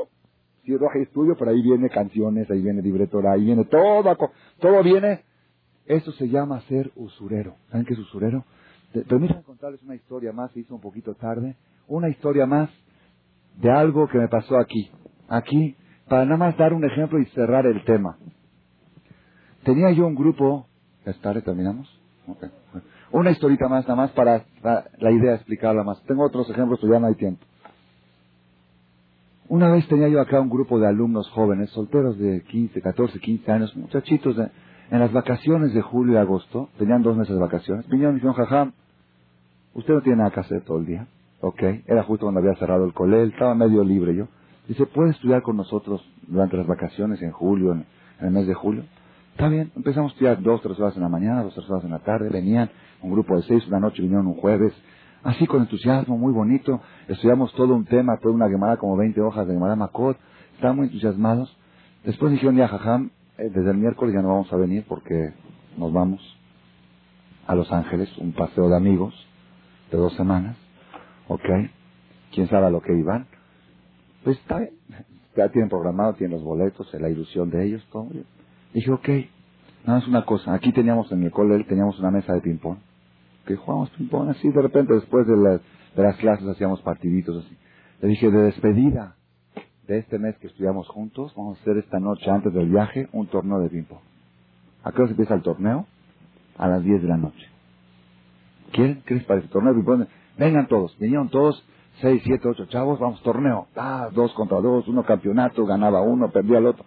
[0.65, 4.15] Si roja estudio, por ahí viene canciones, ahí viene libretora, ahí viene todo,
[4.61, 5.28] todo viene.
[5.89, 7.57] Eso se llama ser usurero.
[7.71, 8.45] ¿Saben qué es usurero?
[9.09, 11.57] Permítanme contarles una historia más, se hizo un poquito tarde,
[11.87, 12.69] una historia más
[13.57, 14.91] de algo que me pasó aquí.
[15.29, 18.19] Aquí, para nada más dar un ejemplo y cerrar el tema.
[19.65, 20.67] Tenía yo un grupo,
[21.07, 21.89] ¿es tarde, terminamos?
[23.11, 26.03] Una historita más, nada más para, la idea de explicarla más.
[26.03, 27.43] Tengo otros ejemplos, pero ya no hay tiempo.
[29.49, 33.51] Una vez tenía yo acá un grupo de alumnos jóvenes, solteros de 15, 14, 15
[33.51, 34.51] años, muchachitos de,
[34.91, 38.35] en las vacaciones de julio y agosto, tenían dos meses de vacaciones, vinieron y dijeron,
[38.35, 38.73] jajam,
[39.75, 41.07] usted no tiene nada que hacer todo el día.
[41.41, 44.29] Ok, era justo cuando había cerrado el colel, estaba medio libre yo.
[44.67, 47.87] Dice, ¿puede estudiar con nosotros durante las vacaciones en julio, en,
[48.21, 48.85] el mes de julio?
[49.33, 51.91] Está bien, empezamos a estudiar dos, tres horas en la mañana, dos, tres horas en
[51.91, 52.71] la tarde, venían
[53.03, 54.73] un grupo de seis, una noche vinieron un jueves,
[55.23, 59.47] así con entusiasmo, muy bonito, estudiamos todo un tema, toda una gemada, como 20 hojas
[59.47, 60.19] de gemada Makot,
[60.55, 61.57] estaban muy entusiasmados.
[62.05, 65.33] Después dijeron, ya, jajam, desde el miércoles ya no vamos a venir porque
[65.77, 66.21] nos vamos
[67.47, 69.15] a Los Ángeles, un paseo de amigos
[69.91, 70.57] de dos semanas,
[71.29, 71.45] ¿ok?
[72.33, 73.27] ¿Quién sabe a lo que iban?
[74.25, 74.73] Pues está bien,
[75.37, 78.27] ya tienen programado, tienen los boletos, la ilusión de ellos, todo bien.
[78.75, 79.09] Dije, ok,
[79.87, 82.79] nada más una cosa, aquí teníamos en el cole, teníamos una mesa de ping-pong,
[83.47, 87.57] que jugamos ping-pong así, de repente después de, de las clases hacíamos partiditos así.
[88.03, 89.17] Le dije, de despedida,
[89.89, 93.27] de este mes que estudiamos juntos, vamos a hacer esta noche antes del viaje un
[93.27, 94.03] torneo de ping-pong.
[94.85, 95.87] ¿A qué hora se empieza el torneo?
[96.59, 97.49] A las 10 de la noche.
[98.73, 99.03] ¿Quieren?
[99.07, 99.49] ¿Qué les parece?
[99.49, 100.07] Torneo de ping-pong.
[100.37, 100.97] Vengan todos.
[100.99, 101.65] Vinieron todos,
[102.03, 103.69] 6, 7, 8 chavos, vamos, torneo.
[103.77, 106.85] Ah, dos contra dos, uno campeonato, ganaba uno, perdía al otro.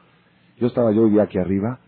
[0.59, 1.79] Yo estaba yo hoy día aquí arriba,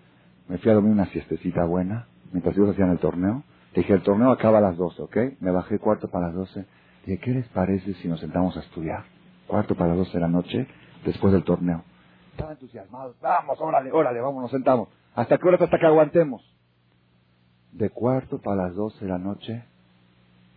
[0.49, 3.43] me fui a dormir una siestecita buena, mientras ellos hacían el torneo.
[3.75, 5.17] Dije, el torneo acaba a las 12, ¿ok?
[5.41, 6.65] Me bajé cuarto para las 12.
[7.05, 9.03] Dije, ¿qué les parece si nos sentamos a estudiar?
[9.45, 10.67] Cuarto para las 12 de la noche
[11.05, 11.83] después del torneo.
[12.31, 13.15] Estaban entusiasmados.
[13.21, 14.89] Vamos, órale, órale, vamos, nos sentamos.
[15.15, 15.57] ¿Hasta qué hora?
[15.63, 16.41] Hasta que aguantemos.
[17.71, 19.63] De cuarto para las doce de la noche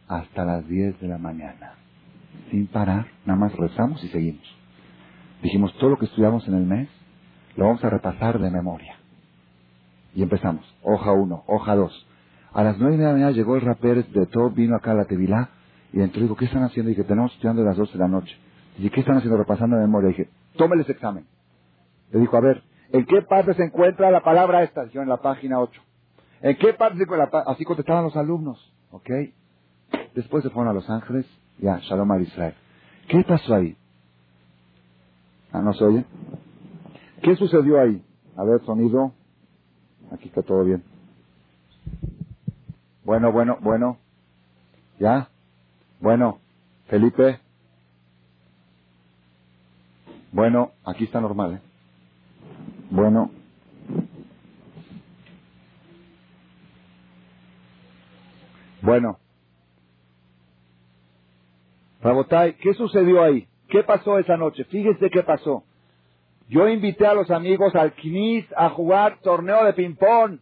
[0.09, 1.75] hasta las diez de la mañana.
[2.51, 4.45] Sin parar, nada más rezamos y seguimos.
[5.43, 6.89] Dijimos, todo lo que estudiamos en el mes,
[7.57, 8.97] lo vamos a repasar de memoria.
[10.15, 10.65] Y empezamos.
[10.83, 12.07] Hoja uno, hoja dos.
[12.53, 15.05] A las nueve de la mañana llegó el rapper de todo, vino acá a la
[15.05, 15.51] Tevilá
[15.93, 16.91] y entró y dijo, ¿qué están haciendo?
[16.91, 18.35] Y que tenemos estudiando a las doce de la noche.
[18.79, 19.39] ¿Y qué están haciendo?
[19.39, 20.09] Repasando de memoria.
[20.09, 21.27] dije, tómele ese examen.
[22.13, 22.63] Le dijo, a ver,
[22.93, 24.87] ¿en qué parte se encuentra la palabra esta?
[24.87, 25.81] Yo en la página 8.
[26.43, 27.41] ¿En qué parte se encuentra?
[27.47, 28.73] Así contestaban los alumnos.
[28.91, 29.11] ¿Ok?
[30.15, 31.27] Después se fueron a Los Ángeles.
[31.59, 32.55] Ya, Shalom al Israel.
[33.09, 33.77] ¿Qué pasó ahí?
[35.53, 36.05] Ah, ¿no se oye?
[37.23, 38.05] ¿Qué sucedió ahí?
[38.37, 39.13] A ver, sonido.
[40.13, 40.83] Aquí está todo bien.
[43.05, 43.99] Bueno, bueno, bueno.
[44.99, 45.29] ¿Ya?
[46.01, 46.41] Bueno,
[46.89, 47.41] Felipe.
[50.33, 51.61] Bueno, aquí está normal, ¿eh?
[52.91, 53.31] Bueno.
[58.83, 59.19] Bueno.
[62.03, 63.49] Rabotay, ¿qué sucedió ahí?
[63.69, 64.65] ¿Qué pasó esa noche?
[64.65, 65.65] Fíjese qué pasó.
[66.49, 70.39] Yo invité a los amigos al Knis a jugar torneo de ping-pong.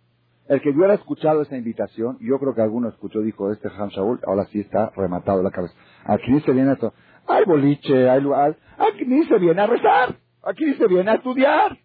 [0.46, 4.20] El que hubiera escuchado esa invitación, yo creo que alguno escuchó, dijo, este Ham Shaul,
[4.26, 5.74] ahora sí está rematado la cabeza.
[6.04, 6.92] Al se viene esto.
[7.28, 8.56] Hay boliche, hay lugar.
[8.78, 10.16] Aquí se viene a rezar.
[10.42, 11.78] Aquí se viene a estudiar.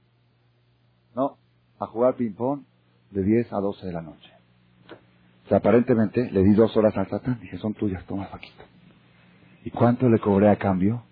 [1.15, 1.37] No,
[1.79, 2.63] a jugar ping-pong
[3.11, 4.31] de 10 a 12 de la noche.
[5.45, 7.39] O sea, aparentemente le di dos horas al satán.
[7.39, 8.63] Dije, son tuyas, toma Paquito.
[9.63, 11.03] ¿Y cuánto le cobré a cambio?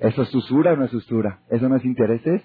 [0.00, 1.40] ¿Eso es usura o no es usura?
[1.48, 2.42] ¿Eso no es intereses?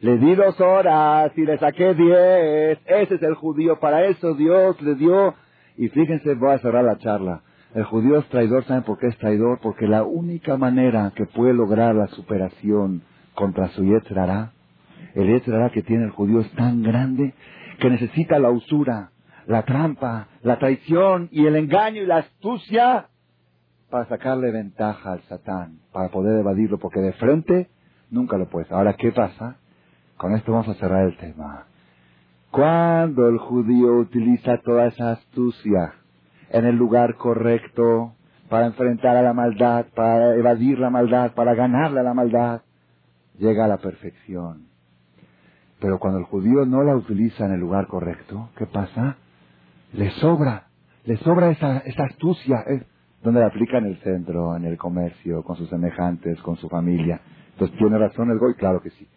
[0.00, 2.78] Le di dos horas y le saqué diez.
[2.86, 3.78] Ese es el judío.
[3.78, 5.34] Para eso Dios le dio.
[5.76, 7.42] Y fíjense, voy a cerrar la charla.
[7.74, 9.58] El judío es traidor, ¿saben por qué es traidor?
[9.62, 13.02] Porque la única manera que puede lograr la superación
[13.34, 14.52] contra su Yetzirah,
[15.14, 17.32] el Yetzirah que tiene el judío es tan grande
[17.80, 19.10] que necesita la usura,
[19.46, 23.08] la trampa, la traición y el engaño y la astucia
[23.90, 27.70] para sacarle ventaja al Satán, para poder evadirlo, porque de frente
[28.10, 28.70] nunca lo puedes.
[28.70, 29.56] Ahora, ¿qué pasa?
[30.18, 31.64] Con esto vamos a cerrar el tema.
[32.50, 35.94] Cuando el judío utiliza toda esa astucia
[36.52, 38.12] en el lugar correcto
[38.48, 42.60] para enfrentar a la maldad, para evadir la maldad, para ganarle a la maldad,
[43.38, 44.66] llega a la perfección.
[45.80, 49.16] Pero cuando el judío no la utiliza en el lugar correcto, ¿qué pasa?
[49.94, 50.68] Le sobra,
[51.04, 52.62] le sobra esa, esa astucia.
[52.68, 52.84] ¿eh?
[53.22, 57.20] ¿Dónde la aplica en el centro, en el comercio, con sus semejantes, con su familia?
[57.52, 58.54] Entonces, ¿tiene razón el Goy?
[58.54, 59.08] Claro que sí.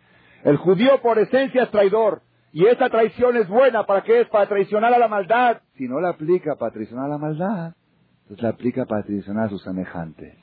[0.43, 2.21] El judío por esencia es traidor.
[2.55, 3.85] Y esa traición es buena.
[3.85, 4.29] ¿Para qué es?
[4.29, 5.57] Para traicionar a la maldad.
[5.75, 7.73] Si no la aplica para traicionar a la maldad,
[8.21, 10.37] entonces la aplica para traicionar a sus semejantes.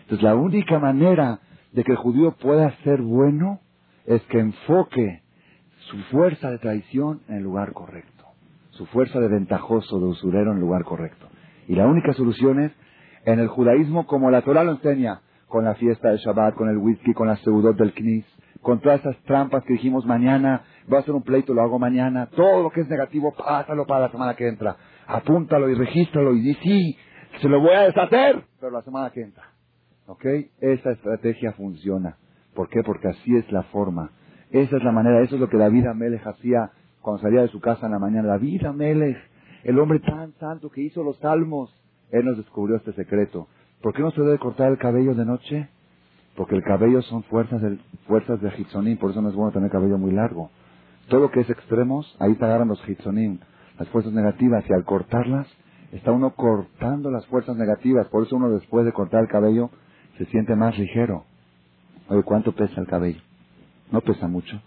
[0.00, 1.40] Entonces la única manera
[1.72, 3.60] de que el judío pueda ser bueno
[4.06, 5.20] es que enfoque
[5.90, 8.24] su fuerza de traición en el lugar correcto,
[8.70, 11.28] su fuerza de ventajoso, de usurero en el lugar correcto.
[11.68, 12.72] Y la única solución es
[13.26, 16.78] en el judaísmo como la Torah lo enseña, con la fiesta de Shabbat, con el
[16.78, 18.24] whisky, con la seudot del Knis,
[18.62, 22.30] con todas esas trampas que dijimos mañana, voy a hacer un pleito, lo hago mañana,
[22.34, 24.76] todo lo que es negativo, pásalo para la semana que entra,
[25.06, 26.96] apúntalo y regístralo y di sí,
[27.40, 29.44] se lo voy a deshacer, pero la semana que entra.
[30.06, 30.24] ¿Ok?
[30.60, 32.16] Esa estrategia funciona.
[32.54, 32.82] ¿Por qué?
[32.82, 34.10] Porque así es la forma.
[34.50, 36.70] Esa es la manera, eso es lo que David Amelech hacía
[37.00, 38.28] cuando salía de su casa en la mañana.
[38.28, 39.16] David Amelech,
[39.64, 41.74] el hombre tan santo que hizo los salmos,
[42.10, 43.48] él nos descubrió este secreto.
[43.80, 45.68] ¿Por qué no se debe cortar el cabello de noche?
[46.36, 49.70] Porque el cabello son fuerzas de, fuerzas de Hitzonim, por eso no es bueno tener
[49.70, 50.50] cabello muy largo.
[51.08, 53.38] Todo lo que es extremos, ahí se agarran los Hitzonim,
[53.78, 55.46] las fuerzas negativas, y al cortarlas,
[55.92, 58.08] está uno cortando las fuerzas negativas.
[58.08, 59.70] Por eso uno después de cortar el cabello
[60.18, 61.24] se siente más ligero.
[62.08, 63.20] Oye, ¿cuánto pesa el cabello?
[63.90, 64.60] No pesa mucho.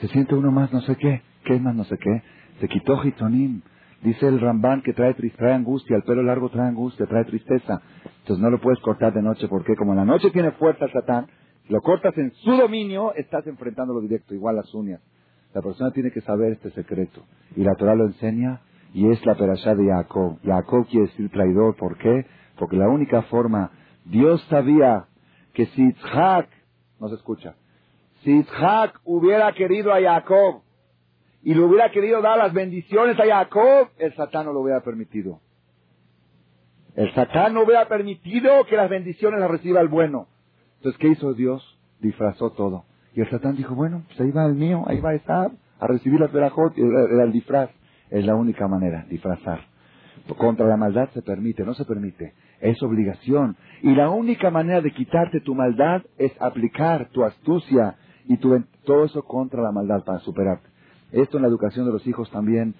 [0.00, 1.22] Se siente uno más no sé qué.
[1.44, 2.22] ¿Qué más no sé qué?
[2.60, 3.62] Se quitó Hitonim.
[4.02, 7.82] Dice el Rambán que trae, trae angustia, el pelo largo trae angustia, trae tristeza.
[8.20, 10.92] Entonces no lo puedes cortar de noche porque como en la noche tiene fuerza el
[10.92, 11.26] Satán,
[11.68, 15.00] lo cortas en su dominio, estás enfrentándolo directo, igual las uñas.
[15.52, 17.24] La persona tiene que saber este secreto.
[17.54, 18.60] Y la Torah lo enseña
[18.94, 20.38] y es la perashá de Jacob.
[20.44, 21.76] Jacob quiere decir traidor.
[21.76, 22.26] ¿Por qué?
[22.58, 23.70] Porque la única forma,
[24.04, 25.06] Dios sabía
[25.52, 26.48] que si Itzhak,
[27.00, 27.54] no se escucha,
[28.22, 30.62] si Itzhak hubiera querido a Jacob
[31.42, 35.40] y le hubiera querido dar las bendiciones a Jacob, el Satán no lo hubiera permitido.
[36.96, 40.26] El Satán no hubiera permitido que las bendiciones las reciba el bueno.
[40.76, 41.78] Entonces, ¿qué hizo Dios?
[42.00, 42.84] Disfrazó todo.
[43.14, 45.86] Y el Satán dijo, bueno, pues ahí va el mío, ahí va a estar, a
[45.86, 47.70] recibir las verajot, era el disfraz.
[48.10, 49.60] Es la única manera, disfrazar.
[50.36, 52.34] Contra la maldad se permite, no se permite.
[52.60, 53.56] Es obligación.
[53.82, 57.96] Y la única manera de quitarte tu maldad es aplicar tu astucia
[58.26, 60.69] y tu, todo eso contra la maldad para superarte.
[61.12, 62.74] Esto en la educación de los hijos también.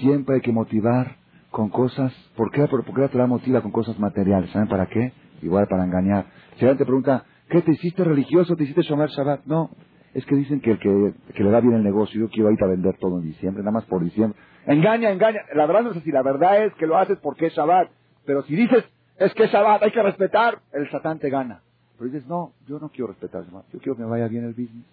[0.00, 1.16] Siempre hay que motivar
[1.50, 2.12] con cosas.
[2.36, 2.66] ¿Por qué?
[2.66, 4.50] Porque la Torah motiva con cosas materiales.
[4.50, 5.12] ¿Saben para qué?
[5.42, 6.26] Igual para engañar.
[6.56, 8.56] Si alguien te pregunta, ¿qué te hiciste religioso?
[8.56, 9.44] ¿Te hiciste Shomer Shabbat?
[9.46, 9.70] No.
[10.14, 12.62] Es que dicen que el que, que le da bien el negocio, yo quiero ir
[12.62, 14.38] a vender todo en diciembre, nada más por diciembre.
[14.66, 15.40] Engaña, engaña.
[15.54, 16.10] La verdad no es así.
[16.10, 17.90] La verdad es que lo haces porque es Shabbat.
[18.24, 18.84] Pero si dices,
[19.18, 21.62] es que es Shabbat, hay que respetar, el Satán te gana.
[21.98, 23.66] Pero dices, no, yo no quiero respetar Shabbat.
[23.72, 24.86] Yo quiero que me vaya bien el business.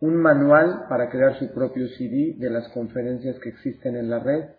[0.00, 4.50] un manual para crear su propio CD de las conferencias que existen en la red,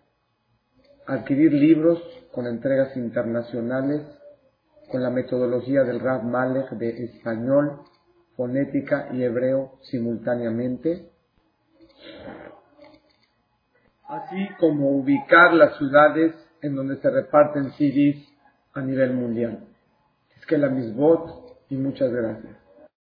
[1.06, 2.02] adquirir libros
[2.32, 4.02] con entregas internacionales
[4.90, 7.80] con la metodología del Rav Malek de español,
[8.36, 11.10] fonética y hebreo simultáneamente,
[14.08, 18.26] así como ubicar las ciudades en donde se reparten CDs
[18.74, 19.66] a nivel mundial.
[20.38, 22.65] Es que la misbot y muchas gracias.